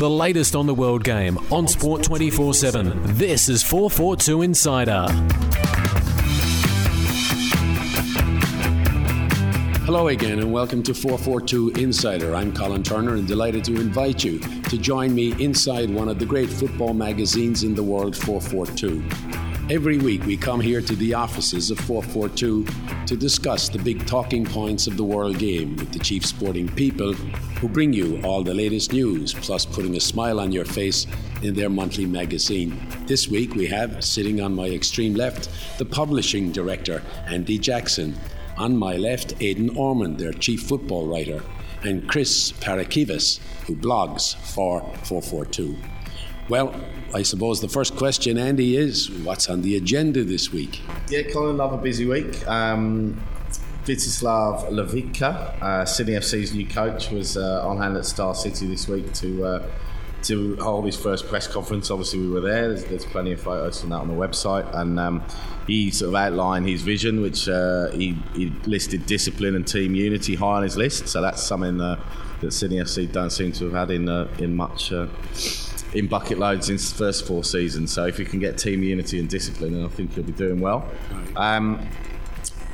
The 0.00 0.08
latest 0.08 0.56
on 0.56 0.64
the 0.64 0.72
world 0.72 1.04
game 1.04 1.36
on 1.52 1.68
Sport 1.68 2.02
24 2.02 2.54
7. 2.54 3.02
This 3.18 3.50
is 3.50 3.62
442 3.62 4.40
Insider. 4.40 5.04
Hello 9.84 10.08
again, 10.08 10.38
and 10.38 10.50
welcome 10.50 10.82
to 10.84 10.94
442 10.94 11.78
Insider. 11.78 12.34
I'm 12.34 12.50
Colin 12.50 12.82
Turner 12.82 13.16
and 13.16 13.28
delighted 13.28 13.62
to 13.64 13.74
invite 13.78 14.24
you 14.24 14.38
to 14.38 14.78
join 14.78 15.14
me 15.14 15.34
inside 15.38 15.90
one 15.90 16.08
of 16.08 16.18
the 16.18 16.24
great 16.24 16.48
football 16.48 16.94
magazines 16.94 17.62
in 17.62 17.74
the 17.74 17.82
world, 17.82 18.16
442. 18.16 19.49
Every 19.70 19.98
week, 19.98 20.26
we 20.26 20.36
come 20.36 20.60
here 20.60 20.80
to 20.80 20.96
the 20.96 21.14
offices 21.14 21.70
of 21.70 21.78
442 21.78 22.66
to 23.06 23.16
discuss 23.16 23.68
the 23.68 23.78
big 23.78 24.04
talking 24.04 24.44
points 24.44 24.88
of 24.88 24.96
the 24.96 25.04
world 25.04 25.38
game 25.38 25.76
with 25.76 25.92
the 25.92 26.00
chief 26.00 26.26
sporting 26.26 26.68
people 26.68 27.12
who 27.12 27.68
bring 27.68 27.92
you 27.92 28.20
all 28.24 28.42
the 28.42 28.52
latest 28.52 28.92
news, 28.92 29.32
plus 29.32 29.64
putting 29.64 29.94
a 29.94 30.00
smile 30.00 30.40
on 30.40 30.50
your 30.50 30.64
face 30.64 31.06
in 31.42 31.54
their 31.54 31.70
monthly 31.70 32.04
magazine. 32.04 32.82
This 33.06 33.28
week, 33.28 33.54
we 33.54 33.68
have, 33.68 34.02
sitting 34.02 34.40
on 34.40 34.56
my 34.56 34.66
extreme 34.66 35.14
left, 35.14 35.48
the 35.78 35.84
publishing 35.84 36.50
director, 36.50 37.00
Andy 37.28 37.56
Jackson. 37.56 38.16
On 38.56 38.76
my 38.76 38.96
left, 38.96 39.40
Aidan 39.40 39.76
Ormond, 39.76 40.18
their 40.18 40.32
chief 40.32 40.64
football 40.64 41.06
writer, 41.06 41.44
and 41.84 42.08
Chris 42.08 42.50
Parakivas, 42.50 43.38
who 43.66 43.76
blogs 43.76 44.34
for 44.34 44.80
442. 45.04 45.76
Well, 46.50 46.74
I 47.14 47.22
suppose 47.22 47.60
the 47.60 47.68
first 47.68 47.94
question, 47.96 48.36
Andy, 48.36 48.76
is 48.76 49.08
what's 49.08 49.48
on 49.48 49.62
the 49.62 49.76
agenda 49.76 50.24
this 50.24 50.52
week? 50.52 50.80
Yeah, 51.08 51.22
Colin, 51.32 51.56
love 51.56 51.72
a 51.72 51.76
busy 51.76 52.06
week. 52.06 52.44
Um, 52.48 53.22
Vitezslav 53.84 54.64
uh, 55.62 55.84
Sydney 55.84 56.14
FC's 56.14 56.52
new 56.52 56.66
coach, 56.66 57.12
was 57.12 57.36
uh, 57.36 57.64
on 57.64 57.78
hand 57.78 57.96
at 57.96 58.04
Star 58.04 58.34
City 58.34 58.66
this 58.66 58.88
week 58.88 59.12
to 59.14 59.44
uh, 59.44 59.70
to 60.24 60.56
hold 60.56 60.86
his 60.86 60.96
first 60.96 61.28
press 61.28 61.46
conference. 61.46 61.88
Obviously, 61.88 62.18
we 62.18 62.28
were 62.28 62.40
there. 62.40 62.66
There's, 62.66 62.84
there's 62.84 63.04
plenty 63.04 63.30
of 63.30 63.40
photos 63.40 63.80
from 63.80 63.90
that 63.90 64.00
on 64.00 64.08
the 64.08 64.14
website, 64.14 64.74
and 64.74 64.98
um, 64.98 65.22
he 65.68 65.92
sort 65.92 66.08
of 66.08 66.14
outlined 66.16 66.68
his 66.68 66.82
vision, 66.82 67.20
which 67.20 67.48
uh, 67.48 67.90
he, 67.92 68.18
he, 68.34 68.52
listed 68.66 69.06
discipline 69.06 69.54
and 69.54 69.68
team 69.68 69.94
unity 69.94 70.34
high 70.34 70.56
on 70.56 70.62
his 70.64 70.76
list. 70.76 71.06
So 71.06 71.22
that's 71.22 71.44
something 71.44 71.80
uh, 71.80 72.02
that 72.40 72.50
Sydney 72.50 72.78
FC 72.78 73.10
don't 73.10 73.30
seem 73.30 73.52
to 73.52 73.66
have 73.66 73.74
had 73.74 73.90
in 73.92 74.08
uh, 74.08 74.26
in 74.40 74.56
much. 74.56 74.92
In 75.94 76.06
bucket 76.06 76.38
loads 76.38 76.68
in 76.68 76.74
his 76.74 76.92
first 76.92 77.26
four 77.26 77.44
seasons, 77.44 77.92
so 77.92 78.06
if 78.06 78.18
you 78.18 78.24
can 78.24 78.38
get 78.38 78.58
team 78.58 78.82
unity 78.82 79.18
and 79.18 79.28
discipline, 79.28 79.72
then 79.74 79.84
I 79.84 79.88
think 79.88 80.14
he'll 80.14 80.24
be 80.24 80.32
doing 80.32 80.60
well. 80.60 80.88
Um, 81.36 81.86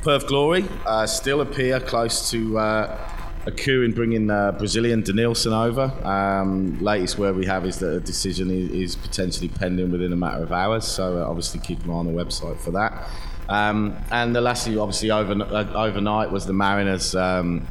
Perth 0.03 0.27
Glory 0.27 0.65
uh, 0.85 1.07
still 1.07 1.41
appear 1.41 1.81
close 1.81 2.31
to 2.31 2.59
uh, 2.59 2.99
a 3.47 3.51
coup 3.51 3.83
in 3.83 3.93
bringing 3.93 4.31
uh, 4.31 4.53
Brazilian 4.53 5.03
Denilson 5.03 5.53
over. 5.53 5.85
Um, 6.07 6.79
latest 6.81 7.19
word 7.19 7.37
we 7.37 7.47
have 7.47 7.65
is 7.65 7.79
that 7.79 7.95
a 7.95 8.01
decision 8.01 8.51
is, 8.51 8.71
is 8.71 8.97
potentially 8.97 9.49
pending 9.49 9.91
within 9.91 10.13
a 10.13 10.17
matter 10.17 10.43
of 10.43 10.53
hours, 10.53 10.85
so 10.85 11.19
uh, 11.19 11.29
obviously 11.29 11.61
keep 11.61 11.83
an 11.85 11.91
eye 11.91 11.95
on 11.95 12.07
the 12.07 12.13
website 12.13 12.59
for 12.59 12.71
that. 12.73 13.09
Um, 13.49 13.97
and 14.11 14.35
the 14.35 14.41
last 14.41 14.67
thing, 14.67 14.79
obviously, 14.79 15.11
over, 15.11 15.33
uh, 15.33 15.73
overnight 15.75 16.31
was 16.31 16.47
the 16.47 16.53
Mariners. 16.53 17.15
Um, 17.15 17.67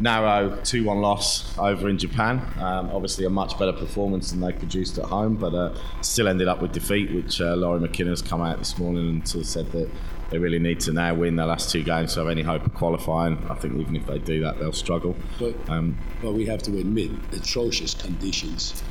narrow 0.00 0.58
2 0.64 0.84
1 0.84 1.00
loss 1.00 1.56
over 1.58 1.88
in 1.88 1.98
Japan. 1.98 2.40
Um, 2.58 2.90
obviously, 2.92 3.24
a 3.26 3.30
much 3.30 3.58
better 3.58 3.72
performance 3.72 4.30
than 4.30 4.40
they 4.40 4.52
produced 4.52 4.98
at 4.98 5.04
home, 5.04 5.36
but 5.36 5.54
uh, 5.54 5.74
still 6.00 6.28
ended 6.28 6.48
up 6.48 6.60
with 6.62 6.72
defeat, 6.72 7.12
which 7.12 7.40
uh, 7.40 7.56
McKinna 7.56 8.10
has 8.10 8.22
come 8.22 8.42
out 8.42 8.58
this 8.58 8.78
morning 8.78 9.08
and 9.08 9.28
sort 9.28 9.42
of 9.42 9.48
said 9.48 9.70
that 9.72 9.90
they 10.30 10.38
really 10.38 10.58
need 10.58 10.80
to 10.80 10.92
now 10.92 11.12
win 11.12 11.36
their 11.36 11.46
last 11.46 11.70
two 11.70 11.82
games 11.82 12.14
to 12.14 12.20
have 12.20 12.28
any 12.28 12.42
hope 12.42 12.64
of 12.64 12.72
qualifying. 12.74 13.38
I 13.50 13.54
think 13.54 13.74
even 13.76 13.96
if 13.96 14.06
they 14.06 14.18
do 14.18 14.40
that, 14.44 14.58
they'll 14.58 14.72
struggle. 14.72 15.16
But, 15.38 15.54
um, 15.68 15.98
but 16.22 16.32
we 16.32 16.46
have 16.46 16.62
to 16.62 16.78
admit, 16.78 17.10
atrocious 17.32 17.94
conditions. 17.94 18.82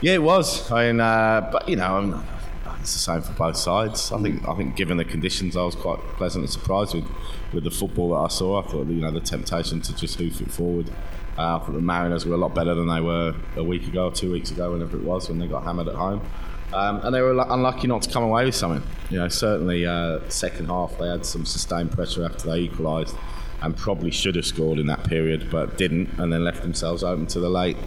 Yeah, 0.00 0.14
it 0.14 0.22
was. 0.22 0.70
I 0.70 0.88
mean, 0.88 1.00
uh, 1.00 1.48
but 1.50 1.68
you 1.68 1.76
know, 1.76 1.96
I'm, 1.96 2.24
it's 2.84 2.92
the 2.92 2.98
same 2.98 3.22
for 3.22 3.32
both 3.32 3.56
sides. 3.56 4.12
I 4.12 4.20
think 4.20 4.46
I 4.46 4.54
think 4.54 4.76
given 4.76 4.98
the 4.98 5.06
conditions, 5.06 5.56
I 5.56 5.62
was 5.62 5.74
quite 5.74 6.00
pleasantly 6.18 6.48
surprised 6.48 6.94
with, 6.94 7.06
with 7.54 7.64
the 7.64 7.70
football 7.70 8.10
that 8.10 8.16
I 8.16 8.28
saw. 8.28 8.62
I 8.62 8.66
thought 8.66 8.88
you 8.88 9.00
know 9.00 9.10
the 9.10 9.20
temptation 9.20 9.80
to 9.80 9.96
just 9.96 10.18
hoof 10.18 10.42
it 10.42 10.50
forward. 10.50 10.90
Uh, 11.38 11.56
I 11.56 11.58
thought 11.60 11.72
the 11.72 11.80
Mariners 11.80 12.26
were 12.26 12.34
a 12.34 12.38
lot 12.38 12.54
better 12.54 12.74
than 12.74 12.86
they 12.86 13.00
were 13.00 13.34
a 13.56 13.64
week 13.64 13.88
ago, 13.88 14.08
or 14.08 14.12
two 14.12 14.30
weeks 14.30 14.50
ago, 14.50 14.72
whenever 14.72 14.98
it 14.98 15.02
was, 15.02 15.30
when 15.30 15.38
they 15.38 15.46
got 15.46 15.64
hammered 15.64 15.88
at 15.88 15.94
home. 15.94 16.20
Um, 16.74 17.00
and 17.04 17.14
they 17.14 17.22
were 17.22 17.30
unlucky 17.48 17.86
not 17.86 18.02
to 18.02 18.10
come 18.10 18.22
away 18.22 18.44
with 18.44 18.54
something. 18.54 18.86
You 19.08 19.18
know, 19.18 19.28
certainly 19.28 19.86
uh, 19.86 20.20
second 20.28 20.66
half 20.66 20.98
they 20.98 21.08
had 21.08 21.24
some 21.24 21.46
sustained 21.46 21.90
pressure 21.90 22.22
after 22.22 22.50
they 22.50 22.58
equalised, 22.58 23.16
and 23.62 23.74
probably 23.74 24.10
should 24.10 24.36
have 24.36 24.44
scored 24.44 24.78
in 24.78 24.88
that 24.88 25.04
period, 25.04 25.50
but 25.50 25.78
didn't, 25.78 26.10
and 26.18 26.30
then 26.30 26.44
left 26.44 26.60
themselves 26.60 27.02
open 27.02 27.26
to 27.28 27.40
the 27.40 27.48
late 27.48 27.78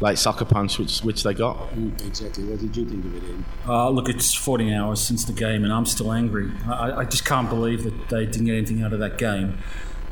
late 0.00 0.18
sucker 0.18 0.44
punch, 0.44 0.78
which 0.78 1.00
which 1.00 1.22
they 1.22 1.34
got. 1.34 1.68
Exactly. 2.04 2.44
What 2.44 2.60
did 2.60 2.76
you 2.76 2.86
think 2.86 3.04
of 3.04 3.16
it, 3.16 3.22
Ian? 3.24 3.44
Uh, 3.66 3.88
look, 3.90 4.08
it's 4.08 4.34
14 4.34 4.72
hours 4.72 5.00
since 5.00 5.24
the 5.24 5.32
game, 5.32 5.64
and 5.64 5.72
I'm 5.72 5.86
still 5.86 6.12
angry. 6.12 6.50
I, 6.66 7.00
I 7.00 7.04
just 7.04 7.24
can't 7.24 7.48
believe 7.48 7.84
that 7.84 8.08
they 8.08 8.26
didn't 8.26 8.46
get 8.46 8.56
anything 8.56 8.82
out 8.82 8.92
of 8.92 8.98
that 9.00 9.18
game. 9.18 9.58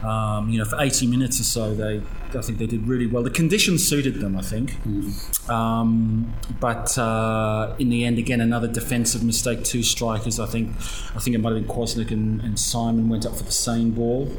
Um, 0.02 0.50
you 0.50 0.58
know, 0.58 0.66
for 0.66 0.78
80 0.80 1.06
minutes 1.06 1.40
or 1.40 1.44
so, 1.44 1.74
they 1.74 2.02
I 2.36 2.42
think 2.42 2.58
they 2.58 2.66
did 2.66 2.86
really 2.86 3.06
well. 3.06 3.22
The 3.22 3.30
conditions 3.30 3.86
suited 3.86 4.20
them, 4.20 4.36
I 4.36 4.42
think. 4.42 4.72
Mm. 4.82 5.48
Um, 5.48 6.34
but 6.60 6.96
uh, 6.98 7.74
in 7.78 7.90
the 7.90 8.04
end, 8.04 8.18
again, 8.18 8.40
another 8.40 8.68
defensive 8.68 9.22
mistake. 9.22 9.64
Two 9.64 9.82
strikers, 9.82 10.40
I 10.40 10.46
think. 10.46 10.70
I 11.14 11.20
think 11.20 11.36
it 11.36 11.38
might 11.38 11.54
have 11.54 11.66
been 11.66 11.74
Kwasnik 11.74 12.10
and, 12.10 12.40
and 12.40 12.58
Simon 12.58 13.08
went 13.08 13.24
up 13.24 13.36
for 13.36 13.44
the 13.44 13.52
same 13.52 13.92
ball. 13.92 14.30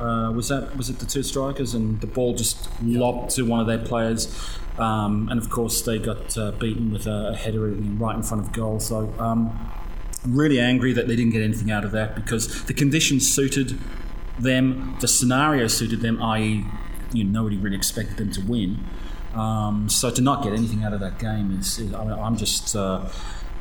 Uh, 0.00 0.32
was 0.32 0.48
that 0.48 0.76
was 0.76 0.90
it 0.90 0.98
the 0.98 1.06
two 1.06 1.22
strikers 1.22 1.74
and 1.74 2.00
the 2.00 2.06
ball 2.06 2.34
just 2.34 2.68
lobbed 2.82 3.30
to 3.30 3.42
one 3.42 3.60
of 3.60 3.66
their 3.66 3.78
players? 3.78 4.34
Um, 4.78 5.28
and 5.30 5.38
of 5.38 5.50
course 5.50 5.82
they 5.82 5.98
got 5.98 6.36
uh, 6.36 6.52
beaten 6.52 6.92
with 6.92 7.06
a, 7.06 7.36
header 7.36 7.60
right 7.60 8.16
in 8.16 8.22
front 8.22 8.44
of 8.44 8.52
goal. 8.52 8.80
So 8.80 9.12
um, 9.18 9.70
really 10.26 10.58
angry 10.58 10.92
that 10.92 11.08
they 11.08 11.16
didn't 11.16 11.32
get 11.32 11.42
anything 11.42 11.70
out 11.70 11.84
of 11.84 11.92
that 11.92 12.14
because 12.14 12.64
the 12.64 12.74
conditions 12.74 13.30
suited 13.30 13.78
them 14.38 14.96
the 15.00 15.08
scenario 15.08 15.66
suited 15.66 16.00
them 16.00 16.22
i.e 16.22 16.64
you 17.12 17.24
know, 17.24 17.40
nobody 17.40 17.56
really 17.56 17.76
expected 17.76 18.16
them 18.16 18.30
to 18.32 18.40
win. 18.40 18.84
Um, 19.34 19.88
so 19.88 20.10
to 20.10 20.20
not 20.20 20.42
get 20.42 20.52
anything 20.52 20.84
out 20.84 20.92
of 20.92 21.00
that 21.00 21.18
game 21.18 21.58
is, 21.58 21.78
is 21.78 21.94
I 21.94 22.26
am 22.26 22.36
just 22.36 22.76
uh, 22.76 23.08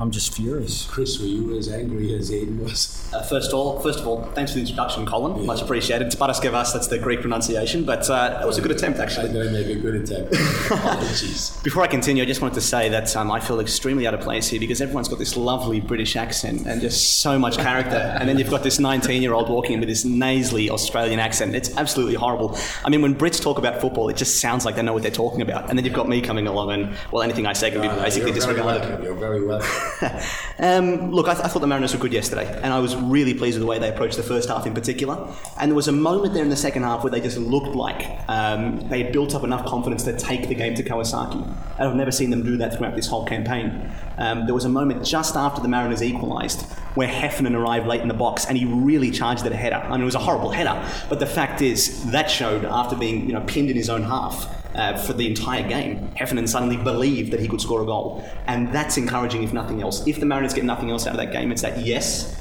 I'm 0.01 0.09
just 0.09 0.33
furious. 0.33 0.87
Chris, 0.89 1.19
were 1.19 1.27
you 1.27 1.55
as 1.55 1.69
angry 1.69 2.15
as 2.15 2.31
Aidan 2.31 2.63
was? 2.63 3.07
Uh, 3.13 3.21
first 3.21 3.49
of 3.49 3.53
all, 3.53 3.79
first 3.81 3.99
of 3.99 4.07
all, 4.07 4.23
thanks 4.33 4.51
for 4.51 4.55
the 4.55 4.61
introduction, 4.61 5.05
Colin. 5.05 5.37
Yeah. 5.37 5.45
Much 5.45 5.61
appreciated. 5.61 6.07
Tabaraskevas, 6.07 6.73
that's 6.73 6.87
the 6.87 6.97
Greek 6.97 7.21
pronunciation, 7.21 7.85
but 7.85 8.09
uh, 8.09 8.29
that 8.29 8.47
was 8.47 8.57
a 8.57 8.61
good 8.61 8.71
attempt, 8.71 8.97
actually. 8.97 9.27
I'm 9.27 9.33
going 9.33 9.45
to 9.45 9.51
make 9.53 9.67
a 9.67 9.79
good 9.79 9.93
attempt. 9.93 10.33
Apologies. 10.71 11.55
Before 11.63 11.83
I 11.83 11.87
continue, 11.87 12.23
I 12.23 12.25
just 12.25 12.41
wanted 12.41 12.55
to 12.55 12.61
say 12.61 12.89
that 12.89 13.15
um, 13.15 13.29
I 13.29 13.39
feel 13.39 13.59
extremely 13.59 14.07
out 14.07 14.15
of 14.15 14.21
place 14.21 14.47
here 14.47 14.59
because 14.59 14.81
everyone's 14.81 15.07
got 15.07 15.19
this 15.19 15.37
lovely 15.37 15.79
British 15.79 16.15
accent 16.15 16.65
and 16.65 16.81
just 16.81 17.21
so 17.21 17.37
much 17.37 17.57
character, 17.57 18.17
and 18.19 18.27
then 18.27 18.39
you've 18.39 18.49
got 18.49 18.63
this 18.63 18.79
19-year-old 18.79 19.49
walking 19.49 19.73
in 19.73 19.81
with 19.81 19.89
this 19.89 20.03
nasally 20.03 20.71
Australian 20.71 21.19
accent. 21.19 21.53
It's 21.53 21.77
absolutely 21.77 22.15
horrible. 22.15 22.57
I 22.83 22.89
mean, 22.89 23.03
when 23.03 23.13
Brits 23.13 23.39
talk 23.39 23.59
about 23.59 23.79
football, 23.79 24.09
it 24.09 24.17
just 24.17 24.41
sounds 24.41 24.65
like 24.65 24.77
they 24.77 24.81
know 24.81 24.93
what 24.93 25.03
they're 25.03 25.11
talking 25.11 25.43
about, 25.43 25.69
and 25.69 25.77
then 25.77 25.85
you've 25.85 25.93
got 25.93 26.09
me 26.09 26.21
coming 26.21 26.47
along, 26.47 26.71
and 26.71 26.97
well, 27.11 27.21
anything 27.21 27.45
I 27.45 27.53
say 27.53 27.69
can 27.69 27.81
be 27.81 27.87
basically 27.87 28.31
disregarded. 28.31 29.03
You're 29.03 29.13
very 29.13 29.45
welcome. 29.45 29.90
um, 30.59 31.11
look, 31.11 31.27
I, 31.27 31.33
th- 31.33 31.45
I, 31.45 31.47
thought 31.47 31.59
the 31.59 31.67
Mariners 31.67 31.93
were 31.93 31.99
good 31.99 32.13
yesterday, 32.13 32.47
and 32.63 32.73
I 32.73 32.79
was 32.79 32.95
really 32.95 33.33
pleased 33.33 33.55
with 33.55 33.61
the 33.61 33.67
way 33.67 33.79
they 33.79 33.89
approached 33.89 34.17
the 34.17 34.23
first 34.23 34.49
half 34.49 34.65
in 34.65 34.73
particular. 34.73 35.27
And 35.59 35.69
there 35.69 35.75
was 35.75 35.87
a 35.87 35.91
moment 35.91 36.33
there 36.33 36.43
in 36.43 36.49
the 36.49 36.55
second 36.55 36.83
half 36.83 37.03
where 37.03 37.11
they 37.11 37.21
just 37.21 37.37
looked 37.37 37.75
like 37.75 38.19
um, 38.27 38.87
they 38.89 39.03
had 39.03 39.13
built 39.13 39.35
up 39.35 39.43
enough 39.43 39.65
confidence 39.65 40.03
to 40.03 40.17
take 40.17 40.47
the 40.47 40.55
game 40.55 40.75
to 40.75 40.83
Kawasaki. 40.83 41.43
And 41.77 41.89
I've 41.89 41.95
never 41.95 42.11
seen 42.11 42.29
them 42.29 42.43
do 42.43 42.57
that 42.57 42.77
throughout 42.77 42.95
this 42.95 43.07
whole 43.07 43.25
campaign. 43.25 43.91
Um, 44.17 44.45
there 44.45 44.53
was 44.53 44.65
a 44.65 44.69
moment 44.69 45.05
just 45.05 45.35
after 45.35 45.61
the 45.61 45.67
Mariners 45.67 46.03
equalised 46.03 46.61
where 46.95 47.07
Heffernan 47.07 47.55
arrived 47.55 47.87
late 47.87 48.01
in 48.01 48.07
the 48.07 48.13
box 48.13 48.45
and 48.45 48.57
he 48.57 48.65
really 48.65 49.11
charged 49.11 49.45
at 49.45 49.51
a 49.51 49.55
header. 49.55 49.77
I 49.77 49.91
mean, 49.91 50.01
it 50.01 50.05
was 50.05 50.15
a 50.15 50.19
horrible 50.19 50.51
header, 50.51 50.87
but 51.09 51.19
the 51.19 51.25
fact 51.25 51.61
is 51.61 52.11
that 52.11 52.29
showed 52.29 52.65
after 52.65 52.95
being 52.95 53.25
you 53.27 53.33
know 53.33 53.41
pinned 53.41 53.69
in 53.69 53.77
his 53.77 53.89
own 53.89 54.03
half 54.03 54.60
uh, 54.75 54.97
for 54.97 55.13
the 55.13 55.27
entire 55.27 55.67
game. 55.67 56.07
Heffernan 56.15 56.47
suddenly 56.47 56.77
believed 56.77 57.31
that 57.31 57.39
he 57.39 57.47
could 57.47 57.61
score 57.61 57.81
a 57.81 57.85
goal. 57.85 58.23
And 58.47 58.71
that's 58.73 58.97
encouraging, 58.97 59.43
if 59.43 59.53
nothing 59.53 59.81
else. 59.81 60.05
If 60.07 60.19
the 60.19 60.25
Mariners 60.25 60.53
get 60.53 60.63
nothing 60.63 60.91
else 60.91 61.07
out 61.07 61.11
of 61.11 61.17
that 61.17 61.31
game, 61.31 61.51
it's 61.51 61.61
that 61.61 61.79
yes, 61.85 62.35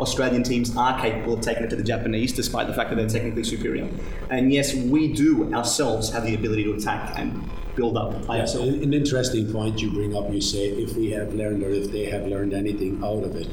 Australian 0.00 0.42
teams 0.42 0.76
are 0.76 0.98
capable 1.00 1.34
of 1.34 1.40
taking 1.40 1.64
it 1.64 1.70
to 1.70 1.76
the 1.76 1.82
Japanese, 1.82 2.32
despite 2.32 2.66
the 2.66 2.74
fact 2.74 2.90
that 2.90 2.96
they're 2.96 3.08
technically 3.08 3.44
superior. 3.44 3.88
And 4.30 4.52
yes, 4.52 4.74
we 4.74 5.12
do 5.12 5.52
ourselves 5.54 6.10
have 6.12 6.24
the 6.24 6.34
ability 6.34 6.64
to 6.64 6.74
attack 6.74 7.18
and 7.18 7.48
build 7.76 7.96
up. 7.96 8.12
Yeah, 8.28 8.44
so 8.44 8.62
an 8.62 8.92
interesting 8.92 9.50
point 9.52 9.80
you 9.80 9.90
bring 9.90 10.16
up. 10.16 10.30
You 10.32 10.40
say 10.40 10.68
if 10.68 10.94
we 10.96 11.10
have 11.10 11.34
learned 11.34 11.62
or 11.62 11.70
if 11.70 11.90
they 11.90 12.04
have 12.06 12.26
learned 12.26 12.52
anything 12.52 13.02
out 13.02 13.24
of 13.24 13.36
it 13.36 13.48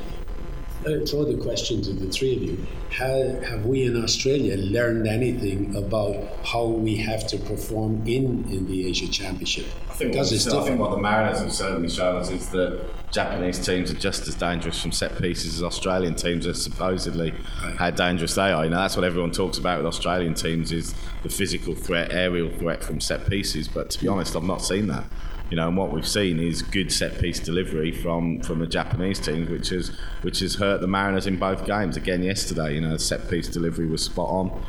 uh, 0.86 1.06
throw 1.06 1.26
the 1.26 1.38
question 1.42 1.82
to 1.82 1.94
the 1.94 2.08
three 2.08 2.36
of 2.36 2.44
you. 2.44 2.68
How, 2.92 3.40
have 3.42 3.66
we 3.66 3.84
in 3.84 4.02
Australia 4.04 4.58
learned 4.58 5.08
anything 5.08 5.76
about 5.76 6.16
how 6.46 6.66
we 6.66 6.96
have 6.98 7.28
to 7.28 7.38
perform 7.38 8.02
in, 8.08 8.46
in 8.50 8.66
the 8.68 8.88
Asia 8.88 9.10
Championship? 9.10 9.66
I 9.90 9.94
think, 9.94 10.16
what, 10.16 10.32
I 10.32 10.64
think 10.66 10.80
what 10.80 10.92
the 10.92 10.98
Mariners 10.98 11.40
have 11.40 11.52
certainly 11.54 11.90
shown 11.90 12.16
us 12.16 12.32
is 12.32 12.50
that 12.50 12.86
Japanese 13.12 13.64
teams 13.66 13.92
are 13.92 13.96
just 13.96 14.28
as 14.28 14.36
dangerous 14.36 14.82
from 14.82 14.92
set 14.92 15.18
pieces 15.20 15.56
as 15.56 15.64
Australian 15.64 16.16
teams 16.16 16.46
are 16.46 16.54
supposedly 16.54 17.32
right. 17.64 17.76
how 17.76 17.90
dangerous 17.90 18.36
they 18.36 18.52
are. 18.52 18.64
You 18.64 18.70
know, 18.70 18.78
that's 18.78 18.96
what 18.96 19.04
everyone 19.04 19.32
talks 19.32 19.58
about 19.58 19.78
with 19.78 19.88
Australian 19.88 20.34
teams 20.36 20.72
is 20.72 20.94
the 21.24 21.30
physical 21.30 21.76
threat, 21.76 22.14
aerial 22.14 22.50
threat 22.58 22.84
from 22.84 23.02
set 23.02 23.28
pieces. 23.28 23.68
But 23.68 23.90
to 23.92 24.00
be 24.00 24.08
honest, 24.08 24.36
I've 24.36 24.44
not 24.44 24.62
seen 24.62 24.88
that. 24.88 25.06
You 25.50 25.56
know, 25.56 25.68
and 25.68 25.76
what 25.76 25.92
we've 25.92 26.08
seen 26.08 26.40
is 26.40 26.62
good 26.62 26.92
set 26.92 27.20
piece 27.20 27.40
delivery 27.40 27.92
from 27.92 28.42
from 28.42 28.60
the 28.60 28.68
Japanese 28.68 29.20
teams, 29.20 29.50
which 29.50 29.70
has 29.70 29.90
which 30.22 30.40
has 30.40 30.56
hurt 30.56 30.82
the 30.82 30.88
Mariners 30.88 31.26
in 31.26 31.38
both 31.38 31.66
games. 31.66 31.98
Again, 31.98 32.22
yesterday, 32.22 32.76
you 32.76 32.82
know, 32.82 32.98
set 32.98 33.30
piece 33.30 33.48
delivery 33.48 33.88
was 33.88 34.04
spot 34.04 34.30
on. 34.30 34.64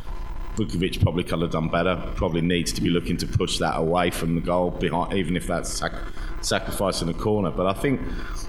Vukovic 0.57 1.01
probably 1.03 1.23
could 1.23 1.41
have 1.43 1.51
done 1.51 1.69
better. 1.69 1.97
Probably 2.17 2.41
needs 2.41 2.73
to 2.73 2.81
be 2.81 2.91
looking 2.91 3.17
to 3.19 3.27
push 3.27 3.59
that 3.59 3.77
away 3.77 4.11
from 4.11 4.35
the 4.35 4.41
goal 4.41 4.71
behind, 4.71 5.13
even 5.15 5.37
if 5.37 5.47
that's 5.47 5.71
sacrificing 6.41 7.09
a 7.09 7.15
corner. 7.15 7.51
But 7.51 7.67
I 7.67 7.73
think, 7.73 8.01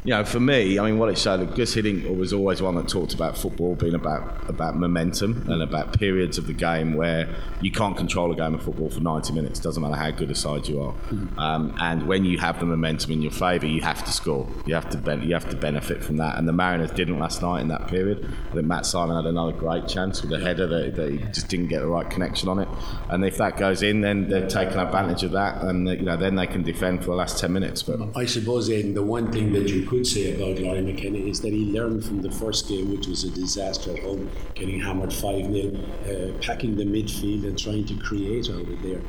you 0.03 0.11
know, 0.11 0.23
for 0.23 0.39
me, 0.39 0.79
I 0.79 0.85
mean, 0.85 0.97
what 0.97 1.09
it 1.09 1.17
showed, 1.17 1.55
Gus 1.55 1.75
Hiddink 1.75 2.15
was 2.15 2.33
always 2.33 2.61
one 2.61 2.75
that 2.75 2.87
talked 2.87 3.13
about 3.13 3.37
football 3.37 3.75
being 3.75 3.95
about 3.95 4.49
about 4.49 4.75
momentum 4.75 5.45
and 5.49 5.61
about 5.61 5.97
periods 5.97 6.37
of 6.37 6.47
the 6.47 6.53
game 6.53 6.93
where 6.95 7.29
you 7.61 7.71
can't 7.71 7.95
control 7.95 8.31
a 8.31 8.35
game 8.35 8.53
of 8.53 8.63
football 8.63 8.89
for 8.89 8.99
90 8.99 9.33
minutes. 9.33 9.59
Doesn't 9.59 9.81
matter 9.81 9.95
how 9.95 10.11
good 10.11 10.31
a 10.31 10.35
side 10.35 10.67
you 10.67 10.81
are. 10.81 10.93
Um, 11.37 11.75
and 11.79 12.07
when 12.07 12.25
you 12.25 12.37
have 12.39 12.59
the 12.59 12.65
momentum 12.65 13.11
in 13.11 13.21
your 13.21 13.31
favour, 13.31 13.65
you 13.67 13.81
have 13.81 14.03
to 14.05 14.11
score. 14.11 14.47
You 14.65 14.75
have 14.75 14.89
to 14.89 14.97
ben- 14.97 15.23
you 15.23 15.33
have 15.33 15.49
to 15.49 15.55
benefit 15.55 16.03
from 16.03 16.17
that. 16.17 16.37
And 16.37 16.47
the 16.47 16.53
Mariners 16.53 16.91
didn't 16.91 17.19
last 17.19 17.41
night 17.41 17.61
in 17.61 17.67
that 17.69 17.87
period. 17.87 18.27
I 18.49 18.53
think 18.53 18.65
Matt 18.65 18.85
Simon 18.85 19.15
had 19.15 19.25
another 19.25 19.51
great 19.51 19.87
chance 19.87 20.21
with 20.21 20.31
a 20.33 20.39
header 20.39 20.67
that, 20.67 20.95
that 20.95 21.11
he 21.11 21.17
just 21.17 21.47
didn't 21.47 21.67
get 21.67 21.79
the 21.79 21.87
right 21.87 22.09
connection 22.09 22.49
on 22.49 22.59
it. 22.59 22.67
And 23.09 23.23
if 23.25 23.37
that 23.37 23.57
goes 23.57 23.83
in, 23.83 24.01
then 24.01 24.29
they're 24.29 24.47
taking 24.47 24.77
advantage 24.77 25.23
of 25.23 25.31
that, 25.31 25.63
and 25.63 25.87
you 25.87 26.01
know 26.01 26.17
then 26.17 26.35
they 26.35 26.47
can 26.47 26.63
defend 26.63 26.99
for 26.99 27.07
the 27.07 27.15
last 27.15 27.39
10 27.39 27.51
minutes. 27.51 27.80
But 27.83 28.15
I 28.15 28.25
suppose, 28.25 28.69
Aidan, 28.69 28.93
the 28.93 29.03
one 29.03 29.31
thing 29.31 29.51
that 29.53 29.67
you 29.69 29.85
could 29.85 30.05
say 30.05 30.33
about 30.35 30.61
Lawrie 30.61 30.81
McKinna 30.81 31.17
is 31.17 31.41
that 31.41 31.53
he 31.53 31.71
learned 31.71 32.05
from 32.05 32.21
the 32.21 32.31
first 32.31 32.67
game, 32.67 32.91
which 32.91 33.07
was 33.07 33.23
a 33.23 33.29
disaster 33.29 33.91
at 33.91 33.99
home, 33.99 34.29
getting 34.55 34.79
hammered 34.79 35.13
5 35.13 35.51
0, 35.51 35.75
uh, 35.75 36.37
packing 36.41 36.75
the 36.75 36.83
midfield 36.83 37.43
and 37.45 37.57
trying 37.57 37.85
to 37.85 37.95
create 37.95 38.49
out 38.49 38.61
of 38.61 38.81
there. 38.81 39.01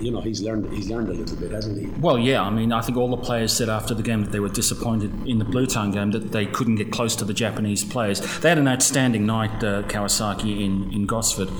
You 0.00 0.10
know, 0.10 0.20
he's 0.20 0.42
learned 0.42 0.72
he's 0.72 0.90
learned 0.90 1.10
a 1.10 1.12
little 1.12 1.36
bit, 1.36 1.52
hasn't 1.52 1.78
he? 1.78 1.86
Well, 2.00 2.18
yeah. 2.18 2.42
I 2.42 2.50
mean, 2.50 2.72
I 2.72 2.80
think 2.80 2.98
all 2.98 3.10
the 3.10 3.16
players 3.16 3.52
said 3.52 3.68
after 3.68 3.94
the 3.94 4.02
game 4.02 4.24
that 4.24 4.32
they 4.32 4.40
were 4.40 4.48
disappointed 4.48 5.26
in 5.26 5.38
the 5.38 5.44
Bluetongue 5.44 5.92
game 5.92 6.10
that 6.10 6.32
they 6.32 6.46
couldn't 6.46 6.76
get 6.76 6.90
close 6.90 7.14
to 7.16 7.24
the 7.24 7.34
Japanese 7.34 7.84
players. 7.84 8.20
They 8.40 8.48
had 8.48 8.58
an 8.58 8.66
outstanding 8.66 9.26
night, 9.26 9.62
uh, 9.62 9.82
Kawasaki 9.82 10.64
in 10.64 10.92
in 10.92 11.06
Gosford. 11.06 11.50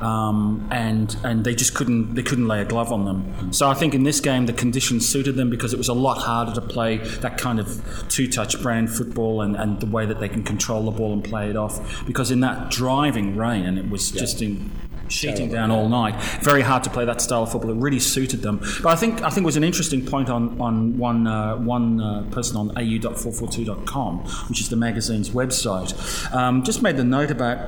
Um, 0.00 0.68
and 0.70 1.16
and 1.24 1.44
they 1.44 1.54
just 1.56 1.74
couldn't 1.74 2.14
they 2.14 2.22
couldn't 2.22 2.46
lay 2.46 2.60
a 2.60 2.64
glove 2.64 2.92
on 2.92 3.04
them. 3.04 3.52
So 3.52 3.68
I 3.68 3.74
think 3.74 3.94
in 3.94 4.04
this 4.04 4.20
game 4.20 4.46
the 4.46 4.52
conditions 4.52 5.08
suited 5.08 5.34
them 5.34 5.50
because 5.50 5.72
it 5.74 5.76
was 5.76 5.88
a 5.88 5.94
lot 5.94 6.18
harder 6.18 6.54
to 6.54 6.60
play 6.60 6.98
that 6.98 7.36
kind 7.36 7.58
of 7.58 7.82
two-touch 8.08 8.62
brand 8.62 8.90
football 8.90 9.40
and, 9.40 9.56
and 9.56 9.80
the 9.80 9.86
way 9.86 10.06
that 10.06 10.20
they 10.20 10.28
can 10.28 10.44
control 10.44 10.84
the 10.84 10.92
ball 10.92 11.12
and 11.12 11.24
play 11.24 11.50
it 11.50 11.56
off. 11.56 12.06
Because 12.06 12.30
in 12.30 12.40
that 12.40 12.70
driving 12.70 13.36
rain 13.36 13.64
and 13.64 13.76
it 13.76 13.90
was 13.90 14.12
just 14.12 14.40
in 14.40 14.70
sheeting 15.08 15.50
down 15.50 15.70
all 15.70 15.88
night. 15.88 16.14
Very 16.42 16.62
hard 16.62 16.84
to 16.84 16.90
play 16.90 17.04
that 17.04 17.20
style 17.20 17.42
of 17.42 17.52
football. 17.52 17.70
It 17.70 17.76
really 17.76 17.98
suited 17.98 18.42
them. 18.42 18.58
But 18.82 18.86
I 18.86 18.96
think 18.96 19.22
I 19.22 19.30
think 19.30 19.44
it 19.44 19.46
was 19.46 19.56
an 19.56 19.64
interesting 19.64 20.04
point 20.04 20.28
on 20.28 20.60
on 20.60 20.96
one 20.98 21.26
uh, 21.26 21.56
one 21.56 22.00
uh, 22.00 22.22
person 22.30 22.56
on 22.56 22.70
au.442.com, 22.70 24.18
which 24.48 24.60
is 24.60 24.68
the 24.68 24.76
magazine's 24.76 25.30
website. 25.30 25.92
Um, 26.34 26.62
just 26.62 26.82
made 26.82 26.96
the 26.96 27.04
note 27.04 27.30
about 27.30 27.58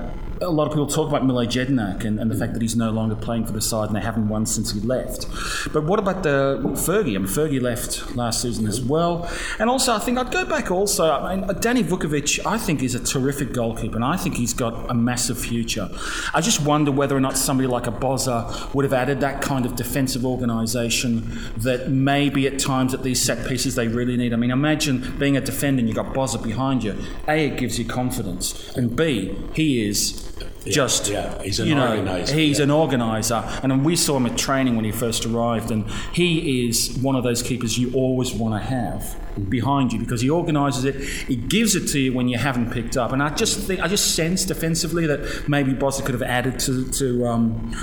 a 0.42 0.48
lot 0.48 0.66
of 0.66 0.72
people 0.72 0.86
talk 0.86 1.08
about 1.08 1.24
Mile 1.26 1.46
Jedinak 1.46 2.04
and, 2.04 2.18
and 2.18 2.30
the 2.30 2.34
fact 2.34 2.54
that 2.54 2.62
he's 2.62 2.74
no 2.74 2.90
longer 2.90 3.14
playing 3.14 3.44
for 3.44 3.52
the 3.52 3.60
side 3.60 3.88
and 3.88 3.96
they 3.96 4.00
haven't 4.00 4.28
won 4.28 4.46
since 4.46 4.72
he 4.72 4.80
left. 4.80 5.26
But 5.72 5.84
what 5.84 5.98
about 5.98 6.22
the 6.22 6.60
Fergie? 6.62 7.14
I 7.14 7.18
mean, 7.18 7.26
Fergie 7.26 7.60
left 7.60 8.16
last 8.16 8.40
season 8.40 8.66
as 8.66 8.80
well. 8.80 9.30
And 9.58 9.68
also, 9.68 9.92
I 9.92 9.98
think 9.98 10.18
I'd 10.18 10.32
go 10.32 10.46
back 10.46 10.70
also. 10.70 11.10
I 11.10 11.36
mean, 11.36 11.46
Danny 11.60 11.84
Vukovic, 11.84 12.44
I 12.46 12.56
think, 12.56 12.82
is 12.82 12.94
a 12.94 13.00
terrific 13.00 13.52
goalkeeper 13.52 13.96
and 13.96 14.04
I 14.04 14.16
think 14.16 14.36
he's 14.36 14.54
got 14.54 14.90
a 14.90 14.94
massive 14.94 15.38
future. 15.38 15.90
I 16.32 16.40
just 16.40 16.62
wonder 16.62 16.90
whether 16.90 17.16
or 17.16 17.20
not 17.20 17.36
somebody 17.36 17.66
like 17.66 17.86
a 17.86 17.92
Bozza 17.92 18.72
would 18.74 18.84
have 18.84 18.94
added 18.94 19.20
that 19.20 19.42
kind 19.42 19.66
of 19.66 19.76
defensive 19.76 20.24
organisation 20.24 21.38
that 21.58 21.90
maybe 21.90 22.46
at 22.46 22.58
times 22.58 22.94
at 22.94 23.02
these 23.02 23.20
set 23.20 23.46
pieces 23.46 23.74
they 23.74 23.88
really 23.88 24.16
need. 24.16 24.32
I 24.32 24.36
mean, 24.36 24.50
imagine 24.50 25.18
being 25.18 25.36
a 25.36 25.40
defender 25.40 25.80
and 25.80 25.88
you've 25.88 25.96
got 25.96 26.14
Bozza 26.14 26.42
behind 26.42 26.82
you. 26.82 26.96
A, 27.28 27.46
it 27.46 27.58
gives 27.58 27.78
you 27.78 27.84
confidence. 27.84 28.74
And 28.76 28.96
B, 28.96 29.36
he 29.52 29.86
is 29.86 30.29
just 30.64 31.08
yeah, 31.08 31.42
he's 31.42 31.58
an 31.58 31.68
you 31.68 31.74
know 31.74 31.96
organiser, 31.96 32.34
he's 32.34 32.58
yeah. 32.58 32.64
an 32.64 32.70
organizer. 32.70 33.42
And 33.62 33.84
we 33.84 33.96
saw 33.96 34.16
him 34.16 34.26
at 34.26 34.36
training 34.36 34.76
when 34.76 34.84
he 34.84 34.92
first 34.92 35.24
arrived 35.26 35.70
and 35.70 35.88
he 36.12 36.68
is 36.68 36.98
one 37.00 37.16
of 37.16 37.24
those 37.24 37.42
keepers 37.42 37.78
you 37.78 37.92
always 37.92 38.32
want 38.32 38.54
to 38.54 38.66
have 38.66 39.16
behind 39.48 39.92
you 39.92 39.98
because 39.98 40.20
he 40.20 40.30
organizes 40.30 40.84
it. 40.84 40.96
He 40.96 41.36
gives 41.36 41.74
it 41.74 41.86
to 41.88 41.98
you 41.98 42.12
when 42.12 42.28
you 42.28 42.38
haven't 42.38 42.72
picked 42.72 42.96
up. 42.96 43.12
And 43.12 43.22
I 43.22 43.34
just 43.34 43.58
think 43.60 43.80
I 43.80 43.88
just 43.88 44.14
sense 44.14 44.44
defensively 44.44 45.06
that 45.06 45.48
maybe 45.48 45.72
Bozza 45.72 46.04
could 46.04 46.14
have 46.14 46.22
added 46.22 46.58
to, 46.60 46.90
to 46.92 47.26
um, 47.26 47.74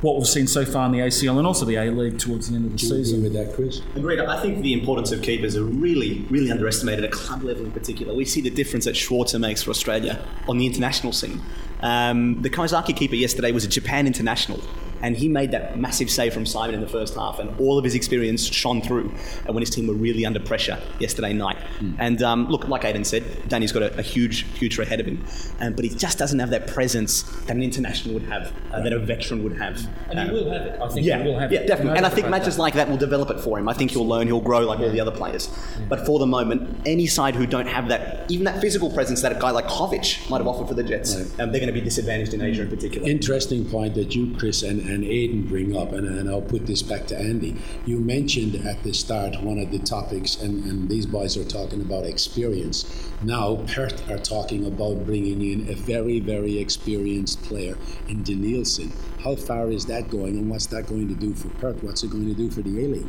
what 0.00 0.16
we've 0.16 0.26
seen 0.26 0.46
so 0.46 0.64
far 0.64 0.86
in 0.86 0.92
the 0.92 0.98
ACL 0.98 1.38
and 1.38 1.46
also 1.46 1.64
the 1.64 1.76
A 1.76 1.90
League 1.90 2.18
towards 2.18 2.48
the 2.48 2.56
end 2.56 2.66
of 2.66 2.72
the 2.72 2.78
Do 2.78 2.86
you 2.86 2.92
agree 2.92 3.04
season 3.04 3.22
with 3.22 3.32
that, 3.34 3.54
Chris? 3.54 3.80
Agreed. 3.94 4.20
I 4.20 4.40
think 4.40 4.62
the 4.62 4.72
importance 4.72 5.12
of 5.12 5.22
keepers 5.22 5.56
are 5.56 5.64
really, 5.64 6.26
really 6.30 6.50
underestimated 6.50 7.04
at 7.04 7.12
club 7.12 7.42
level 7.42 7.64
in 7.64 7.72
particular. 7.72 8.14
We 8.14 8.24
see 8.24 8.40
the 8.40 8.50
difference 8.50 8.84
that 8.84 8.94
Schwarzer 8.94 9.40
makes 9.40 9.62
for 9.62 9.70
Australia 9.70 10.24
on 10.48 10.58
the 10.58 10.66
international 10.66 11.12
scene. 11.12 11.40
Um, 11.80 12.40
the 12.42 12.50
Kawasaki 12.50 12.96
keeper 12.96 13.14
yesterday 13.14 13.52
was 13.52 13.64
a 13.64 13.68
Japan 13.68 14.06
international, 14.06 14.60
and 15.04 15.14
he 15.14 15.28
made 15.28 15.50
that 15.50 15.78
massive 15.78 16.08
save 16.08 16.32
from 16.32 16.46
Simon 16.46 16.74
in 16.74 16.80
the 16.80 16.88
first 16.88 17.14
half, 17.14 17.38
and 17.38 17.60
all 17.60 17.76
of 17.76 17.84
his 17.84 17.94
experience 17.94 18.46
shone 18.46 18.80
through 18.80 19.12
uh, 19.46 19.52
when 19.52 19.60
his 19.60 19.68
team 19.68 19.86
were 19.86 19.92
really 19.92 20.24
under 20.24 20.40
pressure 20.40 20.78
yesterday 20.98 21.34
night. 21.34 21.58
And 21.98 22.22
um, 22.22 22.48
look, 22.48 22.66
like 22.68 22.86
Aidan 22.86 23.04
said, 23.04 23.22
Danny's 23.46 23.70
got 23.70 23.82
a, 23.82 23.98
a 23.98 24.02
huge 24.02 24.44
future 24.44 24.80
ahead 24.80 25.00
of 25.00 25.06
him, 25.06 25.22
um, 25.60 25.74
but 25.74 25.84
he 25.84 25.90
just 25.90 26.16
doesn't 26.16 26.38
have 26.38 26.48
that 26.50 26.66
presence 26.68 27.22
that 27.46 27.50
an 27.54 27.62
international 27.62 28.14
would 28.14 28.22
have, 28.22 28.50
uh, 28.72 28.80
that 28.80 28.94
a 28.94 28.98
veteran 28.98 29.44
would 29.44 29.58
have. 29.58 29.86
and 30.10 30.18
he 30.20 30.34
will 30.34 30.50
have 30.50 30.62
it 30.62 30.80
I 30.80 30.88
think 30.88 31.06
Yeah, 31.06 31.22
he 31.22 31.28
will 31.28 31.38
have 31.38 31.52
yeah, 31.52 31.60
it 31.60 31.66
definitely. 31.66 31.98
And 31.98 32.06
I 32.06 32.08
think 32.08 32.30
matches 32.30 32.56
that. 32.56 32.62
like 32.62 32.74
that 32.74 32.88
will 32.88 32.96
develop 32.96 33.28
it 33.30 33.40
for 33.40 33.58
him. 33.58 33.68
I 33.68 33.74
think 33.74 33.90
he'll 33.90 34.08
learn, 34.08 34.26
he'll 34.26 34.40
grow 34.40 34.60
like 34.60 34.78
all 34.80 34.90
the 34.90 35.00
other 35.00 35.10
players. 35.10 35.50
But 35.86 36.06
for 36.06 36.18
the 36.18 36.26
moment, 36.26 36.80
any 36.86 37.06
side 37.06 37.34
who 37.34 37.46
don't 37.46 37.66
have 37.66 37.88
that, 37.88 38.30
even 38.30 38.44
that 38.44 38.62
physical 38.62 38.90
presence 38.90 39.20
that 39.20 39.32
a 39.32 39.38
guy 39.38 39.50
like 39.50 39.66
Covic 39.66 40.30
might 40.30 40.38
have 40.38 40.48
offered 40.48 40.68
for 40.68 40.74
the 40.74 40.82
Jets, 40.82 41.14
um, 41.14 41.52
they're 41.52 41.60
going 41.60 41.66
to 41.66 41.72
be 41.72 41.82
disadvantaged 41.82 42.32
in 42.32 42.40
Asia 42.40 42.62
in 42.62 42.70
particular. 42.70 43.06
Interesting 43.06 43.68
point 43.68 43.94
that 43.96 44.14
you, 44.14 44.34
Chris, 44.38 44.62
and, 44.62 44.80
and 44.94 45.04
Aidan 45.04 45.46
bring 45.46 45.76
up, 45.76 45.92
and, 45.92 46.06
and 46.06 46.30
I'll 46.30 46.40
put 46.40 46.66
this 46.66 46.82
back 46.82 47.06
to 47.08 47.18
Andy. 47.18 47.56
You 47.84 47.98
mentioned 47.98 48.54
at 48.66 48.82
the 48.82 48.94
start 48.94 49.42
one 49.42 49.58
of 49.58 49.70
the 49.70 49.80
topics, 49.80 50.40
and, 50.40 50.64
and 50.64 50.88
these 50.88 51.04
boys 51.04 51.36
are 51.36 51.44
talking 51.44 51.80
about 51.80 52.04
experience. 52.04 53.10
Now, 53.22 53.56
Perth 53.66 54.08
are 54.10 54.18
talking 54.18 54.64
about 54.66 55.04
bringing 55.04 55.42
in 55.42 55.68
a 55.68 55.74
very, 55.74 56.20
very 56.20 56.58
experienced 56.58 57.42
player 57.42 57.76
in 58.08 58.22
Denilson. 58.22 58.92
How 59.18 59.34
far 59.34 59.70
is 59.70 59.86
that 59.86 60.10
going, 60.10 60.38
and 60.38 60.48
what's 60.48 60.66
that 60.66 60.86
going 60.86 61.08
to 61.08 61.14
do 61.14 61.34
for 61.34 61.48
Perth? 61.60 61.82
What's 61.82 62.02
it 62.02 62.10
going 62.10 62.26
to 62.26 62.34
do 62.34 62.50
for 62.50 62.62
the 62.62 62.84
A 62.84 62.88
League? 62.88 63.06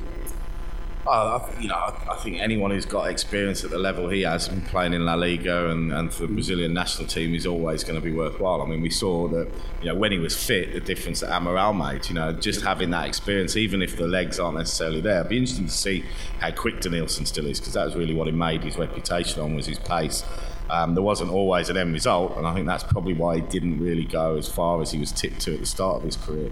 I, 1.08 1.40
you 1.60 1.68
know, 1.68 1.76
I 1.76 2.16
think 2.16 2.40
anyone 2.40 2.72
who's 2.72 2.86
got 2.86 3.10
experience 3.10 3.64
at 3.64 3.70
the 3.70 3.78
level 3.78 4.10
he 4.10 4.24
has, 4.24 4.48
and 4.48 4.66
playing 4.66 4.94
in 4.94 5.06
La 5.06 5.14
Liga 5.14 5.70
and, 5.70 5.94
and 5.94 6.12
for 6.12 6.26
the 6.26 6.34
Brazilian 6.34 6.74
national 6.74 7.08
team, 7.08 7.36
is 7.36 7.46
always 7.46 7.84
going 7.84 7.96
to 7.96 8.02
be 8.02 8.12
worthwhile. 8.12 8.62
I 8.62 8.66
mean, 8.66 8.82
we 8.82 8.90
saw 8.90 9.28
that, 9.28 9.48
you 9.82 9.88
know, 9.88 9.96
when 9.96 10.12
he 10.12 10.18
was 10.18 10.36
fit, 10.36 10.74
the 10.74 10.80
difference 10.80 11.20
that 11.20 11.30
Amaral 11.30 11.78
made. 11.78 12.08
You 12.10 12.16
know, 12.16 12.34
just 12.34 12.62
having 12.62 12.90
that 12.92 13.08
experience, 13.08 13.56
even 13.56 13.82
if 13.82 13.98
the 13.98 14.08
legs 14.08 14.40
aren't 14.40 14.58
necessarily 14.58 15.02
there. 15.02 15.20
It'd 15.20 15.30
be 15.30 15.38
interesting 15.38 15.68
to 15.68 15.72
see 15.72 16.04
how 16.40 16.52
quick 16.52 16.82
Denilson 16.82 17.28
still 17.28 17.46
is, 17.46 17.60
because 17.60 17.74
that 17.74 17.86
was 17.86 17.96
really 17.96 18.14
what 18.14 18.28
he 18.28 18.34
made 18.34 18.64
his 18.64 18.78
reputation 18.78 19.42
on 19.42 19.56
was 19.56 19.68
his 19.68 19.80
pace. 19.80 20.24
Um, 20.70 20.96
there 20.96 21.04
wasn't 21.04 21.30
always 21.30 21.70
an 21.70 21.78
end 21.78 21.94
result, 21.94 22.36
and 22.38 22.48
I 22.48 22.54
think 22.56 22.66
that's 22.66 22.84
probably 22.84 23.14
why 23.14 23.36
he 23.36 23.42
didn't 23.42 23.80
really 23.80 24.06
go 24.06 24.36
as 24.36 24.50
far 24.50 24.82
as 24.82 24.92
he 24.92 24.98
was 24.98 25.12
tipped 25.12 25.42
to 25.42 25.54
at 25.54 25.60
the 25.60 25.66
start 25.68 25.98
of 25.98 26.04
his 26.04 26.18
career. 26.18 26.52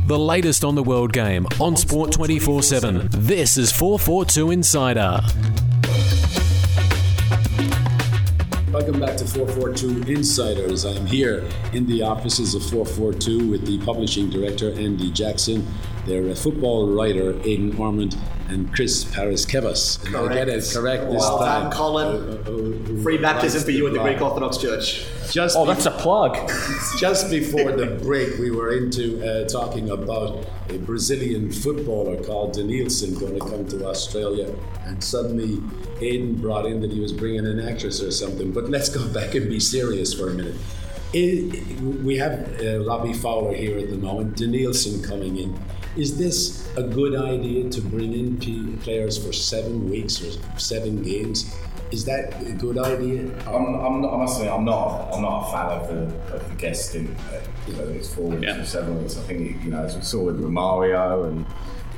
The 0.09 0.19
latest 0.19 0.65
on 0.65 0.75
the 0.75 0.83
world 0.83 1.13
game 1.13 1.47
on 1.61 1.77
Sport 1.77 2.13
24 2.13 2.63
7. 2.63 3.09
This 3.11 3.59
is 3.59 3.71
442 3.71 4.53
Insider. 4.53 5.21
Welcome 8.73 9.01
back 9.01 9.19
to 9.19 9.27
442 9.27 10.11
Insiders. 10.11 10.87
I'm 10.87 11.05
here 11.05 11.47
in 11.75 11.87
the 11.87 12.01
offices 12.01 12.55
of 12.55 12.63
442 12.63 13.51
with 13.51 13.67
the 13.67 13.85
publishing 13.85 14.31
director, 14.31 14.73
Andy 14.73 15.11
Jackson, 15.11 15.67
their 16.07 16.35
football 16.35 16.89
writer, 16.89 17.39
Aidan 17.43 17.77
Ormond, 17.77 18.17
and 18.49 18.73
Chris 18.75 19.05
Paraskevas. 19.05 20.05
And 20.07 20.17
I 20.17 20.35
get 20.35 20.49
it 20.49 20.65
correct 20.73 21.05
this 21.11 21.19
Well 21.21 21.39
time. 21.39 21.63
done, 21.65 21.73
Colin. 21.73 22.07
Uh, 22.07 22.51
uh, 22.51 22.99
uh, 22.99 23.03
Free 23.03 23.19
baptism 23.19 23.63
for 23.63 23.71
you 23.71 23.87
at 23.87 23.93
the 23.93 23.99
Greek 24.01 24.21
Orthodox 24.21 24.57
Church. 24.57 25.05
Just 25.31 25.57
Oh, 25.57 25.65
be- 25.67 25.73
that's 25.73 25.87
a 25.87 25.91
plug. 25.91 26.37
just 26.99 27.31
before 27.31 27.73
the 27.73 27.87
break, 28.03 28.39
we 28.39 28.51
were 28.51 28.73
into 28.77 29.23
uh, 29.23 29.47
talking 29.49 29.91
about 29.91 30.47
a 30.71 30.79
Brazilian 30.79 31.53
footballer 31.53 32.17
called 32.25 32.55
Denilson 32.57 33.19
going 33.21 33.35
to 33.35 33.41
come 33.41 33.67
to 33.69 33.87
Australia, 33.87 34.55
and 34.85 35.03
suddenly 35.05 35.59
Aidan 36.01 36.37
brought 36.37 36.65
in 36.67 36.81
that 36.81 36.91
he 36.91 37.01
was 37.01 37.13
bringing 37.13 37.47
an 37.47 37.61
actress 37.61 38.03
or 38.03 38.11
something. 38.11 38.53
But 38.53 38.71
let's 38.71 38.89
go 38.89 39.07
back 39.13 39.35
and 39.35 39.49
be 39.49 39.61
serious 39.61 40.15
for 40.15 40.31
a 40.31 40.35
minute. 40.35 40.55
I- 41.15 41.53
we 42.03 42.17
have 42.17 42.61
uh, 42.61 42.81
Robbie 42.85 43.13
Fowler 43.15 43.55
here 43.55 43.79
at 43.79 43.91
the 43.91 43.97
moment, 43.99 44.37
Denilson 44.37 45.07
coming 45.07 45.37
in. 45.37 45.59
Is 45.99 46.17
this 46.17 46.65
a 46.77 46.83
good 46.85 47.17
idea 47.17 47.69
to 47.71 47.81
bring 47.81 48.13
in 48.15 48.39
p- 48.39 48.77
players 48.85 49.19
for 49.19 49.33
seven 49.33 49.91
weeks 49.91 50.23
or 50.23 50.31
seven 50.57 51.03
games? 51.03 51.53
Is 51.91 52.05
that 52.05 52.41
a 52.47 52.53
good 52.53 52.79
idea? 52.79 53.23
I'm, 53.49 53.75
I'm 53.75 54.01
not, 54.03 54.15
I 54.15 54.17
must 54.19 54.39
admit, 54.39 54.55
I'm 54.55 54.65
not, 54.65 55.11
I'm 55.13 55.23
not 55.23 55.49
a 55.49 55.51
fan 55.51 55.67
of 55.67 55.89
the, 55.89 56.35
of 56.37 56.49
the 56.49 56.55
guest 56.55 56.95
in, 56.95 57.09
uh, 57.09 57.41
whether 57.77 57.93
it's 57.95 58.15
four 58.15 58.31
weeks 58.31 58.53
or 58.53 58.65
seven 58.65 59.03
weeks. 59.03 59.19
I 59.19 59.23
think, 59.23 59.65
you 59.65 59.73
know, 59.73 59.83
as 59.83 59.97
we 59.97 60.03
saw 60.03 60.23
with 60.23 60.41
Romario 60.41 61.27
and 61.27 61.45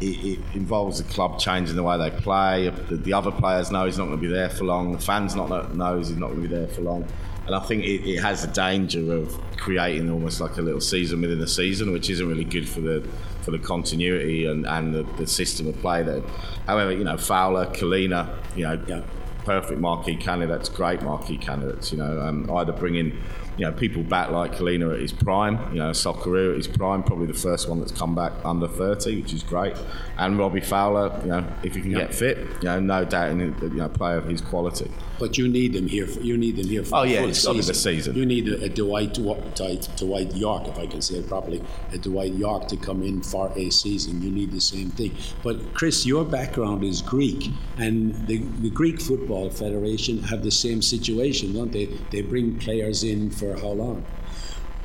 it, 0.00 0.38
it 0.38 0.38
involves 0.54 1.02
the 1.02 1.12
club 1.12 1.38
changing 1.38 1.76
the 1.76 1.82
way 1.82 1.98
they 1.98 2.10
play. 2.22 2.70
The, 2.70 2.96
the 2.96 3.12
other 3.12 3.30
players 3.30 3.70
know 3.70 3.84
he's 3.84 3.98
not 3.98 4.06
going 4.06 4.16
to 4.16 4.26
be 4.26 4.32
there 4.32 4.48
for 4.48 4.64
long. 4.64 4.92
The 4.92 4.98
fans 4.98 5.34
not 5.34 5.50
know 5.50 5.68
knows 5.74 6.08
he's 6.08 6.16
not 6.16 6.28
going 6.28 6.42
to 6.42 6.48
be 6.48 6.54
there 6.54 6.68
for 6.68 6.80
long. 6.80 7.06
And 7.46 7.54
I 7.54 7.60
think 7.60 7.84
it, 7.84 8.08
it 8.08 8.20
has 8.20 8.42
the 8.42 8.52
danger 8.52 9.12
of 9.14 9.38
creating 9.56 10.10
almost 10.10 10.40
like 10.40 10.56
a 10.56 10.62
little 10.62 10.80
season 10.80 11.20
within 11.20 11.40
a 11.40 11.46
season, 11.46 11.92
which 11.92 12.08
isn't 12.10 12.28
really 12.28 12.44
good 12.44 12.68
for 12.68 12.80
the 12.80 13.06
for 13.42 13.50
the 13.50 13.58
continuity 13.58 14.44
and, 14.46 14.66
and 14.66 14.94
the, 14.94 15.02
the 15.16 15.26
system 15.26 15.66
of 15.66 15.76
play. 15.80 16.02
That, 16.02 16.22
however, 16.66 16.92
you 16.92 17.04
know, 17.04 17.16
Fowler, 17.16 17.66
Culina, 17.66 18.28
you 18.54 18.64
know, 18.64 19.02
perfect 19.44 19.80
marquee 19.80 20.16
candidates, 20.16 20.68
great 20.68 21.02
marquee 21.02 21.38
candidates. 21.38 21.92
You 21.92 21.98
know, 21.98 22.20
um, 22.20 22.50
either 22.50 22.72
bringing 22.72 23.18
you 23.56 23.66
know 23.66 23.72
people 23.72 24.02
back 24.02 24.30
like 24.30 24.54
Culina 24.54 24.94
at 24.94 25.00
his 25.00 25.12
prime, 25.12 25.58
you 25.72 25.80
know, 25.80 25.90
Socceroo 25.90 26.50
at 26.50 26.56
his 26.56 26.68
prime, 26.68 27.02
probably 27.02 27.26
the 27.26 27.34
first 27.34 27.68
one 27.68 27.80
that's 27.80 27.92
come 27.92 28.14
back 28.14 28.32
under 28.44 28.68
30, 28.68 29.22
which 29.22 29.32
is 29.32 29.42
great, 29.42 29.74
and 30.18 30.38
Robbie 30.38 30.60
Fowler, 30.60 31.18
you 31.22 31.28
know, 31.28 31.44
if 31.62 31.74
he 31.74 31.80
can 31.80 31.92
get 31.92 32.14
fit, 32.14 32.38
you 32.38 32.68
know, 32.68 32.80
no 32.80 33.04
doubt 33.04 33.30
in 33.30 33.40
you 33.40 33.70
know 33.70 33.88
player 33.88 34.16
of 34.16 34.26
his 34.26 34.40
quality. 34.40 34.90
But 35.20 35.38
you 35.38 35.46
need 35.48 35.74
them 35.74 35.86
here. 35.86 36.06
For, 36.08 36.20
you 36.20 36.36
need 36.36 36.56
them 36.56 36.66
here 36.66 36.82
for 36.82 36.96
Oh, 36.96 37.02
the 37.02 37.10
yeah, 37.10 37.20
full 37.20 37.28
it's 37.28 37.44
gotta 37.44 37.58
the 37.62 37.74
season. 37.74 38.16
You 38.16 38.26
need 38.26 38.48
a, 38.48 38.64
a 38.64 38.68
Dwight, 38.70 39.18
Wa- 39.18 39.34
Dwight 39.54 39.88
Dwight 39.96 40.34
Yorke, 40.34 40.66
if 40.68 40.78
I 40.78 40.86
can 40.86 41.00
say 41.02 41.16
it 41.16 41.28
properly, 41.28 41.62
a 41.92 41.98
Dwight 41.98 42.32
Yorke 42.32 42.66
to 42.68 42.76
come 42.76 43.02
in 43.02 43.22
for 43.22 43.52
a 43.54 43.70
season. 43.70 44.22
You 44.22 44.30
need 44.30 44.50
the 44.50 44.60
same 44.60 44.90
thing. 44.90 45.14
But 45.44 45.74
Chris, 45.74 46.04
your 46.06 46.24
background 46.24 46.82
is 46.82 47.02
Greek, 47.02 47.50
and 47.78 48.26
the, 48.26 48.38
the 48.62 48.70
Greek 48.70 49.00
Football 49.00 49.50
Federation 49.50 50.22
have 50.24 50.42
the 50.42 50.50
same 50.50 50.80
situation, 50.82 51.52
don't 51.52 51.70
they? 51.70 51.86
They 52.10 52.22
bring 52.22 52.58
players 52.58 53.04
in 53.04 53.30
for 53.30 53.56
how 53.56 53.68
long? 53.68 54.04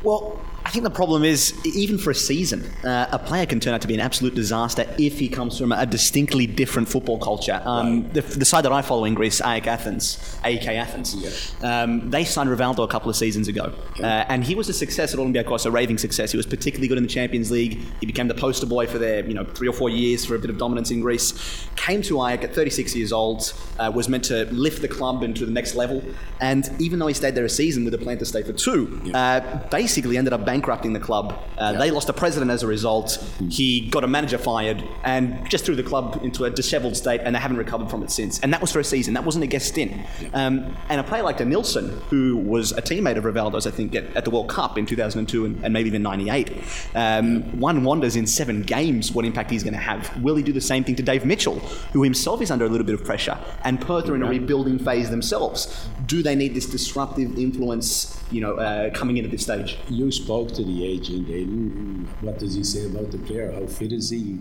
Well, 0.03 0.39
I 0.65 0.71
think 0.71 0.83
the 0.83 0.89
problem 0.89 1.23
is, 1.23 1.53
even 1.63 1.99
for 1.99 2.09
a 2.09 2.15
season, 2.15 2.65
uh, 2.83 3.07
a 3.11 3.19
player 3.19 3.45
can 3.45 3.59
turn 3.59 3.75
out 3.75 3.81
to 3.81 3.87
be 3.87 3.93
an 3.93 3.99
absolute 3.99 4.33
disaster 4.33 4.87
if 4.97 5.19
he 5.19 5.29
comes 5.29 5.59
from 5.59 5.71
a 5.71 5.85
distinctly 5.85 6.47
different 6.47 6.89
football 6.89 7.19
culture. 7.19 7.61
Um, 7.63 8.09
the, 8.13 8.21
the 8.21 8.45
side 8.45 8.65
that 8.65 8.71
I 8.71 8.81
follow 8.81 9.05
in 9.05 9.13
Greece, 9.13 9.41
AEK 9.41 9.67
Athens, 9.67 10.39
AEK 10.43 10.67
Athens, 10.69 11.55
um, 11.61 12.09
they 12.09 12.23
signed 12.23 12.49
Rivaldo 12.49 12.83
a 12.83 12.87
couple 12.87 13.11
of 13.11 13.15
seasons 13.15 13.47
ago, 13.47 13.75
uh, 13.99 14.25
and 14.27 14.43
he 14.43 14.55
was 14.55 14.67
a 14.67 14.73
success 14.73 15.13
at 15.13 15.19
Olympiacos, 15.19 15.67
a 15.67 15.71
raving 15.71 15.99
success. 15.99 16.31
He 16.31 16.37
was 16.37 16.47
particularly 16.47 16.87
good 16.87 16.97
in 16.97 17.03
the 17.03 17.09
Champions 17.09 17.51
League. 17.51 17.79
He 17.99 18.07
became 18.07 18.27
the 18.27 18.33
poster 18.33 18.65
boy 18.65 18.87
for 18.87 18.97
their, 18.97 19.23
you 19.23 19.35
know, 19.35 19.43
three 19.43 19.67
or 19.67 19.73
four 19.73 19.91
years 19.91 20.25
for 20.25 20.33
a 20.33 20.39
bit 20.39 20.49
of 20.49 20.57
dominance 20.57 20.89
in 20.89 20.99
Greece. 20.99 21.67
Came 21.75 22.01
to 22.01 22.15
AEK 22.15 22.43
at 22.43 22.55
36 22.55 22.95
years 22.95 23.13
old, 23.13 23.53
uh, 23.77 23.91
was 23.93 24.09
meant 24.09 24.23
to 24.25 24.45
lift 24.45 24.81
the 24.81 24.87
club 24.87 25.21
into 25.21 25.45
the 25.45 25.51
next 25.51 25.75
level, 25.75 26.03
and 26.41 26.71
even 26.79 26.97
though 26.97 27.07
he 27.07 27.13
stayed 27.13 27.35
there 27.35 27.45
a 27.45 27.49
season 27.49 27.85
with 27.85 27.93
a 27.93 27.99
plan 27.99 28.17
to 28.17 28.25
stay 28.25 28.41
for 28.41 28.53
two, 28.53 28.99
uh, 29.13 29.39
basically 29.69 30.17
ended 30.17 30.33
up 30.33 30.43
banging 30.43 30.54
bankrupting 30.55 30.93
the 30.93 30.99
club. 30.99 31.37
Uh, 31.57 31.73
They 31.73 31.91
lost 31.91 32.07
a 32.09 32.13
president 32.13 32.49
as 32.49 32.63
a 32.63 32.67
result. 32.67 33.09
He 33.49 33.89
got 33.89 34.03
a 34.03 34.07
manager 34.07 34.37
fired 34.37 34.81
and 35.03 35.23
just 35.49 35.65
threw 35.65 35.75
the 35.75 35.83
club 35.91 36.19
into 36.23 36.45
a 36.45 36.49
dishevelled 36.49 36.95
state, 36.95 37.21
and 37.23 37.35
they 37.35 37.39
haven't 37.39 37.57
recovered 37.57 37.89
from 37.89 38.03
it 38.03 38.11
since. 38.11 38.39
And 38.39 38.53
that 38.53 38.61
was 38.61 38.71
for 38.71 38.79
a 38.79 38.83
season. 38.83 39.13
That 39.13 39.25
wasn't 39.25 39.43
a 39.43 39.47
guest 39.47 39.67
stint. 39.67 39.91
Um, 40.33 40.53
and 40.89 40.99
a 41.01 41.03
player 41.03 41.23
like 41.23 41.39
Nilsson, 41.45 41.89
who 42.09 42.37
was 42.37 42.71
a 42.71 42.81
teammate 42.81 43.17
of 43.17 43.25
Rivaldo's, 43.25 43.67
I 43.67 43.71
think, 43.71 43.95
at, 43.95 44.05
at 44.15 44.23
the 44.25 44.31
World 44.31 44.49
Cup 44.49 44.77
in 44.77 44.85
2002 44.85 45.45
and, 45.45 45.63
and 45.63 45.73
maybe 45.73 45.87
even 45.89 46.01
98, 46.01 46.51
um, 46.95 47.59
one 47.59 47.83
wonders 47.83 48.15
in 48.15 48.25
seven 48.25 48.61
games 48.61 49.11
what 49.11 49.25
impact 49.25 49.51
he's 49.51 49.63
going 49.63 49.73
to 49.73 49.79
have. 49.91 50.01
Will 50.23 50.35
he 50.35 50.43
do 50.43 50.53
the 50.53 50.61
same 50.61 50.83
thing 50.85 50.95
to 50.95 51.03
Dave 51.03 51.25
Mitchell, 51.25 51.59
who 51.93 52.03
himself 52.03 52.41
is 52.41 52.49
under 52.49 52.65
a 52.65 52.69
little 52.69 52.85
bit 52.85 52.95
of 52.95 53.03
pressure, 53.03 53.37
and 53.65 53.79
Perth 53.81 54.07
are 54.09 54.15
in 54.15 54.23
a 54.23 54.29
rebuilding 54.29 54.79
phase 54.79 55.09
themselves? 55.09 55.87
Do 56.05 56.23
they 56.23 56.35
need 56.35 56.53
this 56.53 56.65
disruptive 56.67 57.37
influence, 57.37 58.19
you 58.31 58.41
know, 58.41 58.55
uh, 58.55 58.89
coming 58.91 59.17
in 59.17 59.25
at 59.25 59.31
this 59.31 59.43
stage? 59.43 59.77
You 59.89 60.11
spoke 60.11 60.44
to 60.49 60.63
the 60.63 60.85
agent, 60.85 61.29
Aidan. 61.29 62.07
What 62.21 62.39
does 62.39 62.55
he 62.55 62.63
say 62.63 62.85
about 62.85 63.11
the 63.11 63.17
player? 63.19 63.51
How 63.51 63.65
fit 63.65 63.91
is 63.91 64.09
he? 64.09 64.39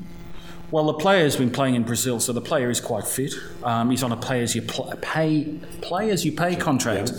Well, 0.71 0.87
the 0.87 0.95
player's 0.95 1.37
been 1.37 1.51
playing 1.51 1.77
in 1.77 1.85
Brazil, 1.85 2.19
so 2.19 2.33
the 2.33 2.41
player 2.41 2.69
is 2.71 2.81
quite 2.81 3.07
fit. 3.07 3.33
Um, 3.63 3.91
he's 3.91 4.03
on 4.03 4.11
a 4.11 4.17
pay 4.17 4.43
as 4.43 4.57
you 4.57 4.63
pl- 4.63 4.93
pay 5.03 5.61
play 5.83 6.11
as 6.11 6.25
you 6.25 6.33
pay 6.33 6.57
contract, 6.57 7.13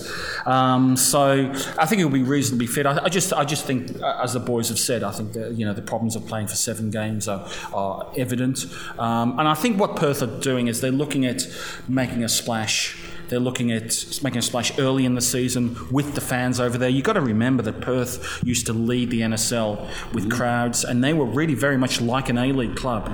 um, 0.45 0.97
so 0.97 1.53
I 1.79 1.85
think 1.85 1.99
he'll 1.99 2.09
be 2.09 2.23
reasonably 2.23 2.67
fit. 2.67 2.85
I, 2.85 3.05
I 3.05 3.07
just 3.07 3.31
I 3.31 3.45
just 3.45 3.65
think, 3.65 4.01
uh, 4.01 4.19
as 4.21 4.33
the 4.33 4.39
boys 4.39 4.67
have 4.69 4.79
said, 4.79 5.03
I 5.03 5.11
think 5.11 5.33
that 5.33 5.53
you 5.53 5.65
know 5.65 5.73
the 5.73 5.81
problems 5.81 6.15
of 6.17 6.27
playing 6.27 6.47
for 6.47 6.55
seven 6.55 6.89
games 6.89 7.27
are, 7.27 7.47
are 7.73 8.11
evident, 8.17 8.65
um, 8.99 9.39
and 9.39 9.47
I 9.47 9.53
think 9.53 9.79
what 9.79 9.95
Perth 9.95 10.21
are 10.21 10.39
doing 10.41 10.67
is 10.67 10.81
they're 10.81 10.91
looking 10.91 11.25
at 11.25 11.43
making 11.87 12.23
a 12.23 12.29
splash. 12.29 12.97
They're 13.29 13.39
looking 13.39 13.71
at 13.71 14.19
making 14.23 14.39
a 14.39 14.41
splash 14.41 14.77
early 14.77 15.05
in 15.05 15.15
the 15.15 15.21
season 15.21 15.77
with 15.91 16.15
the 16.15 16.21
fans 16.21 16.59
over 16.59 16.77
there. 16.77 16.89
You've 16.89 17.05
got 17.05 17.13
to 17.13 17.21
remember 17.21 17.63
that 17.63 17.81
Perth 17.81 18.41
used 18.43 18.65
to 18.67 18.73
lead 18.73 19.09
the 19.09 19.21
NSL 19.21 20.13
with 20.13 20.31
crowds, 20.31 20.83
and 20.83 21.03
they 21.03 21.13
were 21.13 21.25
really 21.25 21.55
very 21.55 21.77
much 21.77 22.01
like 22.01 22.29
an 22.29 22.37
A 22.37 22.51
League 22.51 22.75
club 22.75 23.09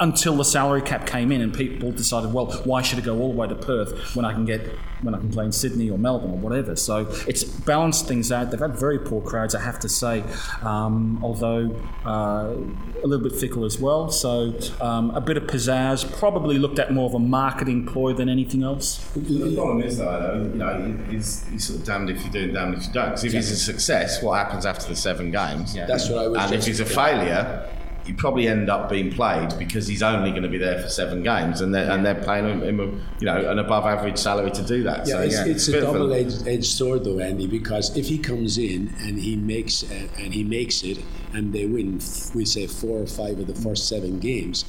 until 0.00 0.36
the 0.36 0.44
salary 0.44 0.82
cap 0.82 1.06
came 1.06 1.32
in 1.32 1.40
and 1.40 1.52
people 1.52 1.90
decided, 1.92 2.32
well, 2.32 2.46
why 2.64 2.82
should 2.82 2.98
I 2.98 3.02
go 3.02 3.18
all 3.18 3.30
the 3.32 3.36
way 3.36 3.48
to 3.48 3.54
Perth 3.54 4.14
when 4.14 4.24
I 4.24 4.32
can 4.32 4.44
get 4.44 4.60
when 5.02 5.14
I 5.14 5.18
can 5.18 5.30
play 5.30 5.44
in 5.44 5.52
Sydney 5.52 5.90
or 5.90 5.98
Melbourne 5.98 6.30
or 6.30 6.36
whatever? 6.38 6.76
So 6.76 7.06
it's 7.26 7.42
balanced 7.44 8.06
things 8.06 8.30
out. 8.32 8.50
They've 8.50 8.60
had 8.60 8.76
very 8.78 8.98
poor 8.98 9.20
crowds, 9.20 9.54
I 9.54 9.60
have 9.60 9.78
to 9.80 9.88
say, 9.88 10.22
um, 10.62 11.20
although 11.22 11.74
uh, 12.06 12.54
a 13.02 13.06
little 13.06 13.28
bit 13.28 13.38
fickle 13.38 13.64
as 13.64 13.78
well. 13.78 14.10
So 14.10 14.54
um, 14.80 15.10
a 15.10 15.20
bit 15.20 15.36
of 15.36 15.44
pizzazz, 15.44 16.10
probably 16.18 16.58
looked 16.58 16.78
at 16.78 16.92
more 16.92 17.06
of 17.06 17.14
a 17.14 17.18
marketing 17.18 17.86
ploy 17.86 18.12
than 18.12 18.28
anything 18.28 18.62
else. 18.62 18.98
The 19.14 19.54
problem 19.54 19.82
is, 19.82 19.98
though, 19.98 20.04
though, 20.20 20.42
you 20.48 20.54
know, 20.54 21.04
He's, 21.10 21.44
he's 21.48 21.66
sort 21.66 21.80
of 21.80 21.86
damned 21.86 22.10
if 22.10 22.24
you 22.24 22.30
do 22.30 22.44
and 22.44 22.54
damned 22.54 22.74
if 22.74 22.86
you 22.86 22.92
don't. 22.92 23.06
Because 23.10 23.24
if 23.24 23.32
he's 23.32 23.50
a 23.50 23.56
success, 23.56 24.22
what 24.22 24.34
happens 24.34 24.66
after 24.66 24.86
the 24.88 24.96
seven 24.96 25.30
games? 25.30 25.74
That's 25.74 26.08
what 26.08 26.18
I 26.24 26.28
was 26.28 26.38
And 26.42 26.52
if 26.52 26.58
just- 26.58 26.68
he's 26.68 26.80
a 26.80 26.84
failure, 26.84 27.68
he 28.08 28.14
probably 28.14 28.48
end 28.48 28.70
up 28.70 28.88
being 28.88 29.12
played 29.12 29.50
because 29.58 29.86
he's 29.86 30.02
only 30.02 30.30
going 30.30 30.42
to 30.42 30.48
be 30.48 30.56
there 30.56 30.80
for 30.80 30.88
seven 30.88 31.22
games, 31.22 31.60
and 31.60 31.74
they're, 31.74 31.90
and 31.90 32.06
they're 32.06 32.14
paying 32.14 32.46
him, 32.48 32.62
him 32.62 32.80
a, 32.80 32.84
you 33.20 33.26
know 33.26 33.50
an 33.50 33.58
above 33.58 33.84
average 33.84 34.16
salary 34.16 34.50
to 34.50 34.62
do 34.62 34.82
that. 34.82 35.06
Yeah, 35.06 35.12
so 35.12 35.20
it's, 35.20 35.34
yeah, 35.34 35.44
it's 35.44 35.68
a 35.68 35.72
bit 35.72 35.84
of 35.84 35.92
double-edged 35.92 36.48
edged 36.48 36.72
sword, 36.72 37.04
though, 37.04 37.18
Andy. 37.18 37.46
Because 37.46 37.94
if 37.98 38.06
he 38.08 38.16
comes 38.16 38.56
in 38.56 38.94
and 39.00 39.18
he 39.18 39.36
makes 39.36 39.82
uh, 39.82 40.08
and 40.16 40.32
he 40.32 40.42
makes 40.42 40.82
it, 40.84 41.04
and 41.34 41.52
they 41.52 41.66
win, 41.66 42.00
we 42.34 42.46
say 42.46 42.66
four 42.66 43.02
or 43.02 43.06
five 43.06 43.38
of 43.40 43.46
the 43.46 43.54
first 43.54 43.90
seven 43.90 44.18
games, 44.20 44.64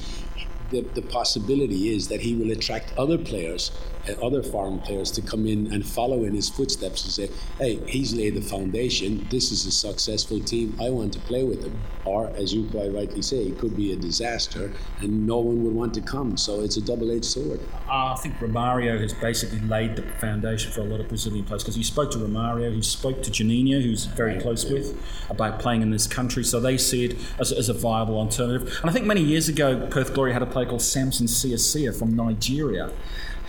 the, 0.68 0.82
the 0.82 1.00
possibility 1.00 1.94
is 1.94 2.08
that 2.08 2.20
he 2.20 2.34
will 2.34 2.50
attract 2.50 2.92
other 2.98 3.16
players, 3.16 3.70
Uh, 4.08 4.26
other 4.26 4.42
foreign 4.42 4.78
players, 4.78 5.10
to 5.10 5.20
come 5.20 5.46
in 5.46 5.72
and 5.74 5.86
follow 5.86 6.24
in 6.24 6.34
his 6.34 6.48
footsteps 6.48 7.04
and 7.04 7.12
say, 7.12 7.30
"Hey, 7.58 7.80
he's 7.86 8.14
laid 8.14 8.34
the 8.34 8.40
foundation. 8.40 9.26
This 9.30 9.52
is 9.52 9.66
a 9.66 9.70
successful 9.70 10.40
team. 10.40 10.74
I 10.80 10.88
want 10.88 11.12
to 11.12 11.18
play 11.20 11.44
with 11.44 11.62
him." 11.62 11.78
Or, 12.06 12.28
as 12.34 12.54
you 12.54 12.66
quite 12.70 12.94
rightly 12.94 13.20
say, 13.20 13.42
it 13.48 13.58
could 13.58 13.76
be 13.76 13.92
a 13.92 13.96
disaster, 13.96 14.72
and 15.00 15.26
no 15.26 15.38
one 15.38 15.62
would 15.64 15.74
want 15.74 15.92
to 15.94 16.00
come. 16.00 16.38
So 16.38 16.62
it's 16.62 16.78
a 16.78 16.80
double-edged 16.80 17.26
sword. 17.26 17.60
I 17.90 18.16
think 18.22 18.36
Romario 18.36 18.98
has 18.98 19.12
basically 19.12 19.60
laid 19.60 19.96
the 19.96 20.02
foundation 20.18 20.72
for 20.72 20.80
a 20.80 20.84
lot 20.84 21.00
of 21.00 21.08
Brazilian 21.08 21.44
players 21.44 21.62
because 21.62 21.76
he 21.76 21.82
spoke 21.82 22.10
to 22.12 22.18
Romario, 22.18 22.72
he 22.74 22.80
spoke 22.82 23.22
to 23.22 23.30
Janinho, 23.30 23.82
who's 23.82 24.06
very 24.06 24.40
close 24.40 24.64
with, 24.64 24.98
about 25.28 25.58
playing 25.60 25.82
in 25.82 25.90
this 25.90 26.06
country. 26.06 26.42
So 26.42 26.58
they 26.58 26.78
see 26.78 27.04
it 27.04 27.18
as, 27.38 27.52
as 27.52 27.68
a 27.68 27.74
viable 27.74 28.16
alternative. 28.16 28.78
And 28.80 28.88
I 28.88 28.92
think 28.94 29.04
many 29.04 29.22
years 29.22 29.48
ago, 29.48 29.86
Perth 29.90 30.14
Glory 30.14 30.32
had 30.32 30.42
a 30.42 30.46
player 30.46 30.66
called 30.66 30.82
Samson 30.82 31.26
Siasia 31.26 31.92
from 31.92 32.16
Nigeria. 32.16 32.90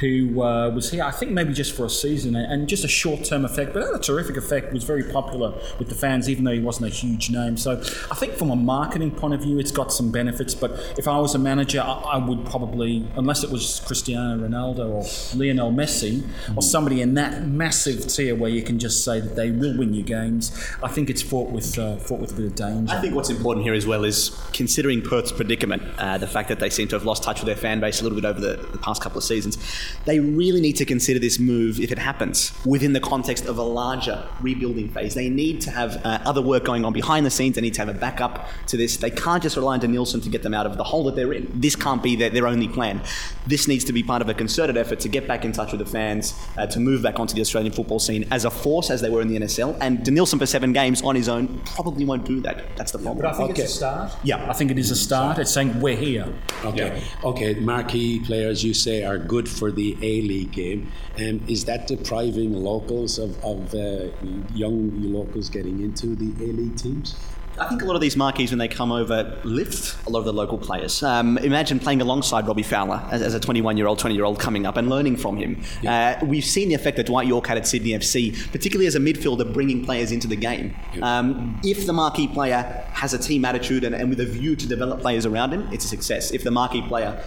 Who 0.02 0.42
uh, 0.42 0.72
was 0.72 0.92
here? 0.92 1.04
I 1.04 1.12
think 1.12 1.32
maybe 1.32 1.54
just 1.54 1.76
for 1.76 1.86
a 1.86 1.90
season 1.90 2.36
and- 2.36 2.68
just 2.68 2.84
a 2.84 2.88
short-term 2.88 3.46
effect, 3.46 3.74
but 3.74 3.84
had 3.84 3.94
a 3.94 4.00
terrific 4.00 4.38
effect. 4.38 4.74
Was 4.74 4.84
very 4.84 5.04
popular 5.04 5.54
with 5.78 5.90
the 5.90 5.96
fans, 5.96 6.30
even 6.30 6.44
though 6.44 6.54
he 6.54 6.60
wasn't 6.60 6.88
a 6.88 6.96
huge 6.96 7.30
name. 7.30 7.58
So 7.58 7.80
I 8.10 8.16
think 8.16 8.34
from 8.34 8.50
a 8.50 8.56
marketing 8.56 9.12
point 9.12 9.34
of 9.34 9.42
view, 9.42 9.60
it's 9.60 9.72
got 9.72 9.92
some 9.92 10.12
benefits. 10.12 10.56
But 10.56 10.72
if 10.98 11.08
I 11.08 11.18
was 11.20 11.36
a 11.36 11.40
manager, 11.40 11.82
I, 11.82 11.94
I 11.94 12.18
would 12.18 12.46
probably, 12.46 13.08
unless 13.16 13.44
it 13.44 13.52
was 13.52 13.82
Cristiano 13.86 14.48
Ronaldo 14.48 14.90
or 14.90 15.38
Lionel 15.38 15.72
Messi 15.72 16.28
or 16.56 16.62
somebody 16.62 17.02
in 17.02 17.14
that 17.16 17.48
massive 17.48 18.08
tier 18.08 18.36
where 18.36 18.50
you 18.50 18.64
can 18.64 18.80
just 18.80 19.04
say 19.04 19.20
that 19.20 19.36
they 19.36 19.52
will 19.52 19.78
win 19.78 19.94
you 19.94 20.04
games, 20.04 20.52
I 20.82 20.88
think 20.88 21.10
it's 21.10 21.22
fought 21.22 21.52
with 21.52 21.78
uh, 21.78 21.98
fought 21.98 22.20
with 22.20 22.32
a 22.32 22.36
bit 22.36 22.46
of 22.46 22.56
danger. 22.56 22.94
I 22.94 23.02
think 23.02 23.14
what's 23.14 23.30
important 23.30 23.66
here 23.66 23.74
as 23.74 23.86
well 23.86 24.04
is 24.04 24.32
considering 24.54 25.02
Perth's 25.02 25.32
predicament, 25.32 25.84
uh, 25.98 26.18
the 26.18 26.28
fact 26.28 26.50
that 26.50 26.60
they 26.60 26.70
seem 26.70 26.88
to 26.90 26.96
have 26.96 27.06
lost 27.06 27.24
touch 27.24 27.40
with 27.40 27.48
their 27.48 27.56
fan 27.56 27.80
base 27.80 28.02
a 28.02 28.04
little 28.04 28.20
bit 28.20 28.26
over 28.26 28.40
the, 28.40 28.58
the 28.72 28.78
past 28.78 29.02
couple 29.02 29.18
of 29.18 29.24
seasons. 29.24 29.58
They 30.06 30.20
really 30.20 30.62
need 30.62 30.76
to 30.78 30.86
consider 30.86 31.20
this 31.20 31.40
move, 31.40 31.80
if 31.80 31.92
it 31.92 31.98
happens, 32.00 32.52
within 32.66 32.94
the 32.94 33.00
context 33.00 33.46
of 33.46 33.58
a 33.58 33.64
larger 33.64 34.28
rebuilding 34.42 34.90
phase. 34.90 35.14
They 35.16 35.30
need 35.30 35.62
to 35.62 35.72
have 35.72 36.04
uh, 36.06 36.20
other 36.26 36.42
work 36.42 36.64
going 36.66 36.86
on 36.86 36.94
behind 36.94 37.26
the 37.26 37.30
scenes. 37.32 37.56
They 37.56 37.62
need 37.62 37.74
to 37.76 37.82
have 37.86 37.90
a 37.96 37.98
backup 38.00 38.48
to 38.68 38.78
this. 38.78 38.98
They 38.98 39.12
can't 39.12 39.42
just 39.44 39.56
rely 39.56 39.78
on 39.78 39.92
Nielsen 39.92 40.22
to 40.22 40.30
get 40.30 40.44
them 40.44 40.54
out 40.54 40.66
of 40.66 40.78
the 40.78 40.84
hole 40.84 41.04
that 41.06 41.16
they're 41.16 41.34
in. 41.34 41.50
This 41.54 41.76
can't 41.76 42.02
be 42.04 42.16
their, 42.16 42.30
their 42.30 42.48
only 42.48 42.68
plan. 42.68 43.02
This 43.48 43.68
needs 43.68 43.84
to 43.86 43.94
be 43.94 44.04
part 44.04 44.22
of 44.22 44.30
a 44.30 44.34
concerted 44.34 44.78
effort 44.78 45.00
to 45.02 45.10
get 45.10 45.28
back 45.28 45.46
in 45.46 45.52
touch 45.52 45.72
with 45.72 45.80
the 45.80 45.86
fans, 45.86 46.34
uh, 46.58 46.66
to 46.68 46.80
move 46.80 47.02
back 47.04 47.20
onto 47.20 47.34
the 47.36 47.42
Australian 47.42 47.74
football 47.74 48.00
scene 48.00 48.28
as 48.32 48.46
a 48.46 48.52
force, 48.52 48.90
as 48.90 49.02
they 49.02 49.10
were 49.10 49.22
in 49.22 49.28
the 49.28 49.38
NSL. 49.40 49.78
And 49.82 50.00
Denilson 50.00 50.40
for 50.40 50.46
seven 50.46 50.74
games 50.74 51.02
on 51.02 51.16
his 51.16 51.28
own 51.30 51.60
probably 51.66 52.06
won't 52.06 52.26
do 52.26 52.40
that. 52.42 52.76
That's 52.78 52.92
the 52.92 53.00
problem. 53.00 53.24
But 53.24 53.34
I 53.34 53.38
think 53.38 53.52
Okay. 53.52 53.64
it's 53.64 53.74
a 53.74 53.78
start. 53.78 54.12
Yeah. 54.24 54.50
I 54.50 54.54
think 54.54 54.72
it 54.72 54.78
is 54.80 54.92
a 54.92 54.96
start. 54.96 55.38
It's 55.40 55.52
saying 55.52 55.80
we're 55.82 55.96
here. 55.96 56.28
Okay. 56.66 57.02
Okay. 57.24 57.54
Marquee 57.56 58.20
players 58.20 58.64
you 58.64 58.74
say 58.74 59.04
are 59.04 59.18
good 59.18 59.48
for 59.50 59.72
the 59.72 59.81
A 60.02 60.22
League 60.22 60.52
game. 60.52 60.91
Um, 61.17 61.41
is 61.48 61.65
that 61.65 61.88
depriving 61.88 62.54
locals 62.54 63.20
of, 63.20 63.32
of 63.44 63.74
uh, 63.74 64.10
young 64.54 64.91
locals 65.12 65.50
getting 65.50 65.82
into 65.82 66.15
the 66.15 66.32
A 66.44 66.48
League 66.54 66.78
teams? 66.78 67.15
I 67.60 67.67
think 67.67 67.82
a 67.82 67.86
lot 67.86 67.96
of 67.96 68.02
these 68.02 68.15
marquees, 68.15 68.52
when 68.52 68.60
they 68.60 68.67
come 68.67 68.91
over, 68.91 69.38
lift 69.44 70.08
a 70.08 70.10
lot 70.10 70.20
of 70.20 70.26
the 70.26 70.34
local 70.34 70.58
players. 70.58 71.04
Um, 71.04 71.38
imagine 71.38 71.80
playing 71.80 72.02
alongside 72.02 72.48
Robbie 72.48 72.63
Fowler 72.63 73.06
as, 73.12 73.22
as 73.22 73.34
a 73.34 73.39
21 73.39 73.78
year 73.78 73.88
old, 73.88 74.00
20 74.00 74.15
year 74.15 74.24
old 74.24 74.39
coming 74.39 74.65
up 74.65 74.78
and 74.78 74.89
learning 74.89 75.17
from 75.17 75.38
him. 75.38 75.62
Uh, 75.88 76.15
we've 76.24 76.46
seen 76.46 76.70
the 76.70 76.76
effect 76.76 76.98
that 76.98 77.08
Dwight 77.08 77.28
Yorke 77.28 77.48
had 77.48 77.58
at 77.58 77.67
Sydney 77.67 77.91
FC, 77.91 78.52
particularly 78.52 78.88
as 78.88 78.96
a 78.96 79.00
midfielder, 79.00 79.54
bringing 79.54 79.86
players 79.86 80.12
into 80.12 80.28
the 80.28 80.36
game. 80.36 80.76
Um, 81.02 81.60
if 81.63 81.86
the 81.86 81.94
marquee 81.94 82.28
player 82.28 82.63
has 82.94 83.13
a 83.13 83.20
team 83.20 83.44
attitude 83.46 83.84
and, 83.84 83.94
and 83.94 84.10
with 84.10 84.20
a 84.22 84.26
view 84.26 84.56
to 84.56 84.67
develop 84.67 85.02
players 85.02 85.26
around 85.26 85.54
him, 85.54 85.67
it's 85.72 85.86
a 85.86 85.89
success. 85.89 86.32
If 86.32 86.44
the 86.44 86.52
marquee 86.52 86.82
player 86.82 87.22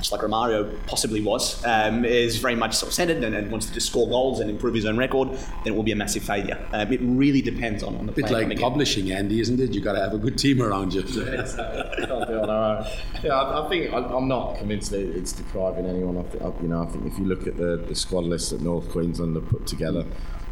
much 0.00 0.12
like 0.12 0.22
Romario 0.22 0.74
possibly 0.86 1.20
was, 1.20 1.62
um, 1.66 2.06
is 2.06 2.38
very 2.38 2.54
much 2.54 2.74
self-centered 2.74 3.22
and, 3.22 3.34
and 3.34 3.50
wants 3.50 3.66
to 3.66 3.72
just 3.72 3.88
score 3.88 4.08
goals 4.08 4.40
and 4.40 4.48
improve 4.48 4.74
his 4.74 4.86
own 4.86 4.96
record, 4.96 5.28
then 5.28 5.74
it 5.74 5.76
will 5.76 5.82
be 5.82 5.92
a 5.92 5.96
massive 5.96 6.22
failure. 6.22 6.58
Um, 6.72 6.90
it 6.90 7.00
really 7.02 7.42
depends 7.42 7.82
on, 7.82 7.94
on 7.96 8.06
the 8.06 8.12
bit 8.12 8.24
player 8.24 8.38
like 8.38 8.44
coming 8.44 8.58
in. 8.58 8.62
publishing, 8.62 9.12
Andy, 9.12 9.40
isn't 9.40 9.60
it? 9.60 9.74
You 9.74 9.82
got 9.82 9.92
to 9.92 10.00
have 10.00 10.14
a 10.14 10.18
good 10.18 10.38
team 10.38 10.62
around 10.62 10.94
you. 10.94 11.02
can't 11.02 11.14
do 11.14 11.20
it 11.20 12.10
on 12.10 12.48
our 12.48 12.78
own. 12.78 12.86
Yeah, 13.22 13.34
I, 13.34 13.66
I 13.66 13.68
think 13.68 13.92
I, 13.92 13.98
I'm 13.98 14.26
not 14.26 14.56
convinced 14.56 14.90
that 14.92 15.00
it's 15.00 15.32
depriving 15.32 15.84
anyone. 15.84 16.16
I 16.16 16.22
think, 16.22 16.42
you 16.62 16.68
know, 16.68 16.82
I 16.82 16.86
think 16.86 17.04
if 17.04 17.18
you 17.18 17.26
look 17.26 17.46
at 17.46 17.58
the, 17.58 17.76
the 17.76 17.94
squad 17.94 18.24
list 18.24 18.50
that 18.50 18.62
North 18.62 18.88
Queensland 18.88 19.36
have 19.36 19.48
put 19.48 19.66
together, 19.66 20.06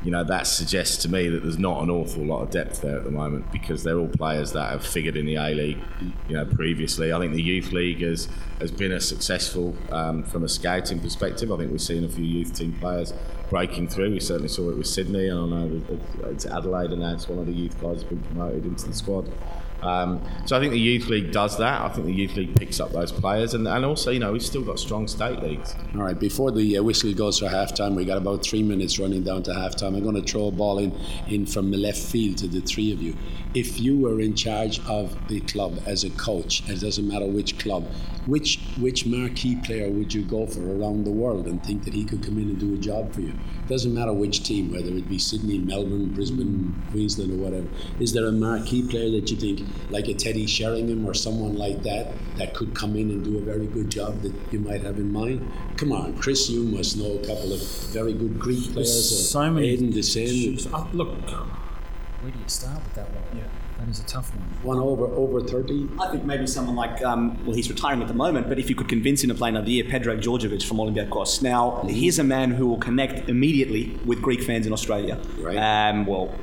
you 0.04 0.12
know, 0.12 0.22
that 0.24 0.46
suggests 0.46 0.96
to 0.98 1.08
me 1.08 1.28
that 1.28 1.42
there's 1.42 1.58
not 1.58 1.82
an 1.82 1.90
awful 1.90 2.24
lot 2.24 2.42
of 2.42 2.50
depth 2.50 2.82
there 2.82 2.96
at 2.96 3.04
the 3.04 3.10
moment 3.10 3.50
because 3.50 3.82
they're 3.82 3.98
all 3.98 4.08
players 4.08 4.52
that 4.52 4.70
have 4.70 4.86
figured 4.86 5.16
in 5.16 5.26
the 5.26 5.34
A 5.34 5.54
League, 5.54 5.78
you 6.28 6.36
know, 6.36 6.46
previously. 6.46 7.12
I 7.12 7.18
think 7.18 7.32
the 7.32 7.42
Youth 7.42 7.72
League 7.72 8.00
has 8.02 8.28
has 8.60 8.70
been 8.70 8.92
a 8.92 9.00
successful 9.00 9.76
um, 9.90 10.22
from 10.22 10.44
a 10.44 10.48
scouting 10.48 11.00
perspective. 11.00 11.50
I 11.50 11.56
think 11.56 11.72
we've 11.72 11.80
seen 11.80 12.04
a 12.04 12.08
few 12.08 12.24
youth 12.24 12.54
team 12.54 12.74
players 12.80 13.12
breaking 13.50 13.88
through. 13.88 14.12
We 14.12 14.20
certainly 14.20 14.48
saw 14.48 14.70
it 14.70 14.76
with 14.76 14.86
Sydney, 14.86 15.28
and 15.28 15.54
I 15.54 15.58
know 15.58 15.82
it's 16.30 16.46
Adelaide, 16.46 16.92
and 16.92 17.02
one 17.02 17.38
of 17.38 17.46
the 17.46 17.52
youth 17.52 17.80
guys 17.80 18.02
has 18.02 18.04
been 18.04 18.22
promoted 18.22 18.66
into 18.66 18.86
the 18.86 18.94
squad. 18.94 19.30
Um, 19.82 20.20
so 20.46 20.56
I 20.56 20.60
think 20.60 20.72
the 20.72 20.80
youth 20.80 21.08
league 21.08 21.32
does 21.32 21.58
that. 21.58 21.80
I 21.80 21.88
think 21.88 22.06
the 22.06 22.12
youth 22.12 22.34
league 22.36 22.54
picks 22.56 22.80
up 22.80 22.92
those 22.92 23.12
players, 23.12 23.54
and, 23.54 23.66
and 23.68 23.84
also 23.84 24.10
you 24.10 24.18
know 24.18 24.32
we've 24.32 24.44
still 24.44 24.62
got 24.62 24.78
strong 24.78 25.06
state 25.06 25.40
leagues. 25.42 25.74
All 25.94 26.02
right, 26.02 26.18
before 26.18 26.50
the 26.50 26.78
uh, 26.78 26.82
whistle 26.82 27.12
goes 27.14 27.38
for 27.38 27.46
halftime, 27.46 27.94
we 27.94 28.04
got 28.04 28.18
about 28.18 28.44
three 28.44 28.62
minutes 28.62 28.98
running 28.98 29.22
down 29.22 29.42
to 29.44 29.52
halftime. 29.52 29.96
I'm 29.96 30.02
going 30.02 30.22
to 30.22 30.22
throw 30.22 30.48
a 30.48 30.50
ball 30.50 30.78
in 30.78 30.92
in 31.28 31.46
from 31.46 31.70
the 31.70 31.78
left 31.78 31.98
field 31.98 32.38
to 32.38 32.48
the 32.48 32.60
three 32.60 32.92
of 32.92 33.02
you. 33.02 33.16
If 33.54 33.80
you 33.80 33.98
were 33.98 34.20
in 34.20 34.34
charge 34.34 34.78
of 34.86 35.16
the 35.28 35.40
club 35.40 35.82
as 35.86 36.04
a 36.04 36.10
coach, 36.10 36.68
it 36.68 36.80
doesn't 36.80 37.08
matter 37.08 37.26
which 37.26 37.58
club, 37.58 37.86
which 38.26 38.60
which 38.78 39.06
marquee 39.06 39.56
player 39.64 39.90
would 39.90 40.12
you 40.12 40.22
go 40.22 40.46
for 40.46 40.60
around 40.60 41.04
the 41.04 41.10
world 41.10 41.46
and 41.46 41.64
think 41.64 41.84
that 41.84 41.94
he 41.94 42.04
could 42.04 42.22
come 42.22 42.36
in 42.36 42.50
and 42.50 42.60
do 42.60 42.74
a 42.74 42.76
job 42.76 43.12
for 43.14 43.22
you? 43.22 43.30
It 43.30 43.68
doesn't 43.68 43.94
matter 43.94 44.12
which 44.12 44.42
team, 44.44 44.70
whether 44.70 44.90
it 44.90 45.08
be 45.08 45.18
Sydney, 45.18 45.58
Melbourne, 45.58 46.12
Brisbane, 46.12 46.74
Queensland, 46.90 47.32
or 47.32 47.36
whatever. 47.36 47.68
Is 47.98 48.12
there 48.12 48.26
a 48.26 48.32
marquee 48.32 48.86
player 48.86 49.10
that 49.12 49.30
you 49.30 49.36
think, 49.38 49.66
like 49.90 50.08
a 50.08 50.14
Teddy 50.14 50.46
Sheringham 50.46 51.06
or 51.06 51.14
someone 51.14 51.56
like 51.56 51.82
that, 51.84 52.12
that 52.36 52.54
could 52.54 52.74
come 52.74 52.96
in 52.96 53.10
and 53.10 53.24
do 53.24 53.38
a 53.38 53.42
very 53.42 53.66
good 53.66 53.90
job 53.90 54.20
that 54.22 54.34
you 54.52 54.60
might 54.60 54.82
have 54.82 54.98
in 54.98 55.10
mind? 55.10 55.50
Come 55.78 55.92
on, 55.92 56.18
Chris, 56.18 56.50
you 56.50 56.64
must 56.64 56.98
know 56.98 57.14
a 57.14 57.26
couple 57.26 57.52
of 57.54 57.62
very 57.92 58.12
good 58.12 58.38
Greek 58.38 58.72
players. 58.72 58.74
There's 58.74 59.30
so 59.30 59.50
many. 59.50 59.76
Aiden 59.76 59.92
Descent. 59.92 60.72
Uh, 60.72 60.86
look, 60.92 61.14
where 62.28 62.36
do 62.36 62.42
you 62.42 62.48
start 62.48 62.82
with 62.84 62.94
that 62.94 63.10
one? 63.10 63.38
Yeah. 63.38 63.44
That 63.78 63.88
is 63.88 64.00
a 64.00 64.04
tough 64.06 64.34
one. 64.34 64.44
One 64.64 64.78
over 64.80 65.04
over 65.14 65.40
thirty. 65.40 65.88
I 66.00 66.08
think 66.10 66.24
maybe 66.24 66.46
someone 66.48 66.74
like, 66.74 67.00
um, 67.02 67.42
well, 67.46 67.54
he's 67.54 67.70
retiring 67.70 68.02
at 68.02 68.08
the 68.08 68.14
moment, 68.14 68.48
but 68.48 68.58
if 68.58 68.68
you 68.68 68.74
could 68.74 68.88
convince 68.88 69.22
him 69.22 69.28
to 69.30 69.34
play 69.36 69.48
another 69.50 69.70
year, 69.70 69.84
Predrag 69.84 70.20
Djordjevic 70.20 70.64
from 70.66 70.78
Olympiacos. 70.78 71.42
Now, 71.42 71.82
he's 71.86 72.18
a 72.18 72.24
man 72.24 72.50
who 72.50 72.66
will 72.66 72.78
connect 72.78 73.28
immediately 73.30 73.96
with 74.04 74.20
Greek 74.20 74.42
fans 74.42 74.66
in 74.66 74.72
Australia. 74.72 75.18
Right. 75.38 75.56
Um, 75.56 76.06
well, 76.06 76.34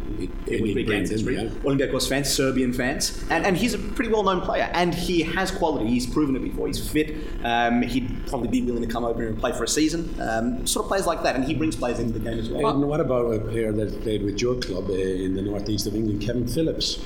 It- 0.47 0.61
with 0.61 0.73
Greek 0.73 0.87
fans, 0.87 1.11
in, 1.11 1.23
Greek- 1.25 1.37
yeah. 1.39 1.49
Olympiacos 1.69 2.07
fans, 2.07 2.29
Serbian 2.33 2.71
fans, 2.71 3.21
and, 3.29 3.45
and 3.45 3.57
he's 3.57 3.73
a 3.73 3.79
pretty 3.79 4.11
well 4.11 4.23
known 4.23 4.39
player, 4.39 4.69
and 4.73 4.95
he 4.95 5.21
has 5.23 5.51
quality. 5.51 5.87
He's 5.87 6.07
proven 6.07 6.37
it 6.37 6.41
before. 6.41 6.67
He's 6.67 6.89
fit. 6.89 7.17
Um, 7.43 7.81
he'd 7.81 8.14
probably 8.27 8.47
be 8.47 8.61
willing 8.61 8.81
to 8.81 8.87
come 8.87 9.03
over 9.03 9.19
here 9.19 9.29
and 9.29 9.39
play 9.39 9.51
for 9.51 9.63
a 9.63 9.67
season. 9.67 10.15
Um, 10.19 10.65
sort 10.67 10.85
of 10.85 10.89
players 10.89 11.05
like 11.05 11.23
that, 11.23 11.35
and 11.35 11.43
he 11.45 11.53
brings 11.53 11.75
players 11.75 11.99
into 11.99 12.13
the 12.13 12.19
game 12.19 12.39
as 12.39 12.49
well. 12.49 12.69
And 12.69 12.83
what 12.87 12.99
about 12.99 13.33
a 13.33 13.39
player 13.39 13.71
that 13.71 14.01
played 14.01 14.23
with 14.23 14.41
your 14.41 14.55
club 14.55 14.89
uh, 14.89 14.93
in 14.93 15.35
the 15.35 15.41
northeast 15.41 15.87
of 15.87 15.95
England, 15.95 16.21
Kevin 16.21 16.47
Phillips? 16.47 16.99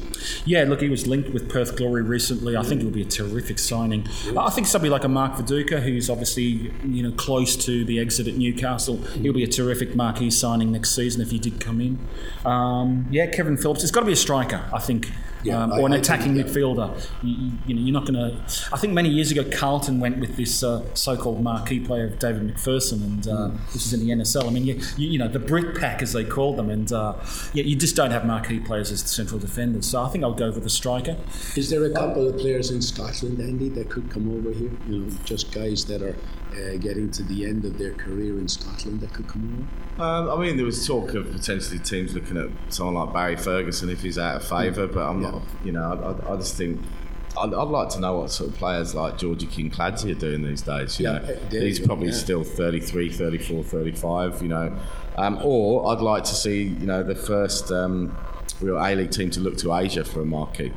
Yeah, 0.46 0.64
look, 0.64 0.82
he 0.82 0.90
was 0.90 1.08
linked 1.08 1.30
with 1.30 1.50
Perth 1.50 1.76
Glory 1.76 2.02
recently. 2.02 2.58
I 2.58 2.64
think 2.64 2.82
it 2.82 2.86
would 2.86 2.94
be 2.94 3.02
a 3.02 3.06
terrific 3.06 3.60
signing. 3.60 4.08
I 4.38 4.50
think 4.50 4.68
somebody 4.68 4.90
like 4.90 5.04
a 5.04 5.10
Mark 5.10 5.34
Viduka, 5.34 5.82
who's 5.82 6.10
obviously 6.10 6.74
you 6.86 7.04
know 7.04 7.12
close 7.12 7.56
to 7.66 7.86
the 7.86 8.00
exit 8.00 8.28
at 8.28 8.36
Newcastle, 8.36 8.98
he'll 8.98 9.34
be 9.34 9.44
a 9.44 9.48
terrific 9.48 9.96
marquee 9.96 10.32
signing 10.32 10.72
next 10.72 10.96
season 10.96 11.22
if 11.22 11.32
he 11.32 11.40
did 11.40 11.60
come 11.60 11.82
in. 11.82 12.00
Um, 12.46 13.08
yeah, 13.12 13.28
Kevin 13.28 13.58
Phillips. 13.58 13.84
It's 13.84 13.92
got 13.92 14.02
to 14.02 14.06
be 14.06 14.14
a 14.14 14.18
striker, 14.18 14.70
I 14.74 14.80
think. 14.80 15.10
Yeah, 15.43 15.63
um, 15.63 15.71
I- 15.71 15.80
or 15.80 15.86
an 15.88 15.93
attacking 15.93 16.34
midfielder. 16.36 16.89
You, 17.23 17.52
you- 17.65 17.75
know, 17.75 17.82
you're 17.82 17.93
not 17.93 18.06
going 18.06 18.15
to. 18.15 18.41
I 18.73 18.78
think 18.78 18.93
many 18.93 19.10
years 19.10 19.32
ago, 19.32 19.43
Carlton 19.52 19.99
went 19.99 20.19
with 20.19 20.36
this 20.36 20.63
uh, 20.63 20.84
so-called 20.95 21.41
marquee 21.41 21.80
player, 21.80 22.06
of 22.08 22.19
David 22.19 22.43
McPherson, 22.54 23.02
and 23.04 23.28
uh, 23.28 23.47
Hmm. 23.49 23.58
this 23.73 23.86
is 23.86 23.93
in 23.93 23.99
the 24.02 24.12
NSL. 24.12 24.47
I 24.47 24.49
mean, 24.49 24.65
you, 24.65 24.75
you, 24.97 25.10
you 25.12 25.17
know, 25.19 25.28
the 25.28 25.39
Brit 25.39 25.75
Pack, 25.80 26.02
as 26.02 26.13
they 26.13 26.23
call 26.25 26.56
them, 26.56 26.69
and 26.69 26.91
uh, 26.91 27.13
yeah, 27.54 27.63
you 27.63 27.75
just 27.75 27.95
don't 27.95 28.12
have 28.12 28.25
marquee 28.25 28.60
players 28.60 28.91
as 28.91 29.02
central 29.02 29.39
defenders. 29.39 29.86
So 29.86 30.02
I 30.02 30.10
think 30.10 30.23
I'll 30.23 30.34
go 30.34 30.52
with 30.52 30.63
the 30.63 30.69
striker. 30.69 31.15
Is 31.56 31.69
there 31.69 31.84
a 31.86 31.91
couple 31.91 32.28
of 32.28 32.38
players 32.38 32.71
in 32.71 32.82
Scotland, 32.82 33.39
Andy, 33.39 33.69
that 33.69 33.89
could 33.89 34.10
come 34.10 34.30
over 34.36 34.52
here? 34.52 34.71
You 34.89 34.99
know, 34.99 35.12
just 35.25 35.52
guys 35.54 35.86
that 35.86 36.02
are 36.02 36.15
uh, 36.52 36.78
getting 36.78 37.12
to 37.12 37.24
the 37.24 37.46
end 37.46 37.66
of 37.66 37.78
their 37.78 37.94
career 37.94 38.38
in 38.40 38.48
Scotland 38.48 39.02
that 39.02 39.14
could 39.14 39.28
come 39.28 39.68
over? 39.98 40.04
Um, 40.04 40.30
I 40.30 40.42
mean, 40.42 40.58
there 40.58 40.66
was 40.66 40.86
talk 40.86 41.14
of 41.14 41.32
potentially 41.32 41.80
teams 41.80 42.14
looking 42.14 42.38
at 42.38 42.50
someone 42.74 42.96
like 42.96 43.14
Barry 43.14 43.36
Ferguson 43.36 43.90
if 43.90 44.02
he's 44.02 44.18
out 44.18 44.38
of 44.38 44.48
favour, 44.48 44.88
but 44.88 45.08
I'm 45.08 45.22
not. 45.22 45.42
You 45.64 45.72
know, 45.74 46.20
I, 46.28 46.34
I 46.34 46.36
just 46.38 46.56
think. 46.56 46.82
I'd, 47.40 47.54
I'd 47.54 47.68
like 47.68 47.90
to 47.90 48.00
know 48.00 48.18
what 48.18 48.32
sort 48.32 48.50
of 48.50 48.56
players 48.58 48.96
like 48.96 49.18
Georgie 49.20 49.46
King 49.46 49.70
Clancy 49.70 50.12
are 50.12 50.16
doing 50.16 50.42
these 50.42 50.64
days. 50.64 51.00
You 51.00 51.06
Yeah, 51.08 51.20
know, 51.20 51.36
there 51.52 51.62
he's 51.62 51.80
probably 51.80 52.08
yeah. 52.08 52.14
still 52.14 52.44
33, 52.44 53.12
34, 53.12 53.64
35. 53.64 54.42
You 54.42 54.48
know, 54.48 54.76
um, 55.16 55.40
or 55.44 55.92
I'd 55.92 56.02
like 56.02 56.24
to 56.24 56.34
see 56.34 56.64
you 56.64 56.88
know 56.88 57.04
the 57.04 57.16
first 57.16 57.72
um, 57.72 58.18
real 58.62 58.78
A 58.84 58.96
League 58.96 59.12
team 59.12 59.30
to 59.32 59.40
look 59.42 59.58
to 59.58 59.74
Asia 59.76 60.04
for 60.04 60.22
a 60.22 60.26
marquee. 60.26 60.74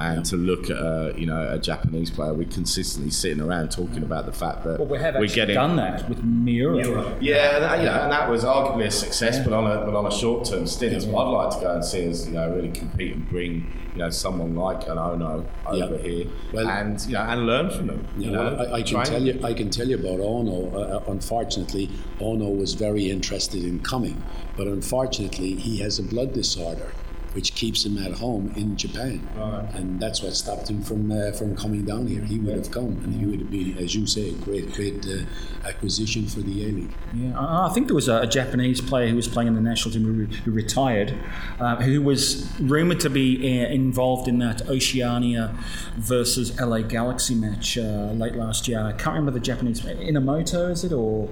And 0.00 0.24
to 0.26 0.36
look 0.36 0.70
at 0.70 0.78
a, 0.78 1.12
you 1.16 1.26
know 1.26 1.52
a 1.52 1.58
Japanese 1.58 2.10
player, 2.10 2.32
we're 2.32 2.48
consistently 2.48 3.10
sitting 3.10 3.40
around 3.42 3.70
talking 3.70 4.02
about 4.02 4.24
the 4.24 4.32
fact 4.32 4.64
that 4.64 4.78
Well, 4.78 4.88
we 4.88 4.98
have 4.98 5.16
we're 5.16 5.26
getting 5.26 5.54
done 5.54 5.76
that 5.76 6.08
with 6.08 6.24
Miura. 6.24 7.16
yeah, 7.20 7.56
and 7.56 7.64
that, 7.64 7.78
you 7.80 7.84
know, 7.84 8.02
and 8.04 8.10
that 8.12 8.30
was 8.30 8.42
arguably 8.44 8.86
a 8.86 8.90
success, 8.90 9.38
but 9.44 9.52
on 9.52 9.64
a 9.70 9.84
but 9.84 9.94
on 9.94 10.06
a 10.06 10.10
short 10.10 10.46
term 10.46 10.66
stint. 10.66 10.94
I'd 10.94 11.08
like 11.10 11.50
to 11.54 11.60
go 11.60 11.74
and 11.74 11.84
see 11.84 12.08
us, 12.08 12.26
you 12.26 12.32
know, 12.32 12.50
really 12.54 12.70
compete 12.70 13.14
and 13.14 13.28
bring, 13.28 13.70
you 13.92 13.98
know, 13.98 14.08
someone 14.10 14.56
like 14.56 14.88
an 14.88 14.96
Ono 14.96 15.44
over 15.66 15.96
Yeah. 15.96 16.02
here, 16.02 16.26
Well- 16.52 16.66
and 16.68 16.98
you 17.06 17.12
know, 17.12 17.20
and 17.20 17.46
learn 17.46 17.68
from 17.70 17.86
them. 17.88 18.06
You 18.16 18.30
know, 18.30 18.56
know, 18.56 18.64
I, 18.64 18.72
I 18.78 18.82
can 18.82 18.86
train 18.94 19.04
tell 19.04 19.22
you, 19.22 19.40
I 19.44 19.52
can 19.52 19.68
tell 19.68 19.86
you 19.88 19.96
about 19.96 20.20
Ono. 20.20 20.70
Uh, 20.80 21.02
unfortunately, 21.08 21.90
Ono 22.20 22.48
was 22.48 22.72
very 22.74 23.10
interested 23.10 23.62
in 23.64 23.80
coming, 23.80 24.22
but 24.56 24.66
unfortunately, 24.66 25.56
he 25.56 25.78
has 25.78 25.98
a 25.98 26.02
blood 26.02 26.32
disorder, 26.32 26.92
which 27.34 27.54
keeps 27.54 27.84
him 27.84 27.96
at 27.98 28.12
home 28.12 28.52
in 28.56 28.76
Japan, 28.76 29.26
and 29.74 30.00
that's 30.00 30.22
what 30.22 30.34
stopped 30.34 30.68
him 30.68 30.82
from 30.82 31.10
uh, 31.10 31.32
from 31.32 31.56
coming 31.56 31.84
down 31.84 32.06
here. 32.06 32.22
He 32.22 32.38
would 32.38 32.56
have 32.56 32.70
come, 32.70 33.00
and 33.04 33.14
he 33.14 33.26
would 33.26 33.40
have 33.40 33.50
been, 33.50 33.78
as 33.78 33.94
you 33.94 34.06
say, 34.06 34.30
a 34.30 34.32
great, 34.32 34.72
great 34.72 35.06
uh, 35.06 35.22
acquisition 35.66 36.26
for 36.26 36.40
the 36.40 36.64
A 36.64 36.68
League. 36.72 36.94
Yeah, 37.14 37.38
I 37.38 37.60
I 37.66 37.72
think 37.72 37.86
there 37.86 37.94
was 37.94 38.08
a, 38.08 38.22
a 38.22 38.26
Japanese 38.26 38.80
player 38.80 39.08
who 39.08 39.16
was 39.16 39.28
playing 39.28 39.48
in 39.48 39.54
the 39.54 39.60
national 39.60 39.92
team 39.92 40.04
who, 40.04 40.24
who 40.24 40.50
retired, 40.50 41.14
uh, 41.60 41.76
who 41.76 42.02
was 42.02 42.50
rumoured 42.60 43.00
to 43.00 43.10
be 43.10 43.38
uh, 43.38 43.68
involved 43.68 44.28
in 44.28 44.38
that 44.40 44.68
Oceania 44.68 45.54
versus 45.96 46.58
LA 46.60 46.80
Galaxy 46.80 47.34
match 47.34 47.78
uh, 47.78 48.12
late 48.12 48.34
last 48.34 48.66
year. 48.66 48.80
I 48.80 48.92
can't 48.92 49.14
remember 49.14 49.30
the 49.30 49.40
Japanese 49.40 49.80
Inamoto, 49.82 50.70
is 50.70 50.84
it 50.84 50.92
or? 50.92 51.28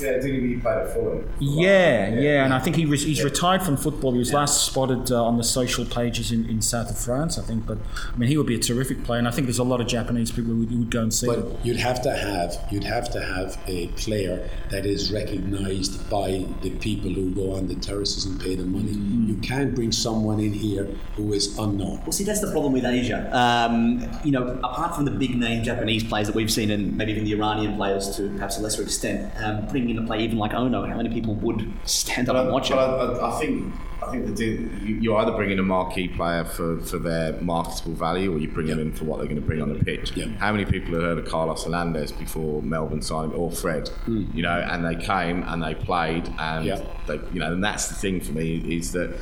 Yeah, 0.00 0.12
didn't 0.12 0.48
he 0.48 0.56
play 0.56 0.72
at 0.72 0.92
Fulham? 0.92 1.28
Yeah, 1.40 2.08
yeah, 2.08 2.44
and 2.44 2.54
I 2.54 2.58
think 2.60 2.76
he 2.76 2.86
was, 2.86 3.02
he's 3.02 3.22
retired 3.24 3.62
from 3.62 3.76
football. 3.76 4.12
He 4.12 4.18
was 4.18 4.32
last 4.32 4.66
spotted 4.66 5.10
uh, 5.10 5.24
on 5.24 5.36
the 5.38 5.44
social 5.44 5.84
pages 5.84 6.30
in, 6.32 6.48
in 6.48 6.62
south 6.62 6.90
of 6.90 6.98
France, 6.98 7.38
I 7.38 7.42
think. 7.42 7.66
But 7.66 7.78
I 8.12 8.16
mean, 8.16 8.28
he 8.28 8.36
would 8.36 8.46
be 8.46 8.54
a 8.54 8.58
terrific 8.58 9.04
player, 9.04 9.18
and 9.18 9.28
I 9.28 9.30
think 9.30 9.46
there's 9.46 9.58
a 9.58 9.64
lot 9.64 9.80
of 9.80 9.86
Japanese 9.86 10.30
people 10.30 10.52
who 10.52 10.60
would, 10.60 10.68
who 10.70 10.78
would 10.80 10.90
go 10.90 11.02
and 11.02 11.12
see 11.12 11.26
But 11.26 11.38
him. 11.38 11.56
you'd 11.64 11.76
have 11.76 12.02
to 12.02 12.14
have 12.16 12.56
you'd 12.70 12.84
have 12.84 13.10
to 13.10 13.20
have 13.20 13.58
a 13.66 13.88
player 13.88 14.48
that 14.70 14.86
is 14.86 15.10
recognised 15.12 16.08
by 16.10 16.44
the 16.62 16.70
people 16.78 17.10
who 17.10 17.30
go 17.30 17.54
on 17.54 17.66
the 17.68 17.74
terraces 17.74 18.24
and 18.24 18.40
pay 18.40 18.54
the 18.54 18.64
money. 18.64 18.92
You 18.92 19.36
can't 19.36 19.74
bring 19.74 19.92
someone 19.92 20.40
in 20.40 20.52
here 20.52 20.84
who 21.16 21.32
is 21.32 21.58
unknown. 21.58 22.00
Well, 22.02 22.12
see, 22.12 22.24
that's 22.24 22.40
the 22.40 22.50
problem 22.50 22.72
with 22.72 22.84
Asia. 22.84 23.28
Um, 23.36 24.08
you 24.24 24.30
know, 24.32 24.46
apart 24.62 24.94
from 24.94 25.04
the 25.04 25.10
big 25.10 25.36
name 25.36 25.62
Japanese 25.64 26.04
players 26.04 26.26
that 26.28 26.36
we've 26.36 26.50
seen, 26.52 26.70
and 26.70 26.96
maybe 26.96 27.12
even 27.12 27.24
the 27.24 27.32
Iranian 27.34 27.76
players 27.76 28.16
to 28.16 28.28
perhaps 28.34 28.58
a 28.58 28.62
lesser 28.62 28.82
extent, 28.82 29.32
um, 29.42 29.66
bringing 29.88 29.96
in 29.96 30.04
a 30.04 30.06
play 30.06 30.24
even 30.24 30.38
like 30.38 30.54
Ono, 30.54 30.84
how 30.86 30.96
many 30.96 31.08
people 31.08 31.34
would 31.36 31.70
stand 31.84 32.28
up 32.28 32.34
But, 32.36 32.44
and 32.44 32.52
watch 32.52 32.70
but 32.70 32.78
it? 32.78 32.80
I, 32.80 33.26
I, 33.26 33.36
I 33.36 33.40
think 33.40 33.74
I 34.02 34.10
think 34.12 34.26
the 34.26 34.32
deal, 34.32 34.60
you, 34.82 34.94
you 34.96 35.16
either 35.16 35.32
bring 35.32 35.50
in 35.50 35.58
a 35.58 35.62
marquee 35.62 36.08
player 36.08 36.44
for, 36.44 36.80
for 36.80 36.98
their 36.98 37.32
marketable 37.42 37.94
value, 37.94 38.32
or 38.34 38.38
you 38.38 38.48
bring 38.48 38.66
them 38.68 38.78
in 38.78 38.92
for 38.92 39.04
what 39.04 39.18
they're 39.18 39.26
going 39.26 39.40
to 39.40 39.46
bring 39.46 39.60
on 39.60 39.76
the 39.76 39.84
pitch. 39.84 40.12
Yeah. 40.16 40.28
How 40.38 40.52
many 40.52 40.64
people 40.64 40.94
have 40.94 41.02
heard 41.02 41.18
of 41.18 41.26
Carlos 41.26 41.64
Hernandez 41.64 42.12
before 42.12 42.62
Melbourne 42.62 43.02
signed 43.02 43.32
him, 43.32 43.38
or 43.40 43.50
Fred? 43.50 43.88
Hmm. 43.88 44.24
You 44.32 44.42
know, 44.44 44.60
and 44.60 44.84
they 44.84 44.94
came 45.04 45.42
and 45.42 45.62
they 45.62 45.74
played, 45.74 46.32
and 46.38 46.64
Yeah. 46.64 46.80
they, 47.06 47.16
you 47.32 47.40
know, 47.40 47.52
and 47.52 47.62
that's 47.62 47.88
the 47.88 47.96
thing 47.96 48.20
for 48.20 48.32
me 48.32 48.76
is 48.76 48.92
that 48.92 49.14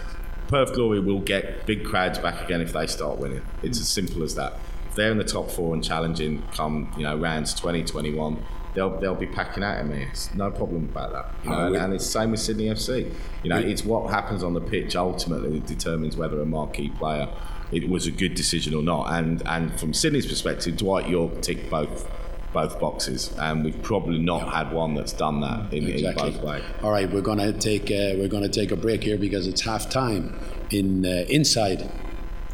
Perth 0.48 0.74
Glory 0.74 1.00
will 1.00 1.20
get 1.20 1.64
big 1.66 1.82
crowds 1.84 2.18
back 2.18 2.44
again 2.44 2.60
if 2.60 2.72
they 2.74 2.86
start 2.86 3.18
winning. 3.18 3.42
It's 3.62 3.80
as 3.80 3.88
simple 3.88 4.22
as 4.22 4.34
that. 4.36 4.58
If 4.90 4.94
they're 4.94 5.10
in 5.10 5.18
the 5.18 5.24
top 5.24 5.50
four 5.50 5.72
and 5.74 5.82
challenging, 5.82 6.42
come 6.52 6.92
you 6.98 7.02
know 7.02 7.16
rounds 7.16 7.54
20, 7.54 7.82
21, 7.82 8.44
they'll 8.76 8.96
they'll 9.00 9.16
be 9.16 9.26
packing 9.26 9.64
out 9.64 9.78
at 9.78 9.86
me. 9.88 10.06
It's 10.08 10.32
no 10.34 10.50
problem 10.52 10.84
about 10.84 11.12
that. 11.12 11.34
You 11.44 11.50
know, 11.50 11.56
Oh, 11.56 11.66
and, 11.66 11.76
and 11.76 11.94
it's 11.94 12.04
the 12.04 12.10
same 12.12 12.30
with 12.30 12.40
Sydney 12.40 12.66
FC. 12.66 13.12
You 13.42 13.50
know, 13.50 13.58
it's 13.58 13.84
what 13.84 14.08
happens 14.10 14.44
on 14.44 14.54
the 14.54 14.60
pitch 14.60 14.94
ultimately 14.94 15.58
that 15.58 15.66
determines 15.66 16.16
whether 16.16 16.40
a 16.40 16.46
marquee 16.46 16.90
player 16.90 17.28
it 17.72 17.88
was 17.88 18.06
a 18.06 18.12
good 18.12 18.34
decision 18.34 18.74
or 18.74 18.82
not. 18.82 19.12
And 19.12 19.42
and 19.46 19.78
from 19.80 19.92
Sydney's 19.92 20.26
perspective, 20.26 20.76
Dwight 20.76 21.08
Yorke 21.08 21.42
ticked 21.42 21.68
both 21.68 22.08
both 22.52 22.78
boxes, 22.78 23.34
and 23.38 23.64
we've 23.64 23.82
probably 23.82 24.18
not 24.18 24.52
had 24.52 24.72
one 24.72 24.94
that's 24.94 25.12
done 25.12 25.40
that 25.40 25.74
in, 25.74 25.88
in 25.88 26.14
both 26.14 26.40
ways. 26.42 26.62
All 26.82 26.90
right, 26.90 27.10
we're 27.10 27.20
going 27.20 27.38
to 27.38 27.52
take 27.52 27.84
uh, 27.90 28.16
we're 28.16 28.28
to 28.28 28.48
take 28.48 28.70
a 28.70 28.76
break 28.76 29.02
here 29.02 29.18
because 29.18 29.46
it's 29.46 29.62
half 29.62 29.90
time 29.90 30.38
in 30.70 31.04
uh, 31.04 31.24
inside 31.28 31.90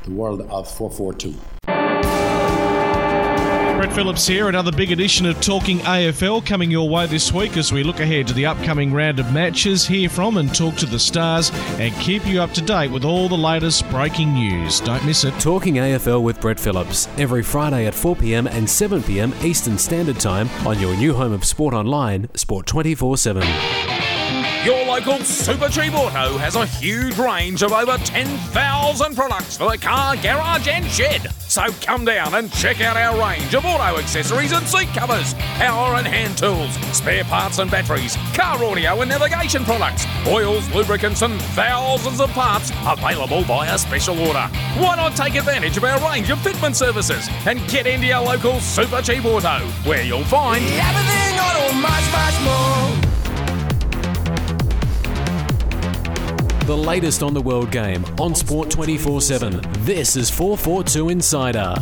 the 0.05 0.11
world 0.11 0.41
of 0.43 0.69
442. 0.69 1.52
Brett 3.83 3.97
Phillips 3.97 4.29
here, 4.29 4.49
another 4.49 4.71
big 4.71 4.92
edition 4.92 5.27
of 5.27 5.40
Talking 5.40 5.81
AFL 5.81 6.47
coming 6.47 6.71
your 6.71 6.88
way 6.88 7.09
this 7.09 7.33
week 7.33 7.57
as 7.57 7.73
we 7.73 7.83
look 7.83 7.99
ahead 7.99 8.29
to 8.29 8.33
the 8.33 8.47
upcoming 8.47 8.92
round 8.92 9.18
of 9.18 9.33
matches, 9.33 9.85
hear 9.85 10.09
from 10.09 10.37
and 10.37 10.55
talk 10.55 10.77
to 10.77 10.87
the 10.87 11.01
stars, 11.01 11.51
and 11.81 11.92
keep 11.97 12.25
you 12.25 12.40
up 12.40 12.53
to 12.53 12.62
date 12.62 12.92
with 12.92 13.05
all 13.05 13.29
the 13.29 13.37
latest 13.37 13.90
breaking 13.90 14.35
news. 14.35 14.79
Don't 14.79 15.05
miss 15.05 15.25
it. 15.25 15.37
Talking 15.40 15.75
AFL 15.75 16.23
with 16.23 16.40
Brett 16.40 16.61
Phillips 16.61 17.09
every 17.18 17.42
Friday 17.42 17.87
at 17.87 17.95
4 17.95 18.14
pm 18.14 18.47
and 18.47 18.71
7 18.71 19.03
pm 19.03 19.35
Eastern 19.42 19.77
Standard 19.77 20.21
Time 20.21 20.49
on 20.64 20.79
your 20.79 20.95
new 20.95 21.12
home 21.12 21.33
of 21.33 21.45
sport 21.45 21.75
online, 21.75 22.33
Sport 22.37 22.66
24 22.66 23.16
7. 23.16 24.02
Your 24.64 24.85
local 24.87 25.18
Super 25.25 25.68
Cheap 25.68 25.92
Auto 25.92 26.38
has 26.38 26.55
a 26.55 26.64
huge 26.64 27.18
range 27.18 27.64
of 27.64 27.72
over 27.72 27.98
10,000 27.98 29.16
products 29.16 29.57
for 29.57 29.68
the 29.68 29.77
car, 29.77 30.14
garage, 30.14 30.68
and 30.68 30.87
shed. 30.87 31.33
So 31.48 31.66
come 31.81 32.05
down 32.05 32.33
and 32.35 32.51
check 32.53 32.81
out 32.81 32.96
our 32.96 33.29
range 33.29 33.53
of 33.57 33.64
auto 33.64 33.98
accessories 33.98 34.53
and 34.53 34.64
seat 34.64 34.87
covers, 34.94 35.35
power 35.59 35.96
and 35.96 36.07
hand 36.07 36.38
tools, 36.38 36.72
spare 36.96 37.25
parts 37.25 37.59
and 37.59 37.72
batteries, 37.72 38.16
car 38.35 38.62
audio 38.64 39.01
and 39.01 39.11
navigation 39.11 39.64
products, 39.64 40.07
oils, 40.29 40.72
lubricants, 40.72 41.22
and 41.22 41.42
thousands 41.57 42.20
of 42.20 42.31
parts 42.31 42.70
available 42.87 43.42
via 43.42 43.77
special 43.77 44.16
order. 44.20 44.48
Why 44.79 44.94
not 44.94 45.16
take 45.16 45.35
advantage 45.35 45.77
of 45.77 45.83
our 45.83 45.98
range 46.09 46.31
of 46.31 46.38
fitment 46.38 46.77
services 46.77 47.29
and 47.46 47.59
get 47.68 47.88
into 47.88 48.07
your 48.07 48.20
local 48.20 48.61
Super 48.61 49.03
Cheap 49.03 49.25
Auto, 49.25 49.59
where 49.83 50.05
you'll 50.05 50.22
find 50.22 50.62
Everything 50.64 51.40
auto, 51.40 51.75
much, 51.81 52.12
much 52.12 52.44
more. 52.44 53.02
The 56.66 56.77
latest 56.77 57.22
on 57.22 57.35
the 57.35 57.40
world 57.40 57.70
game 57.72 58.05
on 58.20 58.35
Sport 58.35 58.70
24 58.70 59.20
7. 59.20 59.61
This 59.85 60.16
is 60.16 60.31
442 60.31 61.09
Insider. 61.11 61.75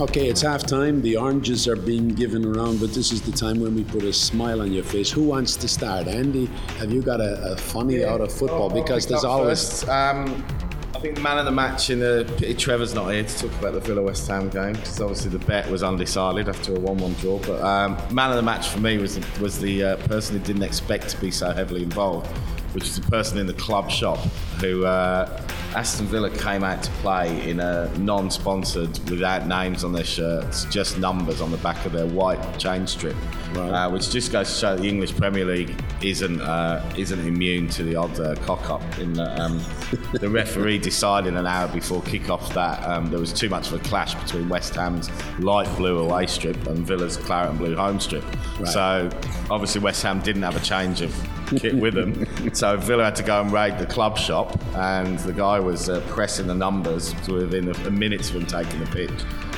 Okay, 0.00 0.26
it's 0.28 0.40
half 0.40 0.66
time. 0.66 1.00
The 1.02 1.16
oranges 1.16 1.68
are 1.68 1.76
being 1.76 2.08
given 2.08 2.44
around, 2.44 2.80
but 2.80 2.92
this 2.92 3.12
is 3.12 3.20
the 3.22 3.30
time 3.30 3.60
when 3.60 3.74
we 3.76 3.84
put 3.84 4.02
a 4.02 4.12
smile 4.12 4.62
on 4.62 4.72
your 4.72 4.82
face. 4.84 5.10
Who 5.12 5.22
wants 5.22 5.54
to 5.56 5.68
start? 5.68 6.08
Andy, 6.08 6.46
have 6.78 6.90
you 6.90 7.02
got 7.02 7.20
a, 7.20 7.52
a 7.52 7.56
funny 7.56 8.02
out 8.04 8.20
of 8.20 8.32
football? 8.32 8.70
I'll- 8.70 8.76
I'll 8.76 8.82
because 8.82 9.06
there's 9.06 9.24
always. 9.24 9.60
first. 9.84 9.88
Um, 9.88 10.44
I 10.70 10.71
think 11.02 11.20
man 11.20 11.36
of 11.36 11.44
the 11.44 11.50
match 11.50 11.90
in 11.90 11.98
the 11.98 12.54
Trevor's 12.56 12.94
not 12.94 13.12
here 13.12 13.24
to 13.24 13.38
talk 13.38 13.58
about 13.58 13.74
the 13.74 13.80
Villa 13.80 14.00
West 14.00 14.28
Ham 14.28 14.48
game 14.48 14.74
because 14.74 15.00
obviously 15.00 15.30
the 15.30 15.44
bet 15.46 15.68
was 15.68 15.82
undecided 15.82 16.48
after 16.48 16.76
a 16.76 16.78
one-one 16.78 17.14
draw. 17.14 17.38
But 17.40 17.60
um, 17.60 17.98
man 18.14 18.30
of 18.30 18.36
the 18.36 18.42
match 18.42 18.68
for 18.68 18.78
me 18.78 18.98
was 18.98 19.18
was 19.40 19.58
the 19.58 19.82
uh, 19.82 19.96
person 20.06 20.38
who 20.38 20.44
didn't 20.44 20.62
expect 20.62 21.08
to 21.08 21.20
be 21.20 21.32
so 21.32 21.50
heavily 21.50 21.82
involved, 21.82 22.28
which 22.72 22.84
is 22.84 23.00
the 23.00 23.10
person 23.10 23.38
in 23.38 23.46
the 23.46 23.54
club 23.54 23.90
shop 23.90 24.20
who 24.62 24.84
uh, 24.84 25.42
Aston 25.74 26.06
Villa 26.06 26.30
came 26.30 26.62
out 26.62 26.82
to 26.82 26.90
play 26.92 27.48
in 27.48 27.58
a 27.58 27.90
non-sponsored, 27.98 28.98
without 29.10 29.46
names 29.46 29.84
on 29.84 29.92
their 29.92 30.04
shirts, 30.04 30.64
just 30.66 30.98
numbers 30.98 31.40
on 31.40 31.50
the 31.50 31.56
back 31.58 31.84
of 31.86 31.92
their 31.92 32.06
white 32.06 32.58
chain 32.58 32.86
strip, 32.86 33.16
uh, 33.56 33.90
which 33.90 34.10
just 34.10 34.30
goes 34.30 34.48
to 34.52 34.54
show 34.54 34.76
the 34.76 34.88
English 34.88 35.16
Premier 35.16 35.44
League 35.44 35.74
isn't 36.02 36.40
uh, 36.40 36.84
isn't 36.96 37.20
immune 37.20 37.68
to 37.68 37.82
the 37.82 37.96
odd 37.96 38.18
uh, 38.20 38.34
cock 38.36 38.70
up. 38.70 38.82
In 38.98 39.14
that, 39.14 39.40
um, 39.40 39.62
the 40.12 40.28
referee 40.28 40.78
decided 40.78 41.34
an 41.34 41.46
hour 41.46 41.68
before 41.68 42.02
kick-off 42.02 42.52
that 42.54 42.86
um, 42.86 43.06
there 43.06 43.20
was 43.20 43.32
too 43.32 43.48
much 43.48 43.68
of 43.68 43.74
a 43.74 43.88
clash 43.88 44.14
between 44.14 44.48
West 44.48 44.74
Ham's 44.74 45.10
light 45.38 45.74
blue 45.76 45.98
away 45.98 46.26
strip 46.26 46.66
and 46.66 46.86
Villa's 46.86 47.16
claret 47.16 47.50
and 47.50 47.58
blue 47.58 47.74
home 47.74 47.98
strip. 47.98 48.24
So 48.66 49.10
obviously 49.50 49.80
West 49.80 50.02
Ham 50.02 50.20
didn't 50.20 50.42
have 50.42 50.56
a 50.56 50.60
change 50.60 51.00
of 51.00 51.14
kit 51.56 51.74
with 51.74 51.94
them, 51.94 52.26
so 52.54 52.76
Villa 52.76 53.04
had 53.04 53.16
to 53.16 53.22
go 53.22 53.40
and 53.40 53.52
raid 53.52 53.78
the 53.78 53.86
club 53.86 54.16
shop, 54.18 54.51
and 54.74 55.18
the 55.20 55.32
guy 55.32 55.60
was 55.60 55.88
uh, 55.88 56.00
pressing 56.08 56.46
the 56.46 56.54
numbers 56.54 57.14
within 57.28 57.68
a, 57.68 57.86
a 57.86 57.90
minute 57.90 58.20
of 58.28 58.36
him 58.36 58.46
taking 58.46 58.80
the 58.80 58.86
pitch. 58.86 59.10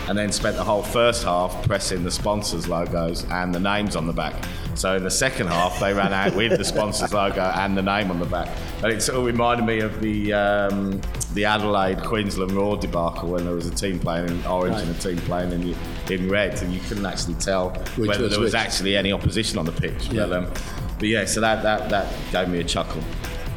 And 0.07 0.19
then 0.19 0.33
spent 0.33 0.57
the 0.57 0.65
whole 0.65 0.83
first 0.83 1.25
half 1.25 1.67
pressing 1.67 2.05
the 2.05 2.11
sponsors' 2.11 2.69
logos 2.69 3.25
and 3.31 3.55
the 3.55 3.61
names 3.61 3.97
on 3.97 4.07
the 4.07 4.13
back. 4.13 4.35
So 4.75 4.97
in 4.97 5.03
the 5.03 5.11
second 5.11 5.47
half, 5.47 5.81
they 5.81 5.95
ran 5.95 6.13
out 6.13 6.35
with 6.35 6.59
the 6.59 6.65
sponsors' 6.65 7.15
logo 7.15 7.41
and 7.41 7.75
the 7.75 7.81
name 7.81 8.11
on 8.11 8.19
the 8.19 8.27
back. 8.27 8.51
And 8.83 8.93
it 8.93 9.01
sort 9.01 9.19
of 9.19 9.25
reminded 9.25 9.65
me 9.65 9.81
of 9.81 10.03
the 10.03 10.33
um, 10.35 11.01
the 11.33 11.47
Adelaide 11.47 12.03
Queensland 12.03 12.53
Roar 12.53 12.77
debacle 12.77 13.31
when 13.31 13.47
there 13.47 13.55
was 13.55 13.67
a 13.67 13.75
team 13.75 13.99
playing 13.99 14.29
in 14.29 14.45
orange 14.45 14.77
and 14.77 14.91
a 14.91 14.99
team 14.99 15.17
playing 15.19 15.53
in 15.53 15.75
in 16.11 16.29
red, 16.29 16.61
and 16.63 16.71
you 16.71 16.81
couldn't 16.81 17.07
actually 17.07 17.35
tell 17.35 17.71
Which 17.97 18.09
whether 18.09 18.25
was 18.25 18.33
there 18.33 18.41
was 18.41 18.53
which. 18.53 18.61
actually 18.61 18.97
any 18.97 19.11
opposition 19.11 19.59
on 19.59 19.65
the 19.65 19.73
pitch. 19.73 20.11
But, 20.13 20.33
um, 20.33 20.53
but 20.99 21.09
yeah, 21.09 21.25
so 21.25 21.41
that, 21.41 21.63
that, 21.63 21.89
that 21.91 22.13
gave 22.31 22.49
me 22.49 22.61
a 22.61 22.65
chuckle. 22.65 23.03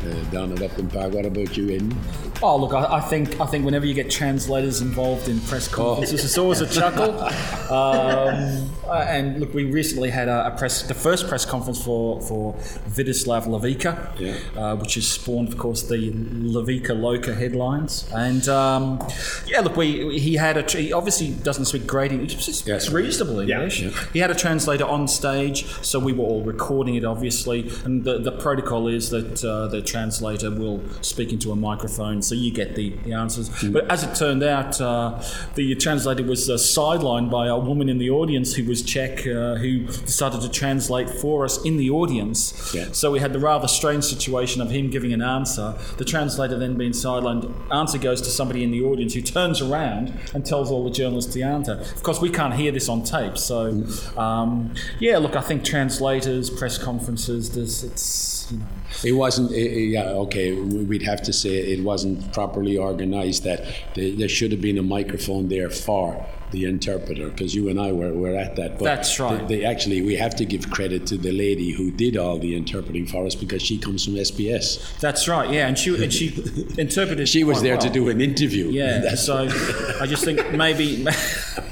Uh, 0.05 0.23
down 0.29 0.51
at 0.51 0.61
Upton 0.61 0.87
Park. 0.89 1.11
What 1.11 1.25
about 1.25 1.57
you, 1.57 1.71
Ian? 1.71 1.97
Oh, 2.43 2.55
look, 2.55 2.71
I, 2.73 2.97
I 2.97 3.01
think 3.01 3.41
I 3.41 3.47
think 3.47 3.65
whenever 3.65 3.87
you 3.87 3.95
get 3.95 4.11
translators 4.11 4.79
involved 4.79 5.27
in 5.27 5.39
press 5.41 5.67
conferences, 5.67 6.23
it's 6.23 6.37
always 6.37 6.61
a 6.61 6.67
chuckle. 6.79 7.19
Um, 7.73 8.69
uh, 8.85 9.05
and 9.09 9.39
look, 9.39 9.55
we 9.55 9.65
recently 9.65 10.11
had 10.11 10.27
a, 10.27 10.47
a 10.47 10.51
press, 10.57 10.83
the 10.83 10.93
first 10.93 11.27
press 11.27 11.45
conference 11.45 11.83
for 11.83 12.21
for 12.21 12.53
Vitezslav 12.89 13.47
Lavicka, 13.47 14.55
uh, 14.55 14.75
which 14.75 14.93
has 14.95 15.07
spawned, 15.07 15.47
of 15.47 15.57
course, 15.57 15.81
the 15.83 16.11
Lavicka 16.11 16.99
Loca 16.99 17.33
headlines. 17.33 18.07
And 18.13 18.47
um, 18.47 19.05
yeah, 19.47 19.61
look, 19.61 19.75
we 19.75 20.19
he 20.19 20.35
had 20.35 20.57
a 20.57 20.77
he 20.77 20.93
obviously 20.93 21.31
doesn't 21.31 21.65
speak 21.65 21.87
great 21.87 22.11
English, 22.11 22.35
he 22.35 22.51
speaks 22.51 22.91
reasonable 22.91 23.39
English. 23.39 23.83
He 24.13 24.19
had 24.19 24.29
a 24.29 24.35
translator 24.35 24.85
on 24.85 25.07
stage, 25.07 25.65
so 25.81 25.97
we 25.97 26.13
were 26.13 26.23
all 26.23 26.43
recording 26.43 26.93
it, 26.95 27.03
obviously. 27.03 27.71
And 27.83 28.03
the, 28.03 28.19
the 28.19 28.31
protocol 28.31 28.87
is 28.87 29.09
that 29.09 29.43
uh, 29.43 29.67
the 29.67 29.81
translator 29.87 30.51
will 30.51 30.81
speak 31.01 31.31
into 31.31 31.51
a 31.51 31.55
microphone, 31.55 32.21
so 32.21 32.35
you 32.35 32.51
get 32.51 32.75
the, 32.75 32.89
the 33.05 33.13
answers. 33.13 33.49
But 33.63 33.89
as 33.89 34.03
it 34.03 34.15
turned 34.15 34.43
out, 34.43 34.79
uh, 34.79 35.21
the 35.55 35.75
translator 35.75 36.23
was 36.23 36.49
uh, 36.49 36.53
sidelined 36.53 37.29
by 37.31 37.47
a 37.47 37.57
woman 37.57 37.89
in 37.89 37.97
the 37.97 38.09
audience 38.09 38.53
who 38.53 38.63
was 38.65 38.81
Czech, 38.83 39.25
uh, 39.25 39.55
who 39.55 39.85
decided 39.85 40.41
to 40.41 40.49
translate 40.49 41.09
for 41.09 41.45
us 41.45 41.63
in 41.63 41.77
the 41.77 41.89
audience. 41.89 42.73
Yeah. 42.75 42.91
So 42.91 43.11
we 43.11 43.19
had 43.19 43.33
the 43.33 43.39
rather 43.39 43.67
strange 43.67 44.03
situation 44.03 44.61
of 44.61 44.69
him 44.69 44.89
giving 44.89 45.13
an 45.13 45.21
answer, 45.21 45.75
the 45.97 46.05
translator 46.05 46.57
then 46.59 46.75
being 46.77 46.91
sidelined. 46.91 47.51
Answer 47.71 47.97
goes 47.97 48.21
to 48.21 48.29
somebody 48.29 48.63
in 48.63 48.71
the 48.71 48.81
audience 48.81 49.13
who 49.13 49.21
turns 49.21 49.61
around 49.61 50.13
and 50.33 50.45
tells 50.45 50.71
all 50.71 50.83
the 50.83 50.91
journalists 50.91 51.33
the 51.33 51.43
answer. 51.43 51.73
Of 51.73 52.03
course, 52.03 52.19
we 52.21 52.29
can't 52.29 52.53
hear 52.53 52.71
this 52.71 52.89
on 52.89 53.03
tape, 53.03 53.37
so 53.37 53.83
um, 54.17 54.73
yeah. 54.99 55.17
Look, 55.17 55.35
I 55.35 55.41
think 55.41 55.63
translators, 55.63 56.49
press 56.49 56.77
conferences, 56.77 57.51
there's 57.51 57.83
it's 57.83 58.36
you 58.51 58.57
know. 58.59 58.65
It 59.03 59.11
wasn't. 59.11 59.51
i- 59.51 59.55
i- 59.55 59.89
yeah, 59.95 60.03
okay. 60.25 60.53
we- 60.53 60.83
We'd 60.85 61.03
have 61.03 61.21
to 61.23 61.33
say 61.33 61.49
it 61.57 61.83
wasn't 61.83 62.31
properly 62.33 62.77
organised. 62.77 63.43
That 63.43 63.65
there 63.95 64.29
should 64.29 64.51
have 64.51 64.61
been 64.61 64.77
a 64.77 64.83
microphone 64.83 65.49
there 65.49 65.69
for 65.69 66.25
the 66.51 66.63
interpreter, 66.63 67.27
because 67.27 67.53
you 67.53 67.67
and 67.67 67.77
I 67.77 67.91
were, 67.91 68.13
were 68.13 68.33
at 68.33 68.55
that. 68.55 68.79
But 68.79 68.85
That's 68.85 69.19
right. 69.19 69.45
They, 69.49 69.57
they 69.57 69.65
actually, 69.65 70.01
we 70.01 70.15
have 70.15 70.33
to 70.37 70.45
give 70.45 70.69
credit 70.69 71.05
to 71.07 71.17
the 71.17 71.33
lady 71.33 71.71
who 71.73 71.91
did 71.91 72.15
all 72.15 72.37
the 72.39 72.55
interpreting 72.55 73.05
for 73.05 73.25
us 73.25 73.35
because 73.35 73.61
she 73.61 73.77
comes 73.77 74.05
from 74.05 74.13
SBS. 74.15 74.79
That's 75.01 75.27
right, 75.27 75.51
yeah, 75.51 75.67
and 75.67 75.77
she 75.77 76.01
and 76.01 76.13
she 76.13 76.27
interpreted. 76.77 77.27
She 77.27 77.43
was 77.43 77.61
there 77.61 77.75
to 77.77 77.89
do 77.89 78.07
an 78.07 78.21
interview. 78.21 78.69
Yeah, 78.69 79.15
so 79.15 79.49
I 80.01 80.05
just 80.07 80.23
think 80.23 80.53
maybe 80.53 81.05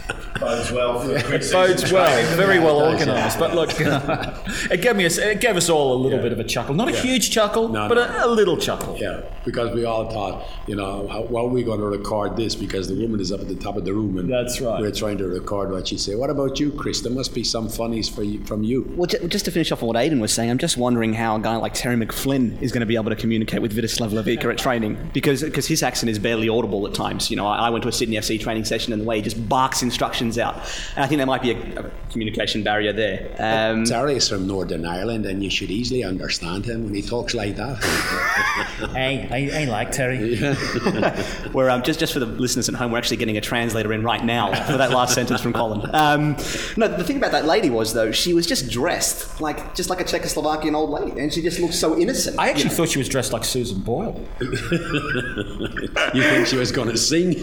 Bodes 0.45 0.71
well 0.71 0.99
for 0.99 1.07
the 1.07 1.35
it 1.35 1.51
bodes 1.51 1.91
well, 1.91 2.35
very 2.35 2.59
well 2.59 2.79
organised. 2.81 3.39
But 3.39 3.55
look, 3.55 3.71
it 3.79 4.81
gave 4.81 4.95
me 4.95 5.05
a, 5.05 5.31
it 5.31 5.41
gave 5.41 5.55
us 5.55 5.69
all 5.69 5.93
a 5.93 5.99
little 5.99 6.19
bit 6.19 6.31
of 6.31 6.39
a 6.39 6.43
chuckle, 6.43 6.75
not 6.75 6.87
a 6.87 6.95
huge 6.95 7.31
chuckle, 7.31 7.69
No, 7.69 7.89
but 7.89 7.95
no. 7.95 8.03
A, 8.03 8.27
a 8.27 8.29
little 8.29 8.57
chuckle. 8.57 8.95
Yeah, 8.97 9.21
because 9.43 9.73
we 9.73 9.85
all 9.85 10.09
thought, 10.09 10.47
you 10.67 10.75
know, 10.75 11.07
how, 11.07 11.25
how 11.27 11.45
are 11.45 11.49
we 11.49 11.63
going 11.63 11.79
to 11.79 11.87
record 11.87 12.37
this? 12.37 12.55
Because 12.55 12.87
the 12.87 12.95
woman 12.95 13.19
is 13.19 13.31
up 13.31 13.41
at 13.41 13.47
the 13.47 13.55
top 13.55 13.75
of 13.75 13.85
the 13.85 13.93
room, 13.93 14.17
and 14.17 14.31
That's 14.31 14.61
right. 14.61 14.79
We're 14.79 14.91
trying 14.91 15.17
to 15.17 15.27
record 15.27 15.71
what 15.71 15.87
she 15.87 15.97
said. 15.97 16.17
What 16.17 16.29
about 16.29 16.59
you, 16.59 16.71
Chris? 16.71 17.01
There 17.01 17.11
must 17.11 17.33
be 17.33 17.43
some 17.43 17.67
funnies 17.67 18.07
for 18.07 18.23
you, 18.23 18.43
from 18.45 18.63
you. 18.63 18.91
Well, 18.95 19.07
just 19.07 19.45
to 19.45 19.51
finish 19.51 19.71
off 19.71 19.81
on 19.81 19.87
what 19.87 19.97
Aidan 19.97 20.19
was 20.19 20.31
saying, 20.31 20.49
I'm 20.51 20.57
just 20.57 20.77
wondering 20.77 21.13
how 21.13 21.35
a 21.37 21.39
guy 21.39 21.55
like 21.55 21.73
Terry 21.73 21.95
McFlynn 21.95 22.61
is 22.61 22.71
going 22.71 22.81
to 22.81 22.85
be 22.85 22.95
able 22.95 23.09
to 23.09 23.15
communicate 23.15 23.61
with 23.61 23.75
Vitezslav 23.75 24.11
Lavicka 24.11 24.51
at 24.51 24.57
training 24.57 25.09
because 25.13 25.43
because 25.43 25.67
his 25.67 25.81
accent 25.83 26.09
is 26.09 26.19
barely 26.19 26.49
audible 26.49 26.85
at 26.87 26.93
times. 26.93 27.29
You 27.29 27.37
know, 27.37 27.47
I, 27.47 27.67
I 27.67 27.69
went 27.69 27.83
to 27.83 27.89
a 27.89 27.91
Sydney 27.91 28.17
FC 28.17 28.39
training 28.39 28.65
session 28.65 28.93
and 28.93 29.01
the 29.01 29.05
way 29.05 29.17
he 29.17 29.21
just 29.21 29.49
barks 29.49 29.81
instructions 29.81 30.34
out, 30.37 30.55
and 30.95 31.03
I 31.03 31.07
think 31.07 31.19
there 31.19 31.27
might 31.27 31.41
be 31.41 31.51
a, 31.51 31.79
a 31.79 31.91
communication 32.11 32.63
barrier 32.63 32.93
there. 32.93 33.35
Um, 33.39 33.85
Terry 33.85 34.15
is 34.15 34.29
from 34.29 34.47
Northern 34.47 34.85
Ireland, 34.85 35.25
and 35.25 35.43
you 35.43 35.49
should 35.49 35.71
easily 35.71 36.03
understand 36.03 36.65
him 36.65 36.85
when 36.85 36.93
he 36.93 37.01
talks 37.01 37.33
like 37.33 37.55
that. 37.55 37.83
Hey, 38.95 39.27
I, 39.31 39.61
I 39.61 39.65
like 39.65 39.91
Terry. 39.91 40.37
Where 41.51 41.69
um, 41.69 41.81
just 41.81 41.99
just 41.99 42.13
for 42.13 42.19
the 42.19 42.25
listeners 42.25 42.67
at 42.69 42.75
home, 42.75 42.91
we're 42.91 42.97
actually 42.97 43.17
getting 43.17 43.37
a 43.37 43.41
translator 43.41 43.91
in 43.93 44.03
right 44.03 44.23
now 44.23 44.53
for 44.65 44.77
that 44.77 44.91
last 44.91 45.13
sentence 45.13 45.41
from 45.41 45.53
Colin. 45.53 45.89
Um, 45.93 46.35
no, 46.77 46.87
the 46.87 47.03
thing 47.03 47.17
about 47.17 47.31
that 47.31 47.45
lady 47.45 47.69
was 47.69 47.93
though 47.93 48.11
she 48.11 48.33
was 48.33 48.45
just 48.45 48.69
dressed 48.69 49.39
like 49.41 49.75
just 49.75 49.89
like 49.89 50.01
a 50.01 50.03
Czechoslovakian 50.03 50.73
old 50.73 50.89
lady, 50.89 51.19
and 51.19 51.33
she 51.33 51.41
just 51.41 51.59
looked 51.59 51.73
so 51.73 51.97
innocent. 51.97 52.39
I 52.39 52.49
actually 52.49 52.69
thought 52.69 52.89
she 52.89 52.97
was 52.97 53.09
dressed 53.09 53.33
like 53.33 53.43
Susan 53.43 53.81
Boyle. 53.81 54.21
you 54.41 56.23
think 56.23 56.47
she 56.47 56.57
was 56.57 56.71
going 56.71 56.89
to 56.89 56.97
sing? 56.97 57.33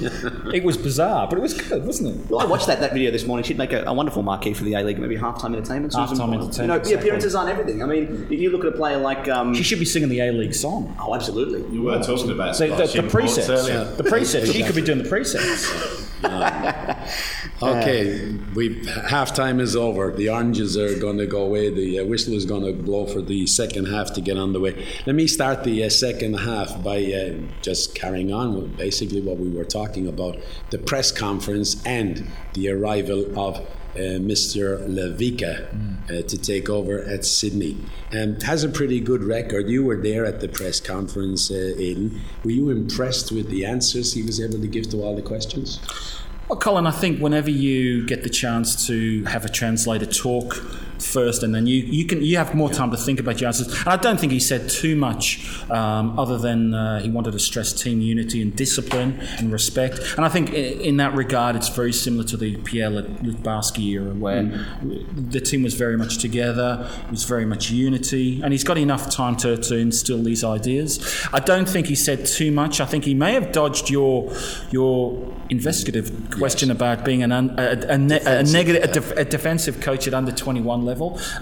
It 0.53 0.65
was 0.65 0.77
bizarre, 0.77 1.29
but 1.29 1.39
it 1.39 1.43
was 1.43 1.55
good, 1.55 1.85
wasn't 1.85 2.17
it? 2.17 2.31
Well, 2.31 2.41
I 2.41 2.45
watched 2.45 2.67
that, 2.67 2.81
that 2.83 2.93
video 2.93 3.11
this 3.11 3.27
morning. 3.27 3.43
She'd 3.45 3.59
make 3.59 3.73
a, 3.73 3.83
a 3.85 3.93
wonderful 3.93 4.23
marquee 4.23 4.53
for 4.55 4.65
the 4.65 4.75
A 4.75 4.83
League, 4.83 4.99
maybe 4.99 5.17
halftime 5.17 5.55
entertainment. 5.57 5.93
Susan 5.93 6.07
Halftime 6.17 6.19
Boyle. 6.31 6.35
entertainment, 6.43 6.57
You 6.61 6.67
know, 6.67 6.75
the 6.75 6.81
exactly. 6.81 6.95
appearances 7.01 7.35
aren't 7.35 7.51
everything. 7.51 7.83
I 7.83 7.87
mean, 7.87 8.27
if 8.31 8.39
you 8.41 8.51
look 8.51 8.65
at 8.65 8.73
a 8.75 8.77
player 8.77 8.99
like. 8.99 9.29
Um, 9.29 9.55
She 9.55 9.63
should 9.63 9.79
be 9.79 9.85
singing 9.85 10.09
the 10.09 10.21
A 10.21 10.31
League 10.33 10.55
song. 10.55 10.95
oh, 11.01 11.15
absolutely. 11.15 11.65
You 11.75 11.83
were 11.83 12.03
talking 12.03 12.31
about 12.31 12.55
So 12.57 12.67
the, 12.69 12.75
Scottish 12.75 12.93
the 12.93 12.99
imports 13.01 13.39
presets, 13.39 13.49
earlier. 13.51 13.85
the 13.85 14.03
presets. 14.05 14.47
She 14.53 14.63
could 14.63 14.75
be 14.77 14.83
doing 14.83 14.99
the 15.03 15.09
presets. 15.09 16.09
Okay, 17.63 18.33
we 18.55 18.85
half 18.87 19.35
time 19.35 19.61
is 19.61 19.77
over. 19.77 20.11
The 20.11 20.29
oranges 20.29 20.77
are 20.77 20.99
going 20.99 21.19
to 21.19 21.27
go 21.27 21.45
away. 21.45 21.71
The 21.71 22.01
uh, 22.01 22.05
whistle 22.05 22.35
is 22.35 22.45
going 22.45 22.65
to 22.65 22.73
blow 22.73 23.07
for 23.07 23.23
the 23.23 23.47
second 23.47 23.87
half 23.87 24.13
to 24.15 24.21
get 24.21 24.37
underway. 24.37 24.87
Let 25.07 25.15
me 25.15 25.27
start 25.27 25.63
the 25.65 25.85
uh, 25.85 25.89
second 25.89 26.35
half 26.35 26.83
by 26.83 27.05
uh, 27.05 27.39
just 27.63 27.95
carrying 27.95 28.33
on 28.33 28.55
with 28.55 28.77
basically 28.77 29.21
what 29.21 29.39
we 29.39 29.49
were 29.49 29.65
talking 29.65 30.09
about 30.09 30.39
the 30.71 30.79
press 30.79 31.13
conference 31.13 31.85
and 31.87 32.29
the 32.55 32.71
arrival 32.71 33.39
of 33.39 33.57
uh, 33.95 34.19
Mr. 34.19 34.79
Lavicka 34.89 35.69
uh, 36.05 36.27
to 36.27 36.39
take 36.39 36.71
over 36.71 37.03
at 37.03 37.25
Sydney. 37.25 37.77
Um, 38.13 38.41
has 38.41 38.65
a 38.65 38.69
pretty 38.69 39.01
good 39.01 39.23
record. 39.23 39.69
You 39.69 39.85
were 39.85 39.97
there 39.97 40.25
at 40.25 40.41
the 40.41 40.49
press 40.49 40.81
conference, 40.81 41.51
uh, 41.51 41.75
Aidan. 41.77 42.21
Were 42.43 42.53
you 42.53 42.71
impressed 42.71 43.33
with 43.33 43.51
the 43.51 43.67
answers 43.67 44.15
he 44.15 44.23
was 44.23 44.41
able 44.41 44.61
to 44.61 44.67
give 44.67 44.89
to 44.91 45.03
all 45.03 45.15
the 45.15 45.23
questions? 45.23 45.79
Well, 46.49 46.59
Colin, 46.59 46.87
I 46.87 46.91
think 46.91 47.19
whenever 47.21 47.51
you 47.51 48.07
get 48.07 48.25
the 48.25 48.29
chance 48.29 48.87
to 48.87 49.25
have 49.25 49.45
a 49.45 49.49
translator 49.49 50.07
talk 50.07 50.57
first, 51.03 51.43
and 51.43 51.55
then 51.55 51.67
you, 51.67 51.83
you 51.83 52.07
can 52.07 52.23
you 52.23 52.37
have 52.37 52.55
more 52.55 52.71
time 52.71 52.91
to 52.91 52.97
think 52.97 53.21
about 53.21 53.41
your 53.41 53.49
answers. 53.49 53.69
And 53.69 53.89
I 53.89 53.97
don't 53.97 54.19
think 54.19 54.33
he 54.33 54.41
said 54.41 54.69
too 54.69 54.97
much, 54.97 55.47
um, 55.71 56.19
other 56.19 56.39
than 56.39 56.75
uh, 56.75 57.01
he 57.01 57.11
wanted 57.11 57.33
to 57.33 57.39
stress 57.39 57.73
team 57.73 58.01
unity 58.01 58.41
and 58.43 58.55
discipline 58.55 59.19
and 59.39 59.53
respect. 59.53 60.01
And 60.17 60.25
I 60.25 60.29
think 60.29 60.53
in 60.53 60.97
that 60.99 61.15
regard, 61.15 61.57
it's 61.57 61.69
very 61.69 61.93
similar 61.93 62.25
to 62.25 62.37
the 62.37 62.57
Pierre 62.59 62.91
Littbarski 62.91 63.85
era, 63.91 64.15
where 64.15 64.43
the 64.83 65.41
team 65.41 65.63
was 65.63 65.75
very 65.75 65.97
much 65.97 66.19
together, 66.19 66.89
it 67.05 67.11
was 67.11 67.25
very 67.25 67.45
much 67.45 67.71
unity, 67.71 68.41
and 68.43 68.53
he's 68.53 68.65
got 68.65 68.79
enough 68.79 69.11
time 69.11 69.37
to, 69.37 69.57
to 69.57 69.77
instill 69.77 70.23
these 70.23 70.45
ideas. 70.45 71.01
I 71.33 71.41
don't 71.41 71.69
think 71.69 71.87
he 71.87 71.95
said 71.95 72.27
too 72.27 72.51
much. 72.51 72.81
I 72.81 72.87
think 72.87 73.05
he 73.05 73.15
may 73.15 73.33
have 73.35 73.53
dodged 73.53 73.91
your 73.91 74.33
your 74.71 75.33
investigative 75.53 76.31
question 76.31 76.71
about 76.71 77.05
being 77.05 77.23
an 77.23 77.31
un, 77.31 77.55
a, 77.59 77.95
a, 77.95 77.99
ne- 77.99 78.21
a 78.25 78.43
negative, 78.43 78.83
a, 78.83 78.87
def, 78.87 79.11
a 79.13 79.25
defensive 79.25 79.81
coach 79.81 80.07
at 80.07 80.15
under 80.15 80.33
21 80.33 80.85
level. 80.85 80.92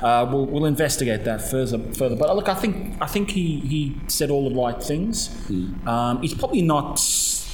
Uh, 0.03 0.29
we'll, 0.31 0.47
we'll 0.47 0.67
investigate 0.67 1.25
that 1.25 1.43
further. 1.43 1.79
Further, 1.95 2.17
but 2.17 2.35
look, 2.35 2.49
I 2.49 2.55
think 2.55 2.97
I 3.01 3.07
think 3.07 3.31
he, 3.31 3.61
he 3.61 3.97
said 4.09 4.31
all 4.31 4.49
the 4.49 4.55
right 4.55 4.83
things. 4.83 5.31
Um, 5.87 6.23
he's 6.23 6.35
probably 6.35 6.63
not 6.63 7.01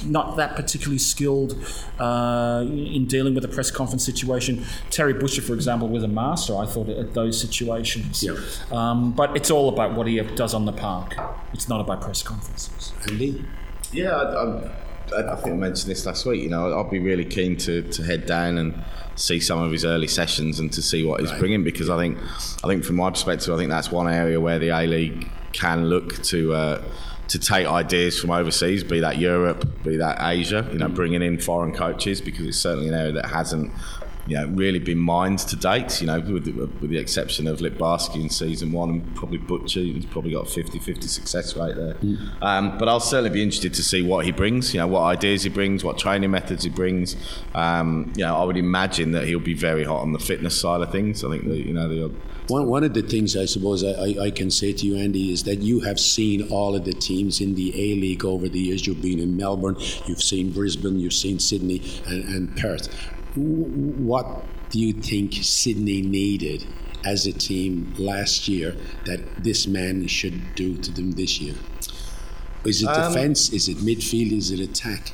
not 0.05 0.37
that 0.37 0.55
particularly 0.55 0.99
skilled 0.99 1.55
uh, 1.99 2.63
in 2.67 3.05
dealing 3.05 3.33
with 3.33 3.43
a 3.45 3.47
press 3.47 3.71
conference 3.71 4.05
situation. 4.05 4.65
Terry 4.89 5.13
Butcher, 5.13 5.41
for 5.41 5.53
example, 5.53 5.87
was 5.87 6.03
a 6.03 6.07
master, 6.07 6.55
I 6.55 6.65
thought, 6.65 6.89
at 6.89 7.13
those 7.13 7.39
situations. 7.39 8.23
Yeah. 8.23 8.37
Um, 8.71 9.13
but 9.13 9.35
it's 9.35 9.49
all 9.49 9.69
about 9.69 9.95
what 9.95 10.07
he 10.07 10.19
does 10.35 10.53
on 10.53 10.65
the 10.65 10.71
park. 10.71 11.15
It's 11.53 11.67
not 11.67 11.81
about 11.81 12.01
press 12.01 12.21
conferences. 12.21 12.93
Andy? 13.09 13.43
Yeah, 13.91 14.11
I, 14.11 14.43
I, 14.43 14.71
I 15.15 15.35
think 15.35 15.53
I 15.53 15.57
mentioned 15.57 15.89
this 15.89 16.05
last 16.05 16.25
week. 16.25 16.43
You 16.43 16.49
know, 16.49 16.79
I'd 16.79 16.89
be 16.89 16.99
really 16.99 17.25
keen 17.25 17.55
to, 17.57 17.81
to 17.81 18.03
head 18.03 18.25
down 18.25 18.57
and 18.57 18.83
see 19.15 19.39
some 19.39 19.59
of 19.59 19.71
his 19.71 19.85
early 19.85 20.07
sessions 20.07 20.59
and 20.59 20.71
to 20.73 20.81
see 20.81 21.03
what 21.03 21.21
he's 21.21 21.31
bringing 21.33 21.63
because 21.63 21.89
I 21.89 21.97
think, 21.97 22.17
I 22.63 22.67
think 22.67 22.83
from 22.83 22.97
my 22.97 23.09
perspective, 23.09 23.53
I 23.53 23.57
think 23.57 23.69
that's 23.69 23.91
one 23.91 24.07
area 24.07 24.39
where 24.39 24.59
the 24.59 24.69
A 24.69 24.85
League 24.85 25.29
can 25.53 25.85
look 25.85 26.21
to. 26.23 26.53
Uh, 26.53 26.81
to 27.29 27.37
take 27.37 27.67
ideas 27.67 28.17
from 28.17 28.31
overseas, 28.31 28.85
be 28.85 29.01
that 29.01 29.17
Europe, 29.17 29.83
be 29.83 29.97
that 29.97 30.17
Asia, 30.21 30.65
you 30.71 30.77
know, 30.77 30.87
bringing 30.87 31.21
in 31.21 31.37
foreign 31.37 31.73
coaches 31.73 32.21
because 32.21 32.45
it's 32.45 32.57
certainly 32.57 32.87
an 32.87 32.93
area 32.93 33.11
that 33.11 33.25
hasn't, 33.25 33.69
you 34.27 34.35
know, 34.35 34.45
really 34.47 34.79
been 34.79 34.97
mined 34.97 35.39
to 35.39 35.55
date. 35.55 36.01
You 36.01 36.07
know, 36.07 36.19
with 36.19 36.45
the, 36.45 36.51
with 36.51 36.89
the 36.89 36.97
exception 36.97 37.47
of 37.47 37.59
Littbarski 37.59 38.21
in 38.21 38.29
season 38.29 38.71
one 38.71 38.89
and 38.89 39.15
probably 39.15 39.37
Butcher, 39.37 39.79
he's 39.79 40.05
probably 40.05 40.31
got 40.31 40.45
50-50 40.45 41.03
success 41.03 41.55
rate 41.55 41.75
there. 41.75 41.95
Um, 42.41 42.77
but 42.77 42.89
I'll 42.89 42.99
certainly 42.99 43.29
be 43.29 43.41
interested 43.41 43.73
to 43.75 43.83
see 43.83 44.01
what 44.01 44.25
he 44.25 44.31
brings. 44.31 44.73
You 44.73 44.81
know, 44.81 44.87
what 44.87 45.01
ideas 45.01 45.43
he 45.43 45.49
brings, 45.49 45.83
what 45.83 45.97
training 45.97 46.31
methods 46.31 46.63
he 46.63 46.69
brings. 46.69 47.15
Um, 47.55 48.11
you 48.15 48.23
know, 48.23 48.35
I 48.35 48.43
would 48.43 48.57
imagine 48.57 49.11
that 49.11 49.25
he'll 49.25 49.39
be 49.39 49.53
very 49.53 49.83
hot 49.83 50.01
on 50.01 50.11
the 50.11 50.19
fitness 50.19 50.59
side 50.59 50.81
of 50.81 50.91
things. 50.91 51.23
I 51.23 51.29
think 51.29 51.45
that 51.45 51.65
you 51.65 51.73
know 51.73 51.87
the 51.87 52.13
One, 52.47 52.67
one 52.67 52.83
of 52.83 52.93
the 52.93 53.01
things 53.01 53.37
I 53.37 53.45
suppose 53.45 53.83
I, 53.83 53.91
I, 53.91 54.25
I 54.25 54.31
can 54.31 54.51
say 54.51 54.73
to 54.73 54.85
you, 54.85 54.97
Andy, 54.97 55.31
is 55.31 55.43
that 55.43 55.59
you 55.59 55.81
have 55.81 55.99
seen 55.99 56.47
all 56.49 56.75
of 56.75 56.85
the 56.85 56.93
teams 56.93 57.39
in 57.39 57.55
the 57.55 57.69
A 57.69 57.95
League 57.95 58.25
over 58.25 58.49
the 58.49 58.59
years. 58.59 58.85
You've 58.85 59.01
been 59.01 59.19
in 59.19 59.37
Melbourne, 59.37 59.77
you've 60.05 60.21
seen 60.21 60.51
Brisbane, 60.51 60.99
you've 60.99 61.13
seen 61.13 61.39
Sydney 61.39 61.81
and, 62.07 62.23
and 62.25 62.57
Perth. 62.57 62.89
What 63.37 64.43
do 64.69 64.79
you 64.79 64.93
think 64.93 65.33
Sydney 65.33 66.01
needed 66.01 66.65
as 67.05 67.25
a 67.25 67.31
team 67.31 67.93
last 67.97 68.47
year 68.47 68.75
that 69.05 69.43
this 69.43 69.67
man 69.67 70.07
should 70.07 70.55
do 70.55 70.75
to 70.77 70.91
them 70.91 71.11
this 71.11 71.39
year? 71.39 71.55
Is 72.65 72.81
it 72.83 72.87
Um, 72.89 73.13
defence? 73.13 73.49
Is 73.53 73.69
it 73.69 73.77
midfield? 73.77 74.31
Is 74.31 74.51
it 74.51 74.59
attack? 74.59 75.13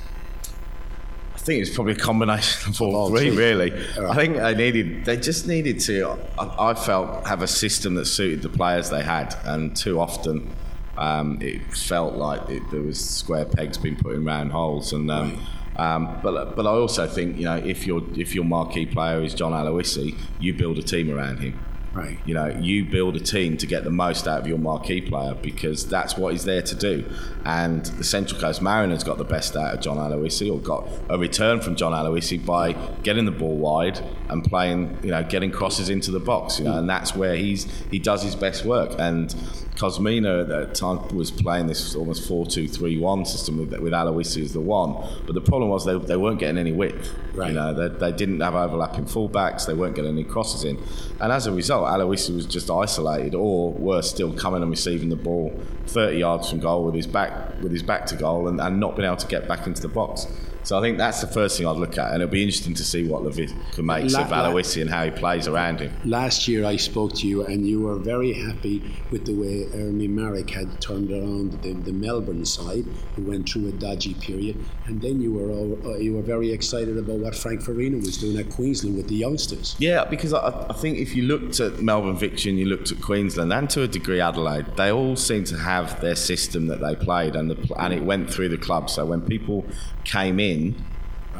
I 1.35 1.37
think 1.45 1.61
it's 1.61 1.75
probably 1.75 1.93
a 1.93 1.97
combination 1.97 2.71
of 2.71 2.81
all 2.81 3.09
three, 3.09 3.29
really. 3.29 3.71
All 3.97 4.03
right. 4.03 4.11
I 4.11 4.15
think 4.15 4.37
they 4.37 4.55
needed, 4.55 5.05
they 5.05 5.17
just 5.17 5.45
needed 5.45 5.79
to, 5.81 6.17
I, 6.39 6.71
I 6.71 6.73
felt, 6.73 7.27
have 7.27 7.41
a 7.41 7.47
system 7.47 7.95
that 7.95 8.05
suited 8.05 8.41
the 8.41 8.49
players 8.49 8.89
they 8.89 9.03
had, 9.03 9.35
and 9.43 9.75
too 9.75 9.99
often 9.99 10.49
um, 10.97 11.39
it 11.41 11.61
felt 11.75 12.13
like 12.13 12.49
it, 12.49 12.63
there 12.71 12.81
was 12.81 12.97
square 12.97 13.45
pegs 13.45 13.77
being 13.77 13.97
put 13.97 14.15
in 14.15 14.23
round 14.23 14.53
holes. 14.53 14.93
And 14.93 15.11
um, 15.11 15.45
um, 15.77 16.19
but 16.21 16.55
but 16.55 16.65
I 16.65 16.69
also 16.69 17.07
think 17.07 17.37
you 17.37 17.45
know 17.45 17.57
if 17.57 17.87
your 17.87 18.01
if 18.15 18.35
your 18.35 18.43
marquee 18.45 18.85
player 18.85 19.21
is 19.23 19.33
John 19.33 19.51
Aloisi, 19.51 20.15
you 20.39 20.53
build 20.53 20.77
a 20.77 20.83
team 20.83 21.09
around 21.09 21.39
him. 21.39 21.59
Right. 21.93 22.17
You 22.25 22.33
know, 22.33 22.47
you 22.47 22.85
build 22.85 23.15
a 23.15 23.19
team 23.19 23.55
to 23.57 23.67
get 23.67 23.83
the 23.83 23.91
most 23.91 24.27
out 24.27 24.41
of 24.41 24.47
your 24.47 24.57
marquee 24.57 25.01
player 25.01 25.35
because 25.35 25.87
that's 25.87 26.17
what 26.17 26.31
he's 26.33 26.43
there 26.43 26.63
to 26.63 26.75
do. 26.75 27.05
And 27.45 27.85
the 27.85 28.03
Central 28.03 28.41
Coast 28.41 28.63
Mariners 28.63 29.03
got 29.03 29.19
the 29.19 29.23
best 29.23 29.55
out 29.55 29.75
of 29.75 29.81
John 29.81 29.97
Aloisi, 29.97 30.51
or 30.51 30.59
got 30.59 30.87
a 31.09 31.19
return 31.19 31.61
from 31.61 31.75
John 31.75 31.91
Aloisi 31.91 32.43
by 32.43 32.73
getting 33.03 33.25
the 33.25 33.31
ball 33.31 33.57
wide 33.57 33.99
and 34.29 34.43
playing, 34.43 34.97
you 35.03 35.11
know, 35.11 35.23
getting 35.23 35.51
crosses 35.51 35.89
into 35.89 36.09
the 36.09 36.19
box. 36.19 36.57
You 36.57 36.65
know, 36.65 36.79
and 36.79 36.89
that's 36.89 37.15
where 37.15 37.35
he's 37.35 37.65
he 37.91 37.99
does 37.99 38.23
his 38.23 38.35
best 38.35 38.65
work. 38.65 38.95
And 38.97 39.29
Kosmina 39.75 40.41
at 40.41 40.47
that 40.47 40.75
time 40.75 41.15
was 41.15 41.31
playing 41.31 41.67
this 41.67 41.95
almost 41.95 42.29
4-2-3-1 42.29 43.27
system 43.27 43.57
with, 43.57 43.77
with 43.79 43.93
Aloisi 43.93 44.41
as 44.41 44.53
the 44.53 44.61
one. 44.61 44.93
But 45.25 45.33
the 45.33 45.41
problem 45.41 45.69
was 45.69 45.85
they, 45.85 45.97
they 45.97 46.15
weren't 46.15 46.39
getting 46.39 46.57
any 46.57 46.71
width. 46.71 47.13
Right. 47.33 47.49
You 47.49 47.55
know, 47.55 47.73
they, 47.73 47.87
they 47.87 48.15
didn't 48.15 48.39
have 48.39 48.55
overlapping 48.55 49.05
fullbacks. 49.05 49.65
They 49.65 49.73
weren't 49.73 49.95
getting 49.95 50.11
any 50.11 50.23
crosses 50.23 50.63
in. 50.63 50.77
And 51.19 51.31
as 51.31 51.47
a 51.47 51.51
result, 51.51 51.82
Aloisi 51.85 52.35
was 52.35 52.45
just 52.45 52.69
isolated 52.69 53.35
or 53.35 53.71
worse 53.73 54.09
still 54.09 54.33
coming 54.33 54.61
and 54.61 54.71
receiving 54.71 55.09
the 55.09 55.15
ball 55.15 55.53
30 55.87 56.17
yards 56.17 56.49
from 56.49 56.59
goal 56.59 56.85
with 56.85 56.95
his 56.95 57.07
back 57.07 57.61
with 57.61 57.71
his 57.71 57.83
back 57.83 58.05
to 58.07 58.15
goal 58.15 58.47
and, 58.47 58.59
and 58.59 58.79
not 58.79 58.95
being 58.95 59.05
able 59.05 59.17
to 59.17 59.27
get 59.27 59.47
back 59.47 59.67
into 59.67 59.81
the 59.81 59.87
box. 59.87 60.27
So 60.63 60.77
I 60.77 60.81
think 60.81 60.97
that's 60.97 61.19
the 61.19 61.27
first 61.27 61.57
thing 61.57 61.67
I'd 61.67 61.75
look 61.75 61.97
at, 61.97 62.13
and 62.13 62.21
it'll 62.21 62.31
be 62.31 62.41
interesting 62.41 62.73
to 62.75 62.83
see 62.83 63.05
what 63.05 63.23
Lavicka 63.23 63.83
makes 63.83 64.13
of 64.15 64.27
Aloisi 64.27 64.81
and 64.81 64.89
how 64.89 65.03
he 65.03 65.11
plays 65.11 65.47
around 65.47 65.81
him. 65.81 65.93
Last 66.05 66.47
year 66.47 66.65
I 66.65 66.77
spoke 66.77 67.13
to 67.15 67.27
you 67.27 67.45
and 67.45 67.67
you 67.67 67.81
were 67.81 67.97
very 67.97 68.33
happy 68.33 68.81
with 69.11 69.25
the 69.25 69.33
way 69.33 69.65
Ernie 69.73 70.07
Merrick 70.07 70.49
had 70.49 70.79
turned 70.79 71.11
around 71.11 71.61
the, 71.63 71.73
the 71.73 71.91
Melbourne 71.91 72.45
side, 72.45 72.85
who 73.15 73.23
went 73.23 73.49
through 73.49 73.67
a 73.67 73.71
dodgy 73.73 74.13
period, 74.13 74.57
and 74.85 75.01
then 75.01 75.21
you 75.21 75.33
were 75.33 75.49
all, 75.51 75.77
uh, 75.85 75.97
you 75.97 76.13
were 76.13 76.21
very 76.21 76.51
excited 76.51 76.97
about 76.97 77.17
what 77.17 77.35
Frank 77.35 77.61
Farina 77.61 77.97
was 77.97 78.17
doing 78.17 78.37
at 78.37 78.49
Queensland 78.49 78.95
with 78.95 79.07
the 79.09 79.15
youngsters. 79.15 79.75
Yeah, 79.79 80.05
because 80.05 80.33
I, 80.33 80.67
I 80.69 80.73
think 80.73 80.97
if 80.97 81.15
you 81.15 81.23
looked 81.23 81.59
at 81.59 81.81
Melbourne 81.81 82.17
Victory 82.17 82.51
and 82.51 82.59
you 82.59 82.65
looked 82.65 82.91
at 82.91 83.01
Queensland 83.01 83.51
and 83.51 83.69
to 83.71 83.81
a 83.81 83.87
degree 83.87 84.21
Adelaide, 84.21 84.65
they 84.77 84.91
all 84.91 85.15
seem 85.15 85.43
to 85.45 85.57
have 85.57 85.99
their 85.99 86.15
system 86.15 86.67
that 86.67 86.79
they 86.79 86.95
played 86.95 87.35
and 87.35 87.51
the, 87.51 87.75
and 87.77 87.93
it 87.93 88.03
went 88.03 88.31
through 88.31 88.49
the 88.49 88.57
club. 88.57 88.89
So 88.89 89.05
when 89.05 89.21
people 89.21 89.65
came 90.03 90.39
in, 90.39 90.75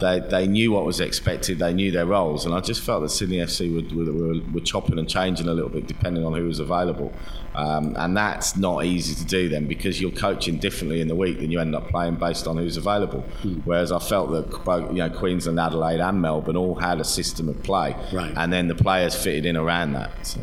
they, 0.02 0.20
they 0.20 0.48
knew 0.48 0.72
what 0.72 0.86
was 0.86 1.00
expected, 1.00 1.60
they 1.60 1.72
knew 1.74 1.92
their 1.92 2.06
roles, 2.08 2.46
and 2.46 2.56
I 2.56 2.62
just 2.62 2.82
felt 2.82 3.04
that 3.04 3.10
Sydney 3.10 3.38
FC 3.38 3.72
were, 3.72 3.96
were, 4.04 4.12
were, 4.12 4.42
were 4.54 4.60
chopping 4.62 4.98
and 4.98 5.08
changing 5.08 5.48
a 5.48 5.54
little 5.54 5.70
bit 5.70 5.86
depending 5.88 6.26
on 6.26 6.34
who 6.34 6.46
was 6.46 6.60
available. 6.60 7.14
Um, 7.54 7.96
and 8.00 8.18
that's 8.18 8.58
not 8.58 8.84
easy 8.86 9.14
to 9.14 9.24
do 9.26 9.48
then 9.48 9.68
because 9.68 10.02
you're 10.02 10.10
coaching 10.10 10.58
differently 10.58 11.00
in 11.02 11.08
the 11.08 11.16
week 11.16 11.38
than 11.40 11.52
you 11.52 11.60
end 11.60 11.76
up 11.76 11.88
playing 11.90 12.16
based 12.16 12.48
on 12.48 12.58
who's 12.58 12.78
available. 12.78 13.24
Whereas 13.66 13.92
I 13.92 14.00
felt 14.00 14.32
that 14.32 14.64
both 14.66 14.90
you 14.90 14.98
know 14.98 15.12
Queensland, 15.12 15.60
Adelaide, 15.60 16.00
and 16.00 16.20
Melbourne 16.20 16.58
all 16.58 16.74
had 16.74 17.00
a 17.00 17.04
system 17.04 17.48
of 17.50 17.62
play, 17.62 17.96
Right. 18.12 18.34
and 18.36 18.52
then 18.52 18.68
the 18.70 18.76
players 18.76 19.14
fitted 19.14 19.46
in 19.46 19.56
around 19.56 19.94
that. 19.94 20.26
So. 20.26 20.40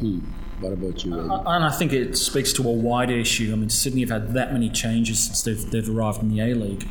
What 0.61 0.73
about 0.73 1.05
you? 1.05 1.18
Eddie? 1.18 1.29
Uh, 1.29 1.42
and 1.46 1.64
I 1.64 1.70
think 1.70 1.92
it 1.92 2.16
speaks 2.16 2.53
to 2.55 2.68
a 2.68 2.73
wider 2.73 3.14
issue. 3.14 3.51
I 3.53 3.57
mean, 3.57 3.70
Sydney 3.70 4.03
have 4.03 4.11
had 4.11 4.35
that 4.35 4.53
many 4.53 4.68
changes 4.68 5.25
since 5.25 5.42
they've, 5.42 5.70
they've 5.70 5.88
arrived 5.88 6.23
in 6.23 6.29
the 6.29 6.40
A 6.40 6.55
League 6.55 6.87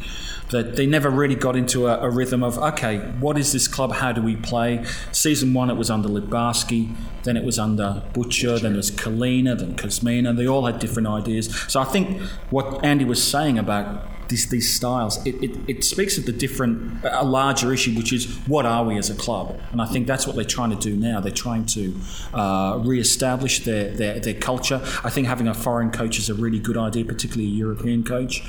that 0.49 0.75
they 0.75 0.87
never 0.87 1.09
really 1.09 1.35
got 1.35 1.55
into 1.55 1.87
a, 1.87 1.99
a 1.99 2.09
rhythm 2.09 2.43
of, 2.43 2.57
okay, 2.57 2.97
what 3.19 3.37
is 3.37 3.53
this 3.53 3.67
club? 3.67 3.93
How 3.93 4.11
do 4.11 4.21
we 4.21 4.35
play? 4.35 4.83
Season 5.11 5.53
one, 5.53 5.69
it 5.69 5.75
was 5.75 5.91
under 5.91 6.09
Littbarski, 6.09 6.95
then 7.23 7.37
it 7.37 7.43
was 7.43 7.59
under 7.59 8.03
Butcher, 8.13 8.57
then 8.57 8.73
it 8.73 8.77
was 8.77 8.89
Culina, 8.89 9.57
then 9.57 9.75
Kosmina. 9.75 10.35
They 10.35 10.47
all 10.47 10.65
had 10.65 10.79
different 10.79 11.07
ideas. 11.07 11.55
So 11.67 11.79
I 11.79 11.85
think 11.85 12.21
what 12.49 12.83
Andy 12.83 13.05
was 13.05 13.21
saying 13.21 13.59
about 13.59 14.07
these, 14.29 14.47
these 14.49 14.73
styles, 14.73 15.23
it, 15.25 15.35
it, 15.43 15.57
it 15.67 15.83
speaks 15.83 16.17
of 16.17 16.25
the 16.25 16.31
different, 16.31 17.03
a 17.03 17.25
larger 17.25 17.73
issue, 17.73 17.95
which 17.95 18.13
is 18.13 18.25
what 18.47 18.65
are 18.65 18.85
we 18.85 18.97
as 18.97 19.09
a 19.09 19.15
club? 19.15 19.59
And 19.71 19.81
I 19.81 19.85
think 19.85 20.07
that's 20.07 20.25
what 20.25 20.35
they're 20.35 20.45
trying 20.45 20.69
to 20.69 20.75
do 20.75 20.95
now. 20.95 21.19
They're 21.19 21.31
trying 21.31 21.65
to 21.67 21.95
uh, 22.33 22.79
re-establish 22.83 23.65
their, 23.65 23.89
their, 23.91 24.19
their 24.19 24.35
culture. 24.35 24.81
I 25.03 25.09
think 25.09 25.27
having 25.27 25.47
a 25.47 25.53
foreign 25.53 25.91
coach 25.91 26.19
is 26.19 26.29
a 26.29 26.35
really 26.35 26.59
good 26.59 26.77
idea, 26.77 27.05
particularly 27.05 27.47
a 27.47 27.55
European 27.55 28.03
coach. 28.03 28.43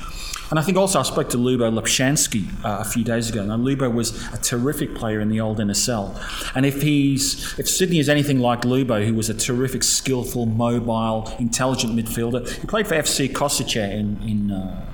And 0.51 0.59
I 0.59 0.63
think 0.63 0.77
also 0.77 0.99
I 0.99 1.03
spoke 1.03 1.29
to 1.29 1.37
Lubo 1.37 1.71
Lepshansky 1.71 2.45
uh, 2.65 2.79
a 2.81 2.83
few 2.83 3.05
days 3.05 3.29
ago. 3.29 3.45
Now 3.45 3.55
Lubo 3.55 3.91
was 3.91 4.11
a 4.33 4.37
terrific 4.37 4.93
player 4.95 5.21
in 5.21 5.29
the 5.29 5.39
old 5.39 5.59
NSL, 5.59 6.13
and 6.55 6.65
if 6.65 6.81
he's 6.81 7.57
if 7.57 7.69
Sydney 7.69 7.99
is 7.99 8.09
anything 8.09 8.39
like 8.39 8.63
Lubo, 8.63 9.05
who 9.05 9.13
was 9.13 9.29
a 9.29 9.33
terrific, 9.33 9.81
skillful, 9.81 10.45
mobile, 10.45 11.33
intelligent 11.39 11.95
midfielder, 11.95 12.49
he 12.59 12.67
played 12.67 12.85
for 12.85 12.95
FC 12.95 13.31
Kosice 13.31 13.77
in 13.77 14.21
in. 14.27 14.51
Uh, 14.51 14.87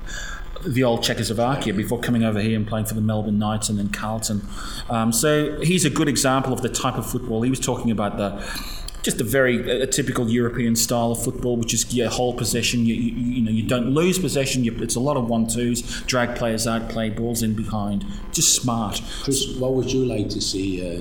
the 0.72 0.84
old 0.84 1.02
Czechoslovakia 1.02 1.72
before 1.72 1.98
coming 1.98 2.24
over 2.24 2.40
here 2.40 2.56
and 2.56 2.66
playing 2.66 2.86
for 2.86 2.94
the 2.94 3.00
Melbourne 3.00 3.38
Knights 3.38 3.68
and 3.68 3.78
then 3.78 3.88
Carlton. 3.88 4.42
Um, 4.88 5.12
so 5.12 5.60
he's 5.60 5.84
a 5.84 5.90
good 5.90 6.08
example 6.08 6.52
of 6.52 6.62
the 6.62 6.68
type 6.68 6.96
of 6.96 7.06
football 7.10 7.42
he 7.42 7.50
was 7.50 7.60
talking 7.60 7.90
about. 7.90 8.16
The 8.16 8.30
just 9.02 9.20
a 9.20 9.24
very 9.24 9.82
a 9.82 9.86
typical 9.86 10.28
European 10.28 10.76
style 10.76 11.12
of 11.12 11.22
football, 11.22 11.56
which 11.56 11.72
is 11.72 11.94
your 11.94 12.08
whole 12.08 12.34
possession. 12.34 12.84
You, 12.86 12.94
you, 12.94 13.12
you 13.12 13.42
know 13.42 13.50
you 13.50 13.66
don't 13.66 13.90
lose 13.90 14.18
possession. 14.18 14.64
You, 14.64 14.76
it's 14.80 14.96
a 14.96 15.00
lot 15.00 15.16
of 15.16 15.28
one 15.28 15.46
twos, 15.46 16.02
drag 16.02 16.36
players 16.36 16.66
out, 16.66 16.88
play 16.88 17.10
balls 17.10 17.42
in 17.42 17.54
behind. 17.54 18.04
Just 18.32 18.54
smart. 18.60 19.00
Chris, 19.22 19.56
what 19.56 19.74
would 19.74 19.92
you 19.92 20.04
like 20.04 20.28
to 20.30 20.40
see 20.40 20.80
uh, 20.80 21.00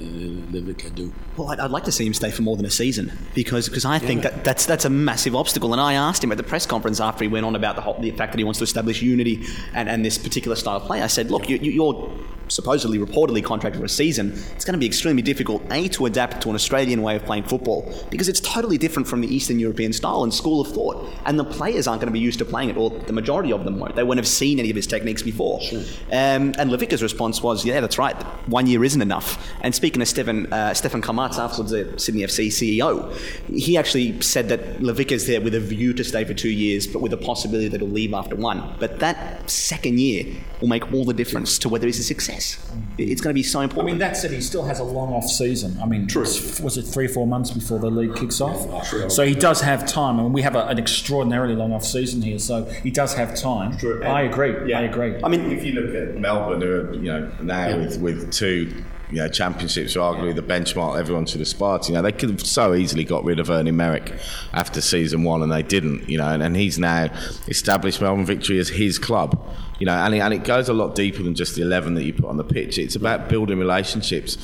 Lavicka 0.51 0.93
do? 0.93 1.13
Well, 1.36 1.49
I'd, 1.49 1.59
I'd, 1.59 1.71
like 1.71 1.84
to 1.84 1.91
see 1.91 2.05
him 2.05 2.13
stay 2.13 2.32
for 2.32 2.41
more 2.41 2.55
than 2.55 2.65
a 2.65 2.71
season 2.71 3.11
because 3.36 3.67
because 3.67 3.86
I 3.86 3.99
think 3.99 4.24
yeah. 4.24 4.30
that 4.30 4.43
that's 4.43 4.65
that's 4.65 4.86
a 4.86 4.89
massive 4.89 5.36
obstacle. 5.36 5.74
And 5.74 5.82
I 5.82 5.93
asked 5.93 6.24
him 6.24 6.32
at 6.32 6.38
the 6.38 6.43
press 6.43 6.65
conference 6.65 6.99
after 6.99 7.24
he 7.24 7.28
went 7.28 7.45
on 7.45 7.55
about 7.55 7.76
the, 7.76 7.82
whole, 7.82 7.99
the 7.99 8.11
fact 8.11 8.32
that 8.32 8.38
he 8.38 8.43
wants 8.43 8.59
to 8.59 8.63
establish 8.63 9.01
unity 9.01 9.45
and, 9.74 9.89
and 9.89 10.03
this 10.03 10.17
particular 10.17 10.55
style 10.55 10.78
of 10.78 10.84
play. 10.84 11.01
I 11.01 11.07
said, 11.07 11.32
look, 11.32 11.49
you, 11.49 11.57
you're 11.57 12.11
supposedly 12.49 12.97
reportedly 12.97 13.43
contracted 13.43 13.80
for 13.80 13.86
a 13.86 13.89
season. 13.89 14.32
It's 14.55 14.65
going 14.65 14.74
to 14.74 14.80
be 14.80 14.86
extremely 14.86 15.21
difficult 15.21 15.63
a 15.71 15.88
to 15.89 16.05
adapt 16.05 16.41
to 16.41 16.49
an 16.49 16.55
Australian 16.55 17.01
way 17.01 17.15
of 17.15 17.26
playing 17.26 17.43
football 17.43 17.86
because 18.09 18.29
it's 18.29 18.39
totally 18.39 18.77
different 18.77 19.07
from 19.07 19.21
the 19.21 19.33
Eastern 19.33 19.59
European 19.59 19.93
style 19.93 20.23
and 20.23 20.33
school 20.33 20.61
of 20.61 20.67
thought. 20.67 21.07
And 21.25 21.39
the 21.39 21.43
players 21.43 21.88
aren't 21.88 22.01
going 22.01 22.11
to 22.11 22.13
be 22.13 22.19
used 22.19 22.39
to 22.39 22.45
playing 22.45 22.69
it, 22.69 22.77
or 22.77 22.89
the 22.89 23.13
majority 23.13 23.51
of 23.51 23.63
them 23.63 23.79
won't. 23.79 23.95
They 23.95 24.03
won't 24.03 24.17
have 24.17 24.27
seen 24.27 24.59
any 24.59 24.69
of 24.69 24.75
his 24.75 24.88
techniques 24.88 25.21
before. 25.21 25.61
Sure. 25.61 25.79
Um, 26.11 26.53
and 26.57 26.71
Lavicka's 26.71 27.03
response 27.03 27.41
was, 27.41 27.65
"Yeah, 27.65 27.81
that's 27.81 27.97
right. 27.97 28.15
One 28.47 28.67
year 28.67 28.83
isn't 28.83 29.01
enough." 29.01 29.51
And 29.61 29.73
speaking 29.73 30.01
of 30.01 30.07
Stefan 30.07 30.51
uh, 30.51 30.73
Stefan 30.73 31.01
Kamasz, 31.01 31.38
afterwards 31.38 31.71
the 31.71 31.99
Sydney 31.99 32.21
FC 32.21 32.47
CEO, 32.47 33.13
he 33.49 33.77
actually 33.77 34.19
said 34.21 34.49
that 34.49 34.79
Lavicka's 34.79 35.27
there 35.27 35.41
with 35.41 35.55
a 35.55 35.59
view 35.59 35.93
to 35.93 36.03
stay 36.03 36.23
for 36.23 36.33
two 36.33 36.49
years, 36.49 36.88
but 36.88 37.01
with 37.01 37.13
a 37.13 37.17
possibility 37.17 37.67
that 37.67 37.81
he'll 37.81 37.89
leave 37.89 38.13
after 38.13 38.35
one. 38.35 38.75
But 38.79 38.99
that 38.99 39.49
second 39.49 39.99
year 39.99 40.25
will 40.61 40.67
make 40.67 40.91
all 40.93 41.05
the 41.05 41.13
difference 41.13 41.59
to 41.59 41.69
whether 41.69 41.85
he's 41.85 41.99
a 41.99 42.03
success. 42.03 42.57
It's 42.97 43.21
going 43.21 43.33
to 43.33 43.38
be 43.38 43.43
so 43.43 43.61
important. 43.61 43.89
I 43.89 43.91
mean, 43.91 43.99
that 43.99 44.17
said, 44.17 44.31
he 44.31 44.41
still 44.41 44.63
has 44.63 44.79
a 44.79 44.83
long 44.83 45.13
off 45.13 45.25
season. 45.25 45.77
I 45.81 45.85
mean, 45.85 46.07
True. 46.07 46.21
was 46.21 46.77
it 46.77 46.83
three, 46.83 47.07
four 47.07 47.27
months 47.27 47.51
before 47.51 47.76
the 47.80 47.89
league 47.89 48.15
kicks 48.15 48.41
off? 48.41 48.67
Oh, 48.69 48.84
True. 48.84 49.09
So 49.09 49.25
he 49.25 49.36
does 49.36 49.61
have 49.61 49.86
time. 49.86 50.19
I 50.19 50.23
mean, 50.23 50.34
we 50.34 50.41
have 50.41 50.55
a, 50.55 50.67
an 50.67 50.78
extraordinarily 50.78 51.55
long 51.55 51.73
off 51.73 51.86
season 51.86 52.21
here, 52.21 52.39
so 52.39 52.65
he 52.65 52.91
does 52.91 53.13
have 53.13 53.36
time. 53.36 53.78
True. 53.78 54.03
I 54.03 54.23
agree. 54.23 54.69
Yeah. 54.69 54.80
I 54.80 54.84
agree. 54.84 55.15
I 55.23 55.30
mean, 55.30 55.51
if 55.51 55.63
you 55.63 55.73
look 55.73 55.95
at 55.95 56.15
Melbourne, 56.15 56.61
who 56.61 56.71
are 56.71 56.93
you 56.93 57.11
know 57.11 57.32
now 57.41 57.67
yeah. 57.67 57.75
with, 57.78 57.99
with 57.99 58.32
two 58.32 58.84
you 59.09 59.17
know, 59.17 59.30
championships 59.30 59.95
are 59.95 60.13
arguably 60.13 60.36
the 60.36 60.41
benchmark 60.41 60.99
everyone 60.99 61.25
should 61.25 61.39
aspire 61.39 61.80
to. 61.80 61.89
You 61.89 61.93
know, 61.95 62.01
they 62.01 62.11
could 62.11 62.30
have 62.30 62.45
so 62.45 62.73
easily 62.73 63.05
got 63.05 63.23
rid 63.23 63.39
of 63.39 63.49
Ernie 63.49 63.71
Merrick 63.71 64.13
after 64.53 64.82
season 64.82 65.23
one, 65.23 65.41
and 65.41 65.51
they 65.51 65.63
didn't. 65.63 66.09
You 66.09 66.17
know, 66.17 66.28
and, 66.28 66.43
and 66.43 66.55
he's 66.55 66.78
now 66.78 67.09
established 67.47 68.01
Melbourne 68.01 68.25
Victory 68.25 68.59
as 68.59 68.69
his 68.69 68.99
club. 68.99 69.41
You 69.80 69.86
know, 69.86 69.93
and 69.93 70.13
it, 70.13 70.19
and 70.19 70.34
it 70.34 70.43
goes 70.43 70.67
a 70.69 70.73
lot 70.73 70.95
deeper 70.95 71.23
than 71.23 71.36
just 71.36 71.55
the 71.55 71.61
eleven 71.61 71.93
that 71.95 72.03
you 72.03 72.13
put 72.13 72.25
on 72.25 72.38
the 72.38 72.43
pitch. 72.43 72.78
It's 72.78 72.95
about 72.95 73.30
building 73.30 73.59
relationships 73.59 74.38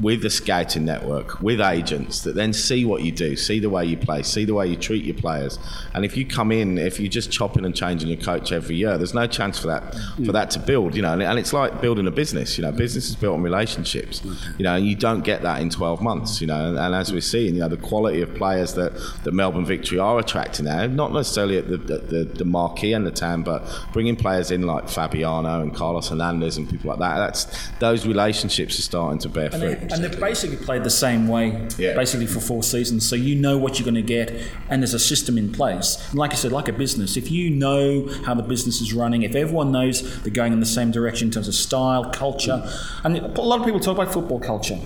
with 0.00 0.22
the 0.22 0.30
scouting 0.30 0.84
network, 0.84 1.40
with 1.42 1.60
agents 1.60 2.22
that 2.22 2.34
then 2.34 2.52
see 2.52 2.84
what 2.84 3.02
you 3.02 3.12
do, 3.12 3.36
see 3.36 3.58
the 3.60 3.68
way 3.68 3.84
you 3.84 3.96
play, 3.96 4.22
see 4.22 4.46
the 4.46 4.54
way 4.54 4.66
you 4.66 4.76
treat 4.76 5.04
your 5.04 5.14
players. 5.14 5.58
And 5.94 6.04
if 6.04 6.16
you 6.16 6.24
come 6.24 6.50
in, 6.50 6.78
if 6.78 6.98
you're 6.98 7.10
just 7.10 7.30
chopping 7.30 7.66
and 7.66 7.76
changing 7.76 8.08
your 8.08 8.20
coach 8.20 8.50
every 8.50 8.76
year, 8.76 8.96
there's 8.96 9.12
no 9.12 9.26
chance 9.26 9.58
for 9.58 9.66
that 9.66 9.94
for 9.94 10.22
mm. 10.22 10.32
that 10.32 10.50
to 10.52 10.58
build. 10.58 10.94
You 10.94 11.02
know, 11.02 11.12
and, 11.12 11.38
it's 11.38 11.52
like 11.52 11.80
building 11.80 12.06
a 12.06 12.10
business. 12.10 12.56
You 12.56 12.62
know, 12.62 12.72
business 12.72 13.08
is 13.08 13.16
built 13.16 13.34
on 13.34 13.42
relationships. 13.42 14.20
Mm-hmm. 14.20 14.52
You 14.58 14.64
know, 14.64 14.74
and 14.76 14.86
you 14.86 14.96
don't 14.96 15.22
get 15.22 15.42
that 15.42 15.60
in 15.60 15.68
12 15.68 16.00
months. 16.00 16.40
You 16.40 16.46
know, 16.46 16.68
and, 16.68 16.78
and 16.78 16.94
as 16.94 17.12
we're 17.12 17.20
seeing, 17.20 17.54
you 17.54 17.60
know, 17.60 17.68
the 17.68 17.76
quality 17.76 18.22
of 18.22 18.34
players 18.34 18.74
that, 18.74 18.94
that 19.24 19.32
Melbourne 19.32 19.66
Victory 19.66 19.98
are 19.98 20.18
attracting 20.18 20.64
now, 20.64 20.86
not 20.86 21.12
necessarily 21.12 21.58
at 21.58 21.68
the, 21.68 21.76
the, 21.76 22.24
the 22.24 22.44
marquee 22.44 22.94
end 22.94 23.06
of 23.06 23.14
town, 23.14 23.42
but 23.42 23.66
bringing 23.92 24.16
players 24.16 24.50
in 24.50 24.62
like 24.62 24.88
Fabiano 24.88 25.60
and 25.60 25.74
Carlos 25.74 26.08
Hernandez 26.08 26.56
and 26.56 26.68
people 26.68 26.90
like 26.90 26.98
that. 27.00 27.16
That's 27.16 27.68
those 27.78 28.06
relationships 28.06 28.78
are 28.78 28.82
starting 28.82 29.18
to 29.20 29.28
bear 29.28 29.50
fruit 29.50 29.89
and 29.92 30.04
they've 30.04 30.20
basically 30.20 30.56
played 30.56 30.84
the 30.84 30.90
same 30.90 31.28
way, 31.28 31.66
yeah. 31.78 31.94
basically 31.94 32.26
for 32.26 32.40
four 32.40 32.62
seasons. 32.62 33.08
So 33.08 33.16
you 33.16 33.34
know 33.34 33.58
what 33.58 33.78
you're 33.78 33.84
going 33.84 33.94
to 33.94 34.02
get, 34.02 34.32
and 34.68 34.82
there's 34.82 34.94
a 34.94 34.98
system 34.98 35.38
in 35.38 35.52
place. 35.52 35.96
And 36.10 36.18
like 36.18 36.32
I 36.32 36.36
said, 36.36 36.52
like 36.52 36.68
a 36.68 36.72
business, 36.72 37.16
if 37.16 37.30
you 37.30 37.50
know 37.50 38.08
how 38.24 38.34
the 38.34 38.42
business 38.42 38.80
is 38.80 38.92
running, 38.92 39.22
if 39.22 39.34
everyone 39.34 39.72
knows 39.72 40.22
they're 40.22 40.32
going 40.32 40.52
in 40.52 40.60
the 40.60 40.66
same 40.66 40.90
direction 40.90 41.28
in 41.28 41.32
terms 41.32 41.48
of 41.48 41.54
style, 41.54 42.10
culture, 42.10 42.62
and 43.04 43.16
a 43.16 43.42
lot 43.42 43.60
of 43.60 43.64
people 43.64 43.80
talk 43.80 43.96
about 43.96 44.12
football 44.12 44.40
culture. 44.40 44.78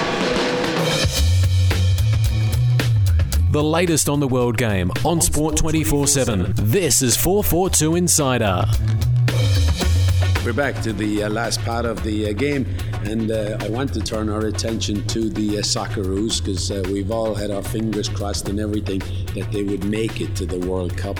The 3.52 3.64
latest 3.64 4.10
on 4.10 4.20
the 4.20 4.28
world 4.28 4.58
game 4.58 4.92
on 5.04 5.22
Sport 5.22 5.58
24 5.58 6.06
7. 6.06 6.54
This 6.56 7.02
is 7.02 7.18
442 7.18 7.96
Insider. 7.96 8.64
We're 10.46 10.54
back 10.54 10.80
to 10.84 10.94
the 10.94 11.24
uh, 11.24 11.30
last 11.30 11.60
part 11.66 11.86
of 11.86 12.04
the 12.04 12.30
uh, 12.30 12.34
game, 12.34 12.68
and 13.06 13.32
uh, 13.32 13.58
I 13.60 13.70
want 13.70 13.92
to 13.96 14.02
turn 14.02 14.30
our 14.30 14.42
attention 14.42 15.04
to 15.08 15.30
the 15.32 15.58
uh, 15.58 15.62
Socceroos 15.62 16.46
because 16.46 16.70
uh, 16.70 16.84
we've 16.94 17.10
all 17.10 17.34
had 17.34 17.50
our 17.50 17.64
fingers 17.64 18.08
crossed 18.08 18.48
and 18.50 18.60
everything 18.60 19.00
that 19.34 19.50
they 19.52 19.64
would 19.64 19.84
make 19.84 20.22
it 20.22 20.36
to 20.36 20.46
the 20.46 20.60
World 20.68 20.96
Cup. 20.96 21.18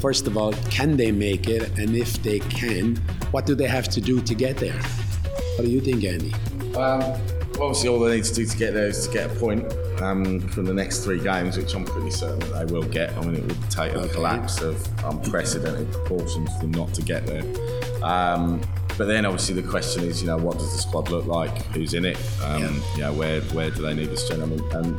First 0.00 0.26
of 0.26 0.38
all, 0.38 0.54
can 0.70 0.96
they 0.96 1.12
make 1.12 1.46
it? 1.46 1.78
And 1.78 1.94
if 1.94 2.22
they 2.22 2.38
can, 2.38 2.96
what 3.32 3.44
do 3.44 3.54
they 3.54 3.68
have 3.68 3.90
to 3.90 4.00
do 4.00 4.22
to 4.22 4.34
get 4.34 4.56
there? 4.56 4.80
What 5.56 5.66
do 5.66 5.70
you 5.70 5.82
think, 5.82 6.04
Andy? 6.04 6.32
Um, 6.74 7.35
obviously, 7.60 7.88
all 7.88 7.98
they 8.00 8.16
need 8.16 8.24
to 8.24 8.34
do 8.34 8.46
to 8.46 8.56
get 8.56 8.74
there 8.74 8.86
is 8.86 9.06
to 9.06 9.12
get 9.12 9.30
a 9.30 9.34
point 9.36 9.72
um, 10.00 10.40
from 10.48 10.64
the 10.64 10.74
next 10.74 11.04
three 11.04 11.20
games, 11.20 11.56
which 11.56 11.74
I'm 11.74 11.84
pretty 11.84 12.10
certain 12.10 12.38
that 12.40 12.66
they 12.66 12.72
will 12.72 12.84
get. 12.84 13.16
I 13.16 13.20
mean, 13.22 13.36
it 13.36 13.44
would 13.44 13.70
take 13.70 13.94
a 13.94 14.08
collapse 14.08 14.60
of 14.60 14.86
unprecedented 15.04 15.90
proportions 15.92 16.52
for 16.54 16.62
them 16.62 16.72
not 16.72 16.92
to 16.94 17.02
get 17.02 17.26
there. 17.26 17.44
Um, 18.02 18.60
but 18.98 19.06
then, 19.06 19.26
obviously, 19.26 19.60
the 19.60 19.68
question 19.68 20.04
is, 20.04 20.22
you 20.22 20.28
know, 20.28 20.38
what 20.38 20.58
does 20.58 20.72
the 20.72 20.78
squad 20.78 21.10
look 21.10 21.26
like? 21.26 21.56
Who's 21.66 21.94
in 21.94 22.04
it? 22.04 22.18
Um, 22.42 22.62
yeah. 22.62 22.94
You 22.94 23.00
know, 23.02 23.12
where 23.12 23.40
where 23.42 23.70
do 23.70 23.82
they 23.82 23.94
need? 23.94 24.08
I 24.08 24.36
mean, 24.46 24.60
and 24.72 24.98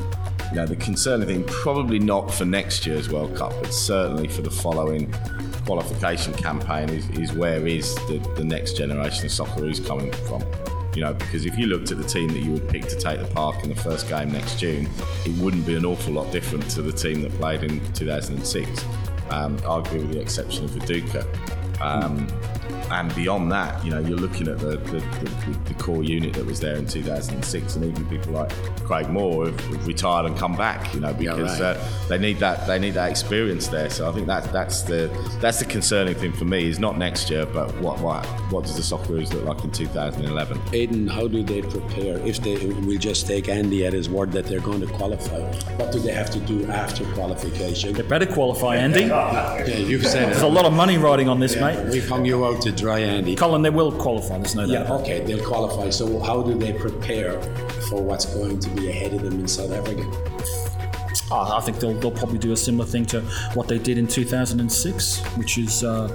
you 0.50 0.56
know, 0.56 0.66
the 0.66 0.76
concerning 0.76 1.28
thing, 1.28 1.44
probably 1.46 2.00
not 2.00 2.34
for 2.34 2.46
next 2.46 2.86
year's 2.86 3.10
World 3.10 3.36
Cup, 3.36 3.54
but 3.62 3.74
certainly 3.74 4.28
for 4.28 4.42
the 4.42 4.52
following 4.52 5.12
qualification 5.66 6.34
campaign, 6.34 6.90
is, 6.90 7.10
is 7.12 7.34
where 7.34 7.66
is 7.68 7.96
the, 8.08 8.20
the 8.38 8.44
next 8.44 8.78
generation 8.78 9.26
of 9.26 9.32
Socceroos 9.32 9.86
coming 9.86 10.12
from? 10.12 10.44
You 10.98 11.04
know, 11.04 11.14
because 11.14 11.46
if 11.46 11.60
you 11.60 11.68
looked 11.68 11.92
at 11.92 12.00
the 12.00 12.04
team 12.04 12.30
that 12.30 12.40
you 12.40 12.54
would 12.54 12.68
pick 12.70 12.88
to 12.88 12.96
take 12.98 13.20
the 13.20 13.28
park 13.28 13.62
in 13.62 13.70
the 13.70 13.76
first 13.76 14.10
game 14.10 14.32
next 14.32 14.58
June, 14.58 14.90
it 15.28 15.38
wouldn't 15.38 15.64
be 15.64 15.76
an 15.76 15.86
awful 15.86 16.12
lot 16.12 16.32
different 16.32 16.68
to 16.72 16.82
the 16.82 16.92
team 16.92 17.22
that 17.22 17.32
played 17.34 17.62
in 17.62 17.80
2006, 17.94 18.84
um, 19.30 19.60
arguably 19.60 20.08
with 20.08 20.14
the 20.14 20.20
exception 20.20 20.66
of 20.66 20.72
Viduka. 20.72 21.24
Um, 21.80 22.28
and 22.92 23.14
beyond 23.16 23.52
that, 23.52 23.84
you 23.84 23.92
know, 23.92 24.00
you're 24.00 24.18
looking 24.18 24.48
at 24.48 24.60
the, 24.60 24.78
the, 24.78 25.00
the, 25.00 25.60
the, 25.66 25.74
core 25.74 26.04
unit 26.04 26.34
that 26.34 26.46
was 26.46 26.60
there 26.60 26.76
in 26.76 26.88
2006, 26.88 27.76
and 27.76 27.86
even 27.86 28.06
people 28.08 28.34
like 28.34 28.52
Craig 28.84 29.10
Moore 29.10 29.46
have, 29.46 29.60
have 29.60 29.88
retired 29.88 30.26
and 30.26 30.38
come 30.38 30.56
back, 30.56 30.94
you 30.94 31.00
know, 31.00 31.14
because 31.14 31.60
yeah, 31.60 31.72
right. 31.72 31.78
uh, 31.78 32.08
they 32.08 32.18
need 32.18 32.40
that 32.40 32.66
they 32.68 32.80
need 32.80 32.94
that 32.94 33.10
experience 33.10 33.68
there. 33.68 33.90
So 33.90 34.10
I 34.10 34.14
think 34.14 34.28
that 34.28 34.52
that's 34.52 34.82
the 34.82 35.10
that's 35.42 35.60
the 35.60 35.66
concerning 35.66 36.16
thing 36.16 36.32
for 36.32 36.46
me 36.46 36.68
is 36.68 36.80
not 36.80 36.98
next 36.98 37.30
year, 37.30 37.46
but 37.46 37.76
what 37.82 38.00
what 38.00 38.26
what 38.52 38.64
does 38.64 38.76
the 38.76 38.96
Socceroos 38.96 39.34
look 39.34 39.44
like 39.44 39.64
in 39.64 39.72
2011? 39.72 40.58
Aiden, 40.72 41.10
how 41.10 41.28
do 41.28 41.44
they 41.44 41.62
prepare 41.62 42.18
if 42.20 42.42
they 42.42 42.66
will 42.68 42.98
just 42.98 43.28
take 43.28 43.50
Andy 43.50 43.86
at 43.86 43.94
his 43.94 44.10
word 44.10 44.32
that 44.32 44.46
they're 44.46 44.60
going 44.60 44.82
to 44.82 44.88
qualify? 44.88 45.40
What 45.76 45.92
do 45.92 46.00
they 46.00 46.14
have 46.14 46.30
to 46.32 46.40
do 46.40 46.66
after 46.68 47.06
qualification? 47.14 47.94
They 47.94 48.04
better 48.04 48.26
qualify, 48.26 48.78
Andy. 48.78 49.02
yeah, 49.02 49.66
you've 49.66 50.06
said 50.06 50.30
There's 50.30 50.42
a 50.42 50.48
lot 50.48 50.66
of 50.66 50.74
money 50.74 50.98
riding 50.98 51.30
on 51.30 51.40
this, 51.40 51.56
yeah, 51.56 51.76
mate. 51.76 51.92
We've 51.92 52.08
hung 52.08 52.26
you 52.26 52.46
out 52.46 52.62
to 52.62 52.72
dry, 52.78 53.00
Andy. 53.00 53.36
Colin, 53.36 53.62
they 53.62 53.70
will 53.70 53.92
qualify. 53.92 54.38
There's 54.38 54.56
no 54.56 54.68
doubt. 54.68 54.88
Yeah, 54.88 54.94
okay, 54.94 55.20
they'll 55.26 55.46
qualify. 55.46 55.90
So, 55.90 56.20
how 56.20 56.42
do 56.42 56.54
they 56.54 56.74
prepare 56.74 57.42
for 57.90 58.02
what's 58.02 58.26
going 58.26 58.60
to 58.60 58.70
be 58.70 58.90
ahead 58.90 59.14
of 59.14 59.24
them 59.24 59.40
in 59.40 59.48
South 59.48 59.72
Africa? 59.72 60.06
Oh, 61.30 61.58
I 61.58 61.60
think 61.60 61.80
they'll, 61.80 61.94
they'll 61.94 62.12
probably 62.12 62.38
do 62.38 62.54
a 62.54 62.58
similar 62.58 62.86
thing 62.86 63.06
to 63.08 63.20
what 63.54 63.68
they 63.68 63.78
did 63.78 63.98
in 63.98 64.08
2006, 64.08 65.20
which 65.36 65.58
is 65.58 65.84
uh, 65.84 66.06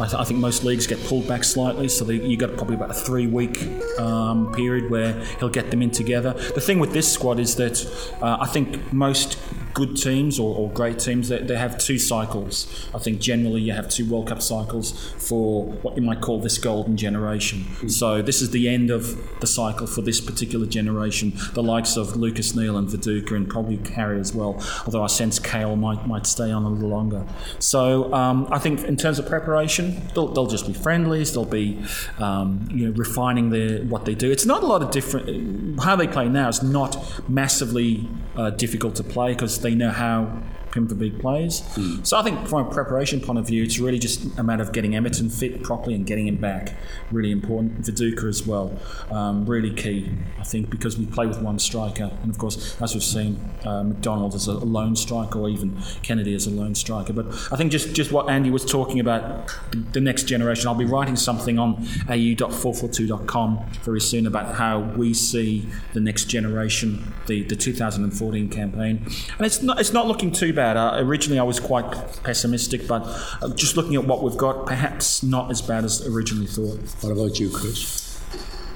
I, 0.00 0.06
th- 0.06 0.14
I 0.14 0.24
think 0.24 0.40
most 0.40 0.64
leagues 0.64 0.88
get 0.88 1.02
pulled 1.04 1.28
back 1.28 1.44
slightly, 1.44 1.88
so 1.88 2.04
they, 2.04 2.14
you 2.14 2.36
got 2.36 2.56
probably 2.56 2.74
about 2.74 2.90
a 2.90 2.94
three 2.94 3.28
week 3.28 3.62
um, 4.00 4.52
period 4.54 4.90
where 4.90 5.12
he'll 5.38 5.48
get 5.48 5.70
them 5.70 5.82
in 5.82 5.92
together. 5.92 6.32
The 6.32 6.60
thing 6.60 6.80
with 6.80 6.92
this 6.92 7.12
squad 7.12 7.38
is 7.38 7.54
that 7.56 7.86
uh, 8.20 8.38
I 8.40 8.46
think 8.46 8.92
most 8.92 9.38
good 9.76 9.94
teams 9.94 10.38
or, 10.38 10.56
or 10.56 10.70
great 10.70 10.98
teams 10.98 11.28
they, 11.28 11.38
they 11.38 11.54
have 11.54 11.76
two 11.76 11.98
cycles. 11.98 12.88
I 12.94 12.98
think 12.98 13.20
generally 13.20 13.60
you 13.60 13.74
have 13.74 13.90
two 13.90 14.10
World 14.10 14.28
Cup 14.28 14.40
cycles 14.40 15.12
for 15.18 15.66
what 15.82 15.96
you 15.96 16.02
might 16.02 16.22
call 16.22 16.40
this 16.40 16.56
golden 16.56 16.96
generation. 16.96 17.66
So 17.90 18.22
this 18.22 18.40
is 18.40 18.52
the 18.52 18.68
end 18.70 18.90
of 18.90 19.38
the 19.40 19.46
cycle 19.46 19.86
for 19.86 20.00
this 20.00 20.18
particular 20.18 20.64
generation. 20.64 21.34
The 21.52 21.62
likes 21.62 21.98
of 21.98 22.16
Lucas 22.16 22.56
Neill 22.56 22.78
and 22.78 22.88
Viduka 22.88 23.32
and 23.32 23.50
probably 23.50 23.76
Harry 23.92 24.18
as 24.18 24.34
well. 24.34 24.64
Although 24.86 25.02
I 25.02 25.08
sense 25.08 25.38
Kewell 25.38 25.78
might 25.78 26.06
might 26.06 26.26
stay 26.26 26.50
on 26.50 26.62
a 26.62 26.70
little 26.70 26.88
longer. 26.88 27.26
So 27.58 28.10
um, 28.14 28.48
I 28.50 28.58
think 28.58 28.82
in 28.84 28.96
terms 28.96 29.18
of 29.18 29.26
preparation, 29.26 30.00
they'll, 30.14 30.28
they'll 30.28 30.46
just 30.46 30.66
be 30.66 30.72
friendlies. 30.72 31.34
They'll 31.34 31.44
be 31.44 31.84
um, 32.18 32.66
you 32.72 32.86
know 32.86 32.94
refining 32.94 33.50
their 33.50 33.84
what 33.84 34.06
they 34.06 34.14
do. 34.14 34.30
It's 34.30 34.46
not 34.46 34.62
a 34.62 34.66
lot 34.66 34.82
of 34.82 34.90
different. 34.90 35.80
How 35.80 35.96
they 35.96 36.08
play 36.08 36.30
now 36.30 36.48
is 36.48 36.62
not 36.62 36.96
massively 37.28 38.08
uh, 38.36 38.50
difficult 38.50 38.94
to 38.96 39.04
play 39.04 39.32
because 39.32 39.65
they 39.66 39.74
know 39.74 39.90
how 39.90 40.40
Pim 40.76 40.86
Verbeek 40.86 41.18
plays. 41.18 41.62
So 42.06 42.18
I 42.18 42.22
think 42.22 42.46
from 42.48 42.66
a 42.66 42.70
preparation 42.70 43.18
point 43.18 43.38
of 43.38 43.46
view, 43.46 43.62
it's 43.62 43.78
really 43.78 43.98
just 43.98 44.38
a 44.38 44.42
matter 44.42 44.62
of 44.62 44.72
getting 44.72 44.92
Emerton 44.92 45.30
fit 45.30 45.62
properly 45.62 45.94
and 45.94 46.06
getting 46.06 46.28
him 46.28 46.36
back. 46.36 46.74
Really 47.10 47.32
important. 47.32 47.80
Viduka 47.80 48.28
as 48.28 48.46
well, 48.46 48.78
um, 49.10 49.46
really 49.46 49.72
key, 49.72 50.10
I 50.38 50.44
think, 50.44 50.68
because 50.68 50.98
we 50.98 51.06
play 51.06 51.26
with 51.26 51.40
one 51.40 51.58
striker, 51.58 52.10
and 52.22 52.30
of 52.30 52.36
course, 52.36 52.78
as 52.82 52.92
we've 52.92 53.02
seen, 53.02 53.40
uh, 53.64 53.84
McDonald 53.84 54.34
as 54.34 54.48
a 54.48 54.52
lone 54.52 54.96
striker, 54.96 55.38
or 55.38 55.48
even 55.48 55.80
Kennedy 56.02 56.34
as 56.34 56.46
a 56.46 56.50
lone 56.50 56.74
striker. 56.74 57.14
But 57.14 57.28
I 57.50 57.56
think 57.56 57.72
just 57.72 57.94
just 57.94 58.12
what 58.12 58.28
Andy 58.28 58.50
was 58.50 58.64
talking 58.64 59.00
about, 59.00 59.48
the, 59.70 59.78
the 59.94 60.00
next 60.00 60.24
generation. 60.24 60.68
I'll 60.68 60.74
be 60.74 60.84
writing 60.84 61.16
something 61.16 61.58
on 61.58 61.76
au.442.com 62.10 63.64
very 63.82 64.00
soon 64.02 64.26
about 64.26 64.56
how 64.56 64.80
we 64.80 65.14
see 65.14 65.66
the 65.94 66.00
next 66.00 66.26
generation, 66.26 67.14
the, 67.26 67.44
the 67.44 67.56
2014 67.56 68.50
campaign, 68.50 69.06
and 69.38 69.46
it's 69.46 69.62
not 69.62 69.80
it's 69.80 69.94
not 69.94 70.06
looking 70.06 70.30
too 70.30 70.52
bad. 70.52 70.65
Uh, 70.74 70.96
originally, 71.00 71.38
I 71.38 71.42
was 71.42 71.60
quite 71.60 71.84
pessimistic, 72.24 72.88
but 72.88 73.02
uh, 73.42 73.54
just 73.54 73.76
looking 73.76 73.94
at 73.96 74.04
what 74.06 74.22
we've 74.22 74.38
got, 74.38 74.64
perhaps 74.64 75.22
not 75.22 75.50
as 75.50 75.60
bad 75.60 75.84
as 75.84 76.06
originally 76.06 76.46
thought. 76.46 76.80
What 77.02 77.12
about 77.12 77.38
you, 77.38 77.50
Chris? 77.50 78.05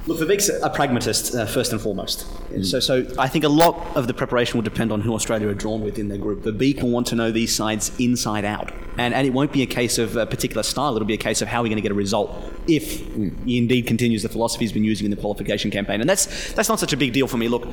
Look, 0.07 0.19
Verbeek's 0.19 0.49
a 0.49 0.71
pragmatist 0.71 1.35
uh, 1.35 1.45
first 1.45 1.73
and 1.73 1.81
foremost. 1.81 2.27
So, 2.63 2.81
so 2.81 3.07
I 3.19 3.29
think 3.29 3.45
a 3.45 3.49
lot 3.49 3.97
of 3.97 4.07
the 4.07 4.15
preparation 4.15 4.57
will 4.57 4.65
depend 4.65 4.91
on 4.93 5.03
who 5.03 5.15
Australia 5.15 5.49
are 5.49 5.55
drawn 5.55 5.83
with 5.83 5.99
in 5.99 6.09
their 6.09 6.19
group. 6.19 6.43
Vivek 6.43 6.83
will 6.83 6.91
want 6.91 7.07
to 7.09 7.15
know 7.15 7.31
these 7.31 7.55
sides 7.55 7.93
inside 8.01 8.45
out, 8.45 8.73
and 8.97 9.13
and 9.15 9.27
it 9.27 9.31
won't 9.31 9.53
be 9.53 9.63
a 9.63 9.67
case 9.67 9.99
of 9.99 10.17
a 10.17 10.27
particular 10.27 10.63
style. 10.63 10.97
It'll 10.97 11.07
be 11.07 11.15
a 11.15 11.19
case 11.19 11.43
of 11.43 11.49
how 11.49 11.63
we're 11.63 11.69
going 11.69 11.77
to 11.77 11.83
get 11.83 11.93
a 11.93 11.95
result 11.95 12.35
if 12.67 13.01
he 13.45 13.59
indeed 13.59 13.87
continues 13.87 14.23
the 14.23 14.29
philosophy 14.29 14.65
he's 14.65 14.73
been 14.73 14.85
using 14.85 15.05
in 15.05 15.11
the 15.11 15.17
qualification 15.17 15.71
campaign. 15.71 16.01
And 16.01 16.09
that's 16.09 16.53
that's 16.55 16.69
not 16.69 16.81
such 16.81 16.93
a 16.93 16.97
big 16.97 17.13
deal 17.13 17.29
for 17.29 17.37
me. 17.37 17.49
Look, 17.49 17.69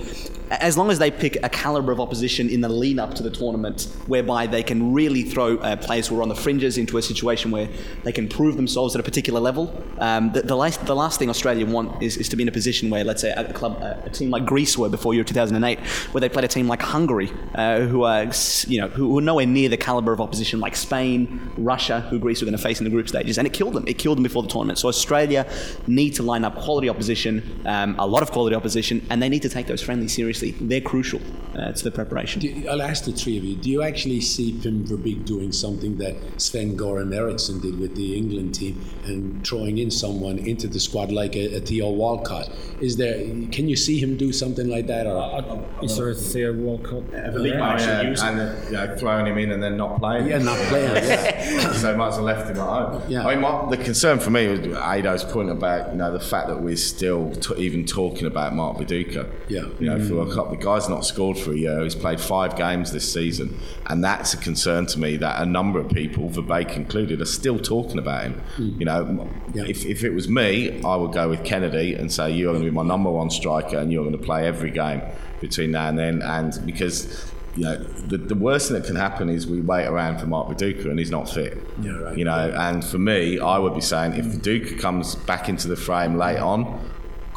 as 0.52 0.78
long 0.78 0.92
as 0.92 1.00
they 1.00 1.12
pick 1.12 1.38
a 1.44 1.50
caliber 1.50 1.92
of 1.92 2.00
opposition 2.00 2.50
in 2.50 2.62
the 2.62 2.70
lead 2.70 3.00
up 3.00 3.14
to 3.16 3.24
the 3.24 3.32
tournament, 3.32 3.88
whereby 4.06 4.48
they 4.48 4.64
can 4.64 4.94
really 4.94 5.24
throw 5.24 5.58
uh, 5.58 5.78
players 5.78 6.08
who 6.08 6.20
are 6.20 6.22
on 6.22 6.30
the 6.30 6.36
fringes 6.36 6.78
into 6.78 6.98
a 6.98 7.02
situation 7.02 7.52
where 7.52 7.70
they 8.04 8.12
can 8.12 8.28
prove 8.28 8.58
themselves 8.58 8.96
at 8.96 9.00
a 9.00 9.04
particular 9.04 9.40
level. 9.40 9.74
Um, 9.98 10.32
the, 10.34 10.42
the 10.42 10.56
last 10.56 10.86
the 10.86 10.96
last 10.96 11.20
thing 11.20 11.30
Australia 11.30 11.66
want 11.66 12.04
is, 12.04 12.17
is 12.18 12.30
to 12.30 12.36
be 12.36 12.44
in 12.44 12.50
a 12.50 12.52
position 12.52 12.90
where, 12.90 13.04
let's 13.04 13.22
say, 13.22 13.32
a 13.32 13.52
club, 13.54 13.82
a, 13.82 14.04
a 14.06 14.10
team 14.10 14.30
like 14.30 14.46
Greece 14.46 14.78
were 14.78 14.90
before 14.90 15.14
Euro 15.14 15.26
2008, 15.26 15.80
where 16.12 16.22
they 16.22 16.30
played 16.30 16.46
a 16.46 16.48
team 16.48 16.68
like 16.68 16.82
Hungary, 16.82 17.32
uh, 17.56 17.82
who 17.82 18.04
are 18.04 18.26
you 18.68 18.82
know 18.82 18.88
who 18.88 19.10
were 19.10 19.22
nowhere 19.22 19.46
near 19.46 19.70
the 19.70 19.78
caliber 19.78 20.12
of 20.12 20.22
opposition 20.22 20.60
like 20.60 20.76
Spain, 20.76 21.52
Russia, 21.58 22.02
who 22.02 22.20
Greece 22.20 22.42
were 22.42 22.46
going 22.46 22.58
to 22.58 22.64
face 22.64 22.80
in 22.80 22.84
the 22.84 22.90
group 22.90 23.08
stages, 23.08 23.38
and 23.38 23.48
it 23.48 23.54
killed 23.54 23.74
them. 23.74 23.86
It 23.88 23.98
killed 23.98 24.18
them 24.18 24.24
before 24.24 24.44
the 24.44 24.50
tournament. 24.50 24.80
So 24.80 24.88
Australia 24.88 25.50
need 25.88 26.12
to 26.16 26.24
line 26.24 26.44
up 26.44 26.56
quality 26.56 26.90
opposition, 26.90 27.62
um, 27.66 27.96
a 28.00 28.08
lot 28.08 28.24
of 28.24 28.32
quality 28.32 28.56
opposition, 28.56 29.06
and 29.10 29.22
they 29.22 29.30
need 29.30 29.42
to 29.44 29.50
take 29.50 29.68
those 29.68 29.82
friendlies 29.82 30.14
seriously. 30.14 30.52
They're 30.52 30.82
crucial 30.82 31.22
uh, 31.56 31.72
to 31.72 31.84
the 31.84 31.92
preparation. 31.92 32.68
I'll 32.70 32.82
ask 32.82 33.06
the 33.06 33.12
three 33.12 33.38
of 33.38 33.44
you. 33.44 33.56
Do 33.56 33.70
you 33.70 33.82
actually 33.82 34.22
see 34.22 34.58
Pim 34.62 34.86
Verbeek 34.86 35.26
doing 35.26 35.52
something 35.52 35.98
that 35.98 36.16
Sven 36.42 36.78
Goran 36.78 37.16
Eriksson 37.16 37.60
did 37.60 37.80
with 37.80 37.96
the 37.96 38.16
England 38.16 38.56
team 38.56 38.84
and 39.06 39.46
throwing 39.46 39.78
in 39.78 39.92
someone 39.92 40.38
into 40.40 40.68
the 40.68 40.80
squad 40.80 41.12
like 41.12 41.36
a, 41.36 41.56
a 41.56 41.60
Theo 41.60 41.90
Walcott? 42.08 42.50
Is 42.80 42.96
there? 42.96 43.18
Can 43.52 43.68
you 43.68 43.76
see 43.76 43.98
him 44.00 44.18
do 44.18 44.32
something 44.32 44.68
like 44.70 44.88
that? 44.88 45.08
Or 45.08 45.66
Is 45.84 45.98
there 45.98 46.10
a 46.10 46.16
Theo 46.16 46.54
Walcott? 46.54 47.04
yeah, 47.12 48.02
and 48.02 48.40
uh, 48.40 48.56
you 48.66 48.72
know, 48.74 48.96
throwing 48.98 49.26
him 49.26 49.38
in 49.38 49.52
and 49.52 49.62
then 49.62 49.76
not 49.78 50.00
playing. 50.00 50.28
Yeah, 50.28 50.38
not 50.38 50.58
playing, 50.70 50.96
yeah. 50.96 51.72
so 51.86 51.96
much 51.98 52.14
have 52.16 52.24
left 52.24 52.50
him 52.50 52.58
at 52.58 52.68
home. 52.68 53.02
Yeah. 53.10 53.26
I 53.28 53.34
mean, 53.34 53.42
my, 53.42 53.70
the 53.70 53.78
concern 53.78 54.20
for 54.20 54.30
me 54.30 54.48
was 54.48 54.60
Ado's 54.62 55.24
point 55.24 55.50
about 55.50 55.92
you 55.92 55.98
know 55.98 56.12
the 56.14 56.20
fact 56.20 56.48
that 56.48 56.62
we're 56.62 56.78
still 56.78 57.32
t- 57.36 57.56
even 57.58 57.86
talking 57.86 58.26
about 58.28 58.54
Mark 58.56 58.78
Viduka. 58.78 59.30
Yeah. 59.48 59.66
You 59.80 59.90
know, 59.90 60.00
for 60.08 60.16
World 60.16 60.34
Cup, 60.34 60.50
the 60.52 60.58
guy's 60.58 60.88
not 60.88 61.06
scored 61.06 61.38
for 61.38 61.52
a 61.52 61.58
year. 61.58 61.84
He's 61.84 61.96
played 61.96 62.22
five 62.22 62.56
games 62.56 62.92
this 62.92 63.12
season, 63.12 63.58
and 63.88 64.04
that's 64.04 64.34
a 64.34 64.38
concern 64.38 64.86
to 64.88 65.00
me 65.00 65.18
that 65.18 65.42
a 65.42 65.46
number 65.46 65.80
of 65.80 65.90
people, 65.90 66.30
Verbeek 66.30 66.76
included, 66.76 67.22
are 67.22 67.26
still 67.26 67.60
talking 67.60 67.98
about 67.98 68.24
him. 68.24 68.42
You 68.58 68.86
know, 68.86 69.30
Yeah. 69.54 69.64
if, 69.68 69.86
if 69.86 70.04
it 70.04 70.12
was 70.12 70.28
me, 70.30 70.82
I 70.84 70.96
would 70.96 71.12
go 71.14 71.30
with 71.30 71.44
Kennedy 71.44 71.96
and 71.98 72.12
say 72.12 72.32
you're 72.32 72.54
going 72.54 72.64
to 72.64 72.70
be 72.70 72.76
my 72.76 72.84
number 72.84 73.10
one 73.10 73.30
striker, 73.30 73.78
and 73.78 73.92
you're 73.92 74.04
going 74.04 74.18
to 74.18 74.24
play 74.24 74.48
every 74.48 74.72
game 74.72 75.02
between 75.42 75.72
now 75.72 75.90
and 75.90 75.98
then, 75.98 76.22
and 76.22 76.60
because. 76.66 77.32
You 77.56 77.64
know, 77.64 77.76
the, 77.76 78.20
the 78.20 78.36
worst 78.36 78.68
thing 78.68 78.80
that 78.80 78.86
can 78.86 78.96
happen 78.96 79.30
is 79.30 79.48
we 79.48 79.62
wait 79.62 79.88
around 79.88 80.20
for 80.20 80.28
Mark 80.28 80.48
Viduka 80.48 80.92
and 80.92 81.00
he's 81.00 81.10
not 81.10 81.28
fit. 81.28 81.58
Yeah, 81.82 81.94
right. 81.94 82.16
You 82.16 82.24
know, 82.24 82.54
and 82.56 82.86
for 82.86 83.00
me, 83.00 83.40
I 83.40 83.58
would 83.58 83.74
be 83.74 83.82
saying 83.82 84.14
if 84.14 84.28
Viduka 84.28 84.80
comes 84.80 85.16
back 85.16 85.50
into 85.50 85.68
the 85.68 85.76
frame 85.76 86.20
late 86.20 86.38
on, 86.38 86.80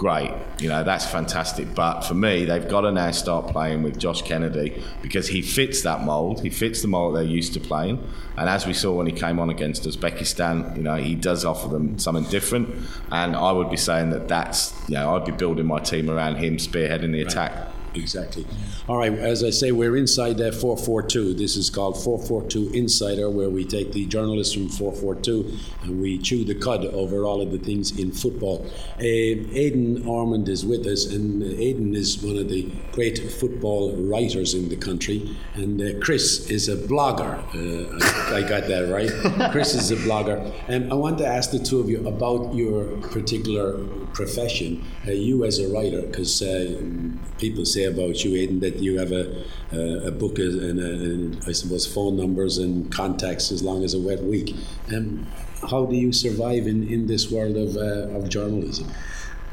great. 0.01 0.32
You 0.59 0.70
know, 0.70 0.82
that's 0.82 1.05
fantastic. 1.05 1.74
But 1.74 2.01
for 2.01 2.14
me, 2.14 2.46
they've 2.46 2.66
got 2.66 2.80
to 2.80 2.90
now 2.90 3.11
start 3.11 3.48
playing 3.48 3.82
with 3.82 3.98
Josh 3.98 4.22
Kennedy 4.22 4.82
because 5.03 5.28
he 5.28 5.42
fits 5.42 5.82
that 5.82 6.01
mould. 6.05 6.40
He 6.40 6.48
fits 6.48 6.80
the 6.80 6.88
mould 6.88 7.14
they're 7.14 7.22
used 7.22 7.53
to 7.53 7.61
playing. 7.61 8.03
And 8.38 8.48
as 8.48 8.66
we 8.66 8.72
saw 8.72 8.94
when 8.94 9.07
he 9.07 9.12
came 9.12 9.38
on 9.38 9.51
against 9.51 9.82
Uzbekistan, 9.82 10.74
you 10.74 10.82
know, 10.82 10.96
he 10.96 11.14
does 11.14 11.44
offer 11.44 11.68
them 11.68 11.98
something 11.98 12.24
different. 12.30 12.74
And 13.12 13.36
I 13.36 13.53
would 13.53 13.68
be 13.68 13.76
saying 13.76 14.09
that 14.11 14.26
that's, 14.26 14.72
you 14.88 14.94
know, 14.94 15.16
I'd 15.16 15.26
be 15.26 15.32
building 15.32 15.66
my 15.66 15.80
team 15.80 16.09
around 16.09 16.36
him 16.36 16.57
spearheading 16.57 17.12
the 17.12 17.20
attack. 17.20 17.68
Exactly. 17.95 18.47
All 18.88 18.97
right. 18.97 19.12
As 19.12 19.43
I 19.43 19.51
say, 19.51 19.72
we're 19.72 19.97
inside 19.97 20.41
uh, 20.41 20.53
442. 20.53 21.34
This 21.34 21.57
is 21.57 21.70
called 21.70 22.03
442 22.03 22.70
Insider, 22.72 23.28
where 23.28 23.51
we 23.51 23.64
take 23.64 23.93
the 23.93 24.07
journalists 24.07 24.55
from 24.55 24.68
442 24.68 25.59
and 25.82 26.01
we 26.01 26.18
chew 26.18 26.45
the 26.45 26.55
cud 26.55 26.84
over 26.86 27.24
all 27.24 27.43
of 27.43 27.51
the 27.51 27.59
things 27.59 27.99
in 27.99 28.12
football. 28.12 28.64
Uh, 28.99 29.03
Aidan 29.03 30.47
is 30.47 30.64
with 30.64 30.86
us, 30.86 31.07
and 31.07 31.43
Aidan 31.43 31.95
is 31.95 32.22
one 32.22 32.36
of 32.36 32.49
the 32.49 32.70
great 32.93 33.18
football 33.32 33.97
writers 33.97 34.55
in 34.55 34.68
the 34.68 34.76
country. 34.76 35.36
And 35.55 35.80
uh, 35.80 35.99
Chris 36.01 36.49
is 36.51 36.68
a 36.68 36.76
blogger. 36.76 37.38
Uh, 37.55 38.34
I, 38.34 38.38
I 38.38 38.49
got 38.49 38.68
that 38.68 38.91
right. 38.91 39.11
Chris 39.53 39.74
is 39.74 39.91
a 39.91 39.97
blogger. 39.97 40.53
And 40.68 40.93
I 40.93 40.95
want 40.95 41.18
to 41.18 41.26
ask 41.26 41.51
the 41.51 41.59
two 41.59 41.80
of 41.80 41.88
you 41.88 42.07
about 42.07 42.55
your 42.55 42.84
particular 43.09 43.84
profession. 44.14 44.84
Uh, 45.07 45.12
you 45.12 45.45
as 45.45 45.59
a 45.59 45.68
writer, 45.68 46.03
because 46.03 46.43
uh, 46.43 46.80
people 47.38 47.64
say 47.64 47.80
about 47.85 48.24
you, 48.24 48.37
Aidan, 48.37 48.61
that 48.61 48.76
you 48.76 48.99
have 48.99 49.12
a, 49.12 49.45
a, 49.72 50.09
a 50.09 50.11
book 50.11 50.39
and, 50.39 50.78
a, 50.78 50.85
and 50.85 51.43
I 51.47 51.53
suppose 51.53 51.87
phone 51.87 52.16
numbers 52.16 52.59
and 52.59 52.91
contacts 52.93 53.53
as 53.53 53.62
long 53.62 53.85
as 53.85 53.95
a 53.95 54.01
wet 54.01 54.22
week. 54.22 54.55
Um, 54.95 55.26
how 55.68 55.85
do 55.85 55.95
you 55.95 56.12
survive 56.12 56.66
in, 56.66 56.89
in 56.89 57.07
this 57.07 57.31
world 57.31 57.57
of, 57.57 57.76
uh, 57.76 58.16
of 58.16 58.28
journalism? 58.28 58.89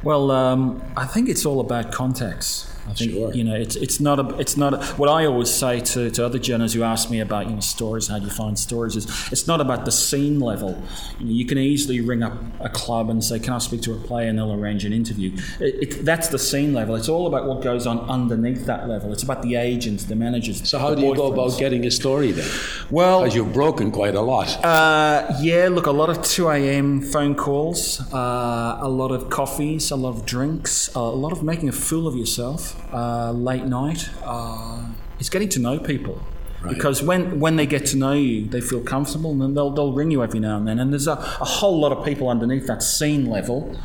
Well, 0.04 0.32
um, 0.32 0.82
I 0.96 1.06
think 1.06 1.28
it's 1.28 1.46
all 1.46 1.60
about 1.60 1.92
contacts. 1.92 2.74
I 2.88 2.94
think 2.94 3.12
Sure. 3.12 3.34
you 3.34 3.44
know 3.44 3.54
it's 3.56 3.76
it's 3.76 4.00
not 4.00 4.18
a 4.20 4.38
it's 4.40 4.56
not 4.58 4.74
a, 4.74 4.78
what 4.96 5.10
I 5.10 5.26
always 5.26 5.50
say 5.50 5.80
to, 5.82 6.10
to 6.12 6.26
other 6.26 6.40
journalists 6.40 6.76
who 6.76 6.84
ask 6.84 7.10
me 7.10 7.20
about 7.20 7.48
you 7.48 7.54
know 7.54 7.60
stories 7.60 8.08
how 8.08 8.18
do 8.20 8.26
you 8.26 8.32
find 8.32 8.58
stories 8.58 8.96
is 8.96 9.06
it's 9.32 9.46
not 9.48 9.60
about 9.62 9.86
the 9.86 9.92
scene 9.92 10.40
level. 10.40 10.82
You, 11.20 11.26
know, 11.26 11.32
you 11.32 11.46
can 11.46 11.58
easily 11.58 12.00
ring 12.02 12.24
up 12.24 12.34
a 12.60 12.70
club 12.70 13.10
and 13.10 13.24
say 13.24 13.40
can 13.40 13.54
I 13.54 13.58
speak 13.58 13.82
to 13.82 13.94
a 13.94 13.98
player 13.98 14.30
and 14.30 14.38
they'll 14.38 14.54
arrange 14.54 14.86
an 14.86 14.94
interview. 14.94 15.36
It, 15.60 15.76
it, 15.84 16.06
that's 16.06 16.30
the 16.30 16.40
scene 16.40 16.74
level. 16.74 16.96
It's 16.96 17.10
all 17.10 17.28
about 17.28 17.46
what 17.48 17.62
goes 17.62 17.86
on 17.86 18.00
underneath 18.10 18.66
that 18.66 18.88
level. 18.88 19.12
It's 19.12 19.24
about 19.24 19.42
the 19.42 19.56
agents, 19.56 20.06
the 20.06 20.16
managers. 20.16 20.68
So, 20.70 20.80
how 20.80 20.96
do 20.96 21.02
you 21.06 21.16
go 21.16 21.32
about 21.34 21.58
getting 21.60 21.86
a 21.86 21.92
story 21.92 22.32
then? 22.32 22.50
Well, 22.90 23.22
Because 23.22 23.36
you've 23.36 23.54
broken 23.54 23.92
quite 23.92 24.16
a 24.16 24.22
lot. 24.22 24.64
uh, 24.64 25.28
yeah, 25.42 25.68
look, 25.70 25.88
a 25.88 25.92
lot 25.92 26.10
of 26.10 26.24
2 26.24 26.50
a.m. 26.50 27.02
phone 27.02 27.36
calls, 27.36 28.00
uh, 28.14 28.78
a 28.80 28.88
lot 28.88 29.12
of 29.12 29.30
coffees, 29.30 29.92
a 29.92 29.96
lot 29.96 30.10
of 30.16 30.26
drinks, 30.26 30.94
a 30.96 31.00
lot 31.02 31.32
of 31.32 31.44
making 31.44 31.68
a 31.70 31.74
fool 31.74 32.08
of 32.08 32.16
yourself 32.16 32.77
uh, 32.92 33.32
late 33.32 33.66
night. 33.66 34.10
Uh, 34.24 34.88
it's 35.20 35.30
getting 35.30 35.50
to 35.50 35.60
know 35.60 35.80
people. 35.80 36.22
Because 36.68 37.04
when, 37.04 37.40
when 37.40 37.56
they 37.56 37.66
get 37.66 37.86
to 37.88 37.98
know 37.98 38.14
you, 38.14 38.46
they 38.46 38.62
feel 38.62 38.82
comfortable 38.82 39.32
and 39.32 39.42
then 39.42 39.54
they'll, 39.54 39.70
they'll 39.70 39.94
ring 39.94 40.12
you 40.12 40.24
every 40.24 40.40
now 40.40 40.58
and 40.58 40.68
then. 40.68 40.80
And 40.80 40.92
there's 40.92 41.08
a, 41.08 41.14
a 41.14 41.46
whole 41.46 41.80
lot 41.80 41.92
of 41.92 42.04
people 42.04 42.30
underneath 42.30 42.68
that 42.68 42.84
scene 42.84 43.26
level 43.26 43.80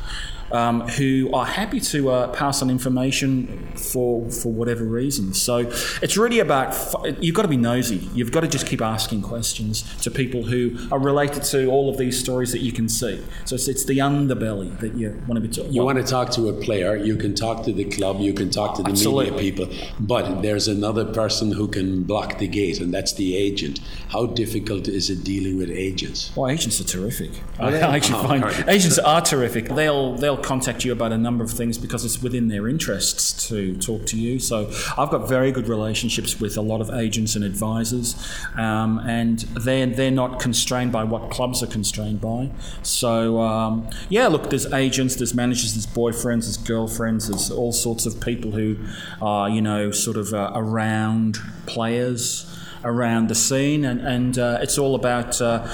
um, 0.52 0.82
who 0.82 1.30
are 1.32 1.46
happy 1.46 1.80
to 1.80 2.10
uh, 2.10 2.28
pass 2.28 2.62
on 2.62 2.70
information 2.70 3.68
for 3.76 4.30
for 4.30 4.52
whatever 4.52 4.84
reason. 4.84 5.32
So 5.34 5.58
it's 6.02 6.16
really 6.16 6.40
about 6.40 6.74
you've 7.22 7.34
got 7.34 7.42
to 7.42 7.48
be 7.48 7.56
nosy. 7.56 7.96
You've 8.14 8.32
got 8.32 8.40
to 8.40 8.48
just 8.48 8.66
keep 8.66 8.80
asking 8.80 9.22
questions 9.22 9.82
to 10.02 10.10
people 10.10 10.42
who 10.42 10.76
are 10.90 10.98
related 10.98 11.42
to 11.44 11.66
all 11.66 11.88
of 11.90 11.98
these 11.98 12.18
stories 12.18 12.52
that 12.52 12.60
you 12.60 12.72
can 12.72 12.88
see. 12.88 13.22
So 13.44 13.54
it's, 13.54 13.68
it's 13.68 13.84
the 13.84 13.98
underbelly 13.98 14.78
that 14.80 14.94
you 14.94 15.10
want 15.26 15.42
to 15.42 15.48
be 15.48 15.48
talking. 15.54 15.72
You 15.72 15.82
want 15.84 15.98
to 15.98 16.04
talk 16.04 16.30
to 16.32 16.48
a 16.48 16.52
player. 16.52 16.96
You 16.96 17.16
can 17.16 17.34
talk 17.34 17.64
to 17.64 17.72
the 17.72 17.84
club. 17.84 18.20
You 18.20 18.32
can 18.34 18.50
talk 18.50 18.76
to 18.76 18.82
the 18.82 18.90
Absolutely. 18.90 19.30
media 19.30 19.66
people. 19.66 19.74
But 20.00 20.42
there's 20.42 20.68
another 20.68 21.04
person 21.04 21.52
who 21.52 21.68
can 21.68 22.02
block 22.04 22.38
the 22.38 22.48
gate, 22.48 22.80
and 22.80 22.92
that's 22.92 23.12
the 23.14 23.36
agent. 23.36 23.80
How 24.08 24.26
difficult 24.26 24.88
is 24.88 25.10
it 25.10 25.24
dealing 25.24 25.56
with 25.56 25.70
agents? 25.70 26.32
Well, 26.36 26.50
agents 26.50 26.80
are 26.80 26.84
terrific. 26.84 27.30
Are 27.58 27.70
I. 27.70 27.78
I 27.92 27.96
actually 27.96 28.18
Oh, 28.18 28.28
find 28.28 28.68
agents 28.68 28.98
are 28.98 29.20
terrific. 29.20 29.68
They'll 29.68 30.16
they'll 30.16 30.36
contact 30.42 30.84
you 30.84 30.92
about 30.92 31.12
a 31.12 31.18
number 31.18 31.44
of 31.44 31.50
things 31.50 31.78
because 31.78 32.04
it's 32.04 32.22
within 32.22 32.48
their 32.48 32.68
interests 32.68 33.48
to 33.48 33.76
talk 33.76 34.06
to 34.06 34.18
you. 34.18 34.38
So 34.38 34.70
I've 34.98 35.10
got 35.10 35.28
very 35.28 35.52
good 35.52 35.68
relationships 35.68 36.40
with 36.40 36.56
a 36.56 36.60
lot 36.60 36.80
of 36.80 36.90
agents 36.90 37.36
and 37.36 37.44
advisors, 37.44 38.16
um, 38.56 38.98
and 39.00 39.40
they're 39.40 39.86
they're 39.86 40.10
not 40.10 40.40
constrained 40.40 40.92
by 40.92 41.04
what 41.04 41.30
clubs 41.30 41.62
are 41.62 41.66
constrained 41.66 42.20
by. 42.20 42.50
So 42.82 43.40
um, 43.40 43.88
yeah, 44.08 44.28
look, 44.28 44.50
there's 44.50 44.72
agents, 44.72 45.16
there's 45.16 45.34
managers, 45.34 45.74
there's 45.74 45.86
boyfriends, 45.86 46.42
there's 46.42 46.56
girlfriends, 46.56 47.28
there's 47.28 47.50
all 47.50 47.72
sorts 47.72 48.06
of 48.06 48.20
people 48.20 48.52
who 48.52 48.76
are 49.20 49.48
you 49.48 49.62
know 49.62 49.90
sort 49.90 50.16
of 50.16 50.32
uh, 50.32 50.52
around 50.54 51.38
players. 51.66 52.48
Around 52.84 53.28
the 53.28 53.36
scene, 53.36 53.84
and, 53.84 54.00
and 54.00 54.36
uh, 54.36 54.58
it's 54.60 54.76
all 54.76 54.96
about 54.96 55.40
uh, 55.40 55.68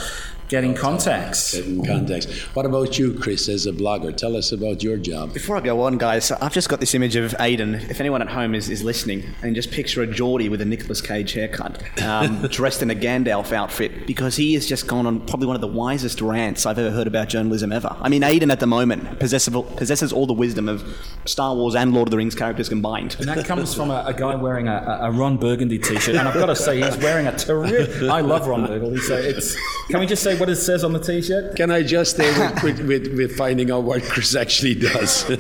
getting 0.49 0.75
contacts. 0.75 1.55
Getting 1.55 1.85
contacts. 1.85 2.27
What 2.55 2.67
about 2.67 2.99
you, 2.99 3.15
Chris, 3.15 3.49
as 3.49 3.67
a 3.67 3.73
blogger? 3.73 4.17
Tell 4.17 4.37
us 4.37 4.53
about 4.53 4.83
your 4.83 4.97
job. 4.97 5.35
Before 5.35 5.57
I 5.57 5.61
go 5.61 5.83
on, 5.83 5.99
guys, 5.99 6.31
I've 6.33 6.53
just 6.53 6.69
got 6.69 6.81
this 6.81 6.95
image 6.95 7.17
of 7.17 7.33
Aiden. 7.33 7.89
If 7.91 8.01
anyone 8.01 8.23
at 8.23 8.29
home 8.29 8.55
is, 8.55 8.69
is 8.69 8.83
listening, 8.83 9.25
and 9.43 9.55
just 9.55 9.71
picture 9.71 10.03
a 10.03 10.07
Geordie 10.07 10.49
with 10.49 10.61
a 10.61 10.65
Nicolas 10.65 11.01
Cage 11.01 11.33
haircut, 11.33 11.83
um, 12.03 12.43
dressed 12.51 12.83
in 12.83 12.91
a 12.91 12.95
Gandalf 12.95 13.53
outfit, 13.53 14.07
because 14.07 14.37
he 14.37 14.55
has 14.55 14.67
just 14.67 14.87
gone 14.87 15.07
on 15.07 15.21
probably 15.27 15.47
one 15.47 15.57
of 15.57 15.61
the 15.61 15.69
wisest 15.69 16.21
rants 16.21 16.67
I've 16.67 16.79
ever 16.79 16.91
heard 16.91 17.07
about 17.07 17.29
journalism 17.29 17.73
ever. 17.73 17.95
I 18.01 18.09
mean, 18.09 18.23
Aiden 18.23 18.51
at 18.51 18.61
the 18.61 18.67
moment 18.67 19.19
possesses, 19.19 19.55
possesses 19.77 20.13
all 20.13 20.27
the 20.27 20.33
wisdom 20.33 20.69
of 20.69 20.83
Star 21.27 21.55
Wars 21.55 21.75
and 21.75 21.93
Lord 21.93 22.09
of 22.09 22.11
the 22.11 22.17
Rings 22.17 22.35
characters 22.35 22.69
combined. 22.69 23.17
And 23.19 23.29
that 23.29 23.45
comes 23.45 23.75
from 23.75 23.91
a, 23.91 24.05
a 24.07 24.15
guy 24.15 24.35
wearing 24.49 24.69
a, 24.69 24.99
a 25.03 25.11
Ron 25.11 25.37
Burgundy 25.37 25.79
t-shirt, 25.79 26.15
and 26.17 26.27
I've 26.27 26.35
got 26.35 26.47
to 26.47 26.57
say 26.57 26.81
he's 26.81 26.97
wearing 26.99 27.27
a 27.27 27.37
terrific. 27.37 28.09
I 28.09 28.21
love 28.21 28.47
Ron 28.47 28.67
Burgundy, 28.67 28.99
so 29.01 29.17
it's. 29.17 29.57
Can 29.89 30.01
we 30.01 30.07
just 30.07 30.23
say 30.23 30.38
what 30.39 30.49
it 30.49 30.57
says 30.57 30.85
on 30.85 30.93
the 30.93 30.99
t-shirt? 31.01 31.57
Can 31.57 31.71
I 31.71 31.83
just 31.83 32.15
stay 32.17 32.31
with, 32.39 32.63
with, 32.63 32.81
with, 32.87 33.15
with 33.17 33.37
finding 33.37 33.71
out 33.71 33.85
what 33.85 34.03
Chris 34.03 34.35
actually 34.37 34.75
does? 34.75 35.25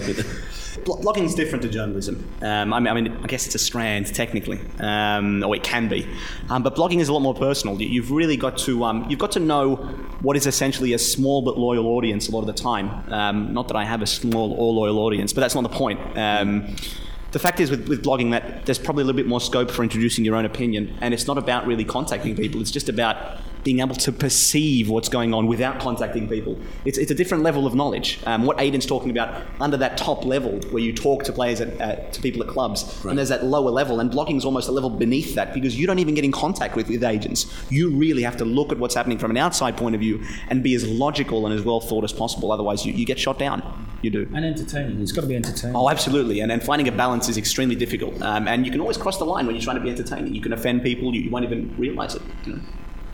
Blogging 0.84 1.24
is 1.24 1.34
different 1.34 1.62
to 1.62 1.68
journalism. 1.68 2.26
Um, 2.40 2.72
I, 2.72 2.80
mean, 2.80 2.88
I 2.88 2.94
mean, 2.94 3.16
I 3.22 3.26
guess 3.26 3.44
it's 3.44 3.54
a 3.54 3.58
strand 3.58 4.06
technically, 4.14 4.58
um, 4.80 5.44
or 5.44 5.54
it 5.54 5.62
can 5.62 5.86
be. 5.88 6.08
Um, 6.48 6.62
but 6.62 6.76
blogging 6.76 7.00
is 7.00 7.08
a 7.08 7.12
lot 7.12 7.20
more 7.20 7.34
personal. 7.34 7.80
You- 7.80 7.88
You've 7.88 8.10
really 8.10 8.36
got 8.38 8.56
to 8.58 8.84
um, 8.84 9.04
you've 9.10 9.18
got 9.18 9.32
to 9.32 9.40
know 9.40 9.76
what 10.22 10.36
is 10.36 10.46
essentially 10.46 10.94
a 10.94 10.98
small 10.98 11.42
but 11.42 11.58
loyal 11.58 11.88
audience 11.88 12.28
a 12.28 12.30
lot 12.32 12.40
of 12.40 12.46
the 12.46 12.52
time. 12.54 12.88
Um, 13.12 13.52
not 13.52 13.68
that 13.68 13.76
I 13.76 13.84
have 13.84 14.00
a 14.02 14.06
small 14.06 14.52
or 14.52 14.72
loyal 14.72 14.98
audience, 15.00 15.32
but 15.34 15.40
that's 15.42 15.54
not 15.54 15.62
the 15.62 15.68
point. 15.68 16.00
Um, 16.16 16.74
the 17.32 17.38
fact 17.38 17.60
is, 17.60 17.70
with, 17.70 17.88
with 17.88 18.02
blogging, 18.02 18.30
that 18.30 18.64
there's 18.64 18.78
probably 18.78 19.02
a 19.02 19.04
little 19.04 19.16
bit 19.18 19.26
more 19.26 19.40
scope 19.40 19.70
for 19.70 19.82
introducing 19.82 20.24
your 20.24 20.36
own 20.36 20.46
opinion, 20.46 20.96
and 21.02 21.12
it's 21.12 21.26
not 21.26 21.36
about 21.36 21.66
really 21.66 21.84
contacting 21.84 22.34
people. 22.36 22.60
It's 22.62 22.70
just 22.70 22.88
about 22.88 23.38
being 23.68 23.80
able 23.80 23.94
to 23.94 24.10
perceive 24.10 24.88
what's 24.88 25.10
going 25.10 25.34
on 25.34 25.46
without 25.46 25.78
contacting 25.78 26.26
people. 26.26 26.58
It's, 26.86 26.96
it's 26.96 27.10
a 27.10 27.14
different 27.14 27.44
level 27.44 27.66
of 27.66 27.74
knowledge. 27.74 28.18
Um, 28.24 28.46
what 28.46 28.56
Aiden's 28.56 28.86
talking 28.86 29.10
about 29.10 29.44
under 29.60 29.76
that 29.76 29.98
top 29.98 30.24
level, 30.24 30.52
where 30.70 30.82
you 30.82 30.94
talk 30.94 31.22
to 31.24 31.34
players 31.34 31.60
at, 31.60 31.78
at 31.78 32.14
to 32.14 32.22
people 32.22 32.42
at 32.42 32.48
clubs, 32.48 33.04
and 33.04 33.18
there's 33.18 33.28
that 33.28 33.44
lower 33.44 33.68
level, 33.70 34.00
and 34.00 34.10
blogging 34.10 34.38
is 34.38 34.46
almost 34.46 34.70
a 34.70 34.72
level 34.72 34.88
beneath 34.88 35.34
that 35.34 35.52
because 35.52 35.78
you 35.78 35.86
don't 35.86 35.98
even 35.98 36.14
get 36.14 36.24
in 36.24 36.32
contact 36.32 36.76
with, 36.76 36.88
with 36.88 37.04
agents. 37.04 37.44
You 37.68 37.90
really 37.90 38.22
have 38.22 38.38
to 38.38 38.46
look 38.46 38.72
at 38.72 38.78
what's 38.78 38.94
happening 38.94 39.18
from 39.18 39.30
an 39.32 39.36
outside 39.36 39.76
point 39.76 39.94
of 39.94 40.00
view 40.00 40.24
and 40.48 40.62
be 40.62 40.74
as 40.74 40.88
logical 40.88 41.44
and 41.44 41.54
as 41.54 41.62
well 41.62 41.78
thought 41.78 42.04
as 42.04 42.12
possible. 42.14 42.50
Otherwise, 42.50 42.86
you, 42.86 42.94
you 42.94 43.04
get 43.04 43.18
shot 43.18 43.38
down. 43.38 43.60
You 44.00 44.08
do. 44.08 44.30
And 44.32 44.46
entertaining. 44.46 45.02
It's 45.02 45.12
got 45.12 45.22
to 45.22 45.26
be 45.26 45.36
entertaining. 45.36 45.76
Oh, 45.76 45.90
absolutely. 45.90 46.40
And, 46.40 46.50
and 46.50 46.62
finding 46.62 46.88
a 46.88 46.92
balance 46.92 47.28
is 47.28 47.36
extremely 47.36 47.74
difficult. 47.74 48.22
Um, 48.22 48.48
and 48.48 48.64
you 48.64 48.72
can 48.72 48.80
always 48.80 48.96
cross 48.96 49.18
the 49.18 49.26
line 49.26 49.44
when 49.44 49.56
you're 49.56 49.64
trying 49.64 49.76
to 49.76 49.82
be 49.82 49.90
entertaining. 49.90 50.34
You 50.34 50.40
can 50.40 50.54
offend 50.54 50.82
people, 50.82 51.14
you, 51.14 51.20
you 51.20 51.30
won't 51.30 51.44
even 51.44 51.76
realize 51.76 52.14
it. 52.14 52.22
You 52.46 52.54
know? 52.54 52.62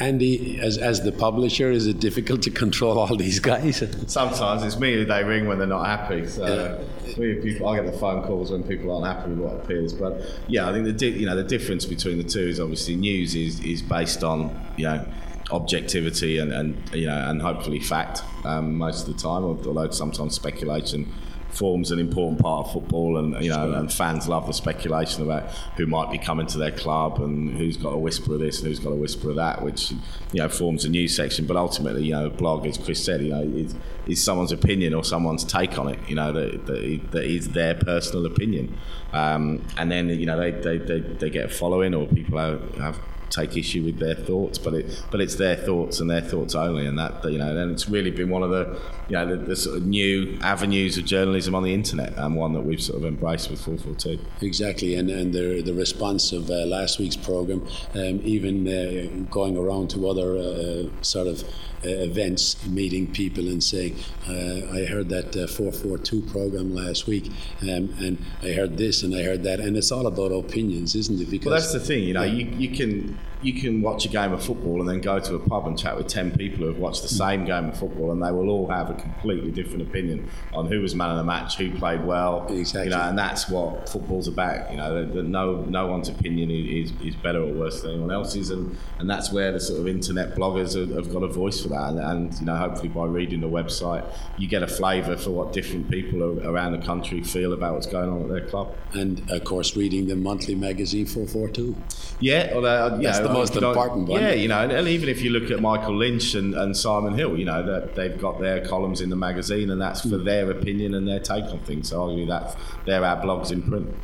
Andy, 0.00 0.58
as, 0.60 0.76
as 0.76 1.02
the 1.02 1.12
publisher, 1.12 1.70
is 1.70 1.86
it 1.86 2.00
difficult 2.00 2.42
to 2.42 2.50
control 2.50 2.98
all 2.98 3.16
these 3.16 3.38
guys? 3.38 3.82
Sometimes 4.06 4.62
it's 4.64 4.78
me 4.78 4.94
who 4.94 5.04
they 5.04 5.22
ring 5.22 5.46
when 5.46 5.58
they're 5.58 5.66
not 5.66 5.86
happy. 5.86 6.26
So 6.26 6.84
we 7.16 7.34
people, 7.36 7.68
I 7.68 7.76
get 7.76 7.86
the 7.86 7.98
phone 7.98 8.22
calls 8.24 8.50
when 8.50 8.64
people 8.64 8.90
aren't 8.90 9.06
happy 9.06 9.30
with 9.30 9.38
what 9.38 9.54
appears. 9.56 9.92
But 9.92 10.20
yeah, 10.48 10.68
I 10.68 10.72
think 10.72 10.84
the 10.84 10.92
di- 10.92 11.18
you 11.18 11.26
know 11.26 11.36
the 11.36 11.44
difference 11.44 11.84
between 11.84 12.18
the 12.18 12.24
two 12.24 12.40
is 12.48 12.58
obviously 12.58 12.96
news 12.96 13.34
is, 13.34 13.60
is 13.60 13.82
based 13.82 14.24
on 14.24 14.68
you 14.76 14.84
know 14.84 15.06
objectivity 15.50 16.38
and, 16.38 16.52
and 16.52 16.76
you 16.92 17.06
know 17.06 17.28
and 17.28 17.40
hopefully 17.40 17.78
fact 17.78 18.22
um, 18.44 18.76
most 18.76 19.06
of 19.06 19.14
the 19.14 19.22
time, 19.22 19.44
although 19.44 19.90
sometimes 19.90 20.34
speculation 20.34 21.12
forms 21.54 21.90
an 21.90 21.98
important 21.98 22.40
part 22.40 22.66
of 22.66 22.72
football 22.72 23.16
and 23.16 23.42
you 23.42 23.50
know 23.50 23.72
and 23.72 23.92
fans 23.92 24.26
love 24.28 24.46
the 24.46 24.52
speculation 24.52 25.22
about 25.22 25.50
who 25.76 25.86
might 25.86 26.10
be 26.10 26.18
coming 26.18 26.46
to 26.46 26.58
their 26.58 26.70
club 26.70 27.20
and 27.20 27.56
who's 27.56 27.76
got 27.76 27.90
a 27.90 27.98
whisper 27.98 28.34
of 28.34 28.40
this 28.40 28.58
and 28.58 28.68
who's 28.68 28.78
got 28.78 28.90
a 28.90 28.96
whisper 28.96 29.30
of 29.30 29.36
that 29.36 29.62
which 29.62 29.90
you 29.90 29.98
know 30.34 30.48
forms 30.48 30.84
a 30.84 30.88
news 30.88 31.14
section. 31.14 31.46
But 31.46 31.56
ultimately 31.56 32.04
you 32.04 32.12
know 32.12 32.30
blog 32.30 32.66
as 32.66 32.76
Chris 32.76 33.04
said 33.04 33.22
you 33.22 33.30
know 33.30 33.42
is, 33.42 33.74
is 34.06 34.22
someone's 34.22 34.52
opinion 34.52 34.94
or 34.94 35.04
someone's 35.04 35.44
take 35.44 35.78
on 35.78 35.88
it 35.88 35.98
you 36.08 36.16
know 36.16 36.32
that, 36.32 36.66
that, 36.66 37.10
that 37.12 37.24
is 37.24 37.50
their 37.50 37.74
personal 37.74 38.26
opinion. 38.26 38.76
Um, 39.12 39.64
and 39.76 39.90
then 39.90 40.08
you 40.08 40.26
know 40.26 40.38
they, 40.38 40.50
they, 40.50 40.78
they, 40.78 41.00
they 41.00 41.30
get 41.30 41.46
a 41.46 41.48
following 41.48 41.94
or 41.94 42.06
people 42.06 42.38
have, 42.38 42.74
have 42.76 42.98
take 43.34 43.56
issue 43.56 43.84
with 43.84 43.98
their 43.98 44.14
thoughts, 44.14 44.58
but 44.58 44.74
it 44.74 45.02
but 45.10 45.20
it's 45.20 45.34
their 45.34 45.56
thoughts 45.56 46.00
and 46.00 46.08
their 46.08 46.20
thoughts 46.20 46.54
only, 46.54 46.86
and 46.86 46.98
that 46.98 47.24
you 47.24 47.38
know, 47.38 47.56
and 47.56 47.70
it's 47.70 47.88
really 47.88 48.10
been 48.10 48.30
one 48.30 48.42
of 48.42 48.50
the 48.50 48.78
you 49.08 49.16
know 49.16 49.26
the, 49.26 49.36
the 49.36 49.56
sort 49.56 49.76
of 49.76 49.86
new 49.86 50.38
avenues 50.42 50.96
of 50.98 51.04
journalism 51.04 51.54
on 51.54 51.62
the 51.62 51.74
internet, 51.74 52.16
and 52.16 52.36
one 52.36 52.52
that 52.52 52.62
we've 52.62 52.82
sort 52.82 52.98
of 52.98 53.04
embraced 53.04 53.50
with 53.50 53.60
442. 53.60 54.46
Exactly, 54.46 54.94
and, 54.94 55.10
and 55.10 55.32
the, 55.32 55.62
the 55.62 55.74
response 55.74 56.32
of 56.32 56.50
uh, 56.50 56.66
last 56.66 56.98
week's 56.98 57.16
program, 57.16 57.66
um, 57.94 58.20
even 58.22 58.68
uh, 58.68 59.24
going 59.30 59.56
around 59.56 59.90
to 59.90 60.08
other 60.08 60.36
uh, 60.36 61.02
sort 61.02 61.26
of 61.26 61.42
uh, 61.84 61.88
events, 61.88 62.64
meeting 62.66 63.12
people 63.12 63.46
and 63.46 63.62
saying, 63.62 63.94
uh, 64.26 64.72
I 64.72 64.86
heard 64.86 65.10
that 65.10 65.36
uh, 65.36 65.46
442 65.46 66.22
program 66.32 66.74
last 66.74 67.06
week, 67.06 67.30
um, 67.62 67.94
and 68.00 68.24
I 68.42 68.52
heard 68.52 68.78
this 68.78 69.02
and 69.02 69.14
I 69.14 69.22
heard 69.22 69.42
that, 69.42 69.60
and 69.60 69.76
it's 69.76 69.92
all 69.92 70.06
about 70.06 70.32
opinions, 70.32 70.94
isn't 70.94 71.20
it? 71.20 71.30
Because 71.30 71.46
Well, 71.46 71.54
that's 71.54 71.72
the 71.72 71.80
thing, 71.80 72.04
you 72.04 72.14
know, 72.14 72.22
you, 72.22 72.46
you 72.56 72.74
can 72.74 73.18
you 73.44 73.52
can 73.52 73.82
watch 73.82 74.06
a 74.06 74.08
game 74.08 74.32
of 74.32 74.42
football 74.42 74.80
and 74.80 74.88
then 74.88 75.00
go 75.00 75.20
to 75.20 75.34
a 75.34 75.38
pub 75.38 75.66
and 75.66 75.78
chat 75.78 75.94
with 75.96 76.08
10 76.08 76.36
people 76.38 76.60
who 76.60 76.66
have 76.66 76.78
watched 76.78 77.02
the 77.02 77.08
same 77.08 77.44
game 77.44 77.68
of 77.68 77.78
football 77.78 78.10
and 78.10 78.22
they 78.22 78.32
will 78.32 78.48
all 78.48 78.66
have 78.66 78.88
a 78.88 78.94
completely 78.94 79.50
different 79.50 79.82
opinion 79.82 80.26
on 80.54 80.66
who 80.66 80.80
was 80.80 80.94
man 80.94 81.10
of 81.10 81.18
the 81.18 81.24
match, 81.24 81.56
who 81.58 81.70
played 81.76 82.02
well. 82.02 82.46
Exactly. 82.48 82.90
You 82.90 82.96
know, 82.96 83.02
and 83.02 83.18
that's 83.18 83.50
what 83.50 83.86
football's 83.86 84.28
about. 84.28 84.70
You 84.70 84.78
know, 84.78 84.94
that, 84.94 85.12
that 85.12 85.24
no 85.24 85.60
no 85.66 85.86
one's 85.86 86.08
opinion 86.08 86.50
is, 86.50 86.92
is 87.02 87.14
better 87.16 87.42
or 87.42 87.52
worse 87.52 87.82
than 87.82 87.90
anyone 87.90 88.10
else's 88.10 88.48
and, 88.48 88.76
and 88.98 89.10
that's 89.10 89.30
where 89.30 89.52
the 89.52 89.60
sort 89.60 89.78
of 89.78 89.88
internet 89.88 90.34
bloggers 90.34 90.74
have, 90.78 90.96
have 90.96 91.12
got 91.12 91.22
a 91.22 91.28
voice 91.28 91.60
for 91.60 91.68
that 91.68 91.90
and, 91.90 91.98
and, 91.98 92.40
you 92.40 92.46
know, 92.46 92.56
hopefully 92.56 92.88
by 92.88 93.04
reading 93.04 93.42
the 93.42 93.48
website 93.48 94.04
you 94.38 94.48
get 94.48 94.62
a 94.62 94.66
flavour 94.66 95.18
for 95.18 95.32
what 95.32 95.52
different 95.52 95.90
people 95.90 96.46
around 96.46 96.72
the 96.72 96.86
country 96.86 97.22
feel 97.22 97.52
about 97.52 97.74
what's 97.74 97.86
going 97.86 98.08
on 98.08 98.22
at 98.22 98.28
their 98.28 98.46
club. 98.46 98.74
and 98.94 99.30
of 99.30 99.44
course, 99.44 99.76
reading 99.76 100.06
the 100.06 100.16
monthly 100.16 100.54
magazine 100.54 101.04
442. 101.04 101.76
Yeah, 102.20 102.52
although, 102.54 102.96
you 102.96 103.02
That's 103.34 103.50
the 103.50 103.60
most 103.60 103.68
important 103.68 104.08
one. 104.08 104.20
Yeah, 104.20 104.32
you 104.32 104.48
know, 104.48 104.68
and, 104.68 104.88
even 104.88 105.08
if 105.08 105.22
you 105.22 105.30
look 105.30 105.50
at 105.50 105.60
Michael 105.60 105.96
Lynch 105.96 106.34
and, 106.34 106.54
and 106.54 106.76
Simon 106.76 107.14
Hill, 107.14 107.38
you 107.38 107.44
know, 107.44 107.62
that 107.64 107.94
they've 107.94 108.18
got 108.20 108.40
their 108.40 108.64
columns 108.66 109.00
in 109.00 109.10
the 109.10 109.16
magazine, 109.16 109.70
and 109.70 109.80
that's 109.80 110.02
for 110.02 110.18
their 110.18 110.50
opinion 110.50 110.94
and 110.94 111.06
their 111.06 111.20
take 111.20 111.44
on 111.44 111.60
things. 111.60 111.90
So 111.90 112.00
arguably, 112.00 112.28
that's 112.28 112.56
they're 112.84 113.04
our 113.04 113.22
blogs 113.22 113.52
in 113.52 113.62
print. 113.62 113.94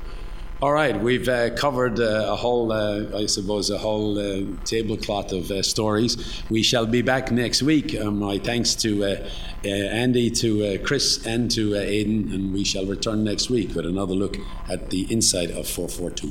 All 0.62 0.72
right, 0.72 1.00
we've 1.00 1.26
uh, 1.26 1.54
covered 1.54 1.98
uh, 1.98 2.26
a 2.28 2.36
whole, 2.36 2.70
uh, 2.70 3.16
I 3.16 3.24
suppose, 3.24 3.70
a 3.70 3.78
whole 3.78 4.18
uh, 4.18 4.44
tablecloth 4.66 5.32
of 5.32 5.50
uh, 5.50 5.62
stories. 5.62 6.42
We 6.50 6.62
shall 6.62 6.84
be 6.84 7.00
back 7.00 7.32
next 7.32 7.62
week. 7.62 7.98
Um, 7.98 8.18
my 8.18 8.36
thanks 8.36 8.74
to 8.74 9.04
uh, 9.04 9.28
uh, 9.64 9.68
Andy, 9.68 10.30
to 10.32 10.66
uh, 10.66 10.78
Chris, 10.84 11.24
and 11.24 11.50
to 11.52 11.76
uh, 11.76 11.78
Aidan, 11.78 12.30
and 12.34 12.52
we 12.52 12.64
shall 12.64 12.84
return 12.84 13.24
next 13.24 13.48
week 13.48 13.74
with 13.74 13.86
another 13.86 14.12
look 14.12 14.36
at 14.68 14.90
the 14.90 15.10
inside 15.10 15.50
of 15.50 15.66
442. 15.66 16.30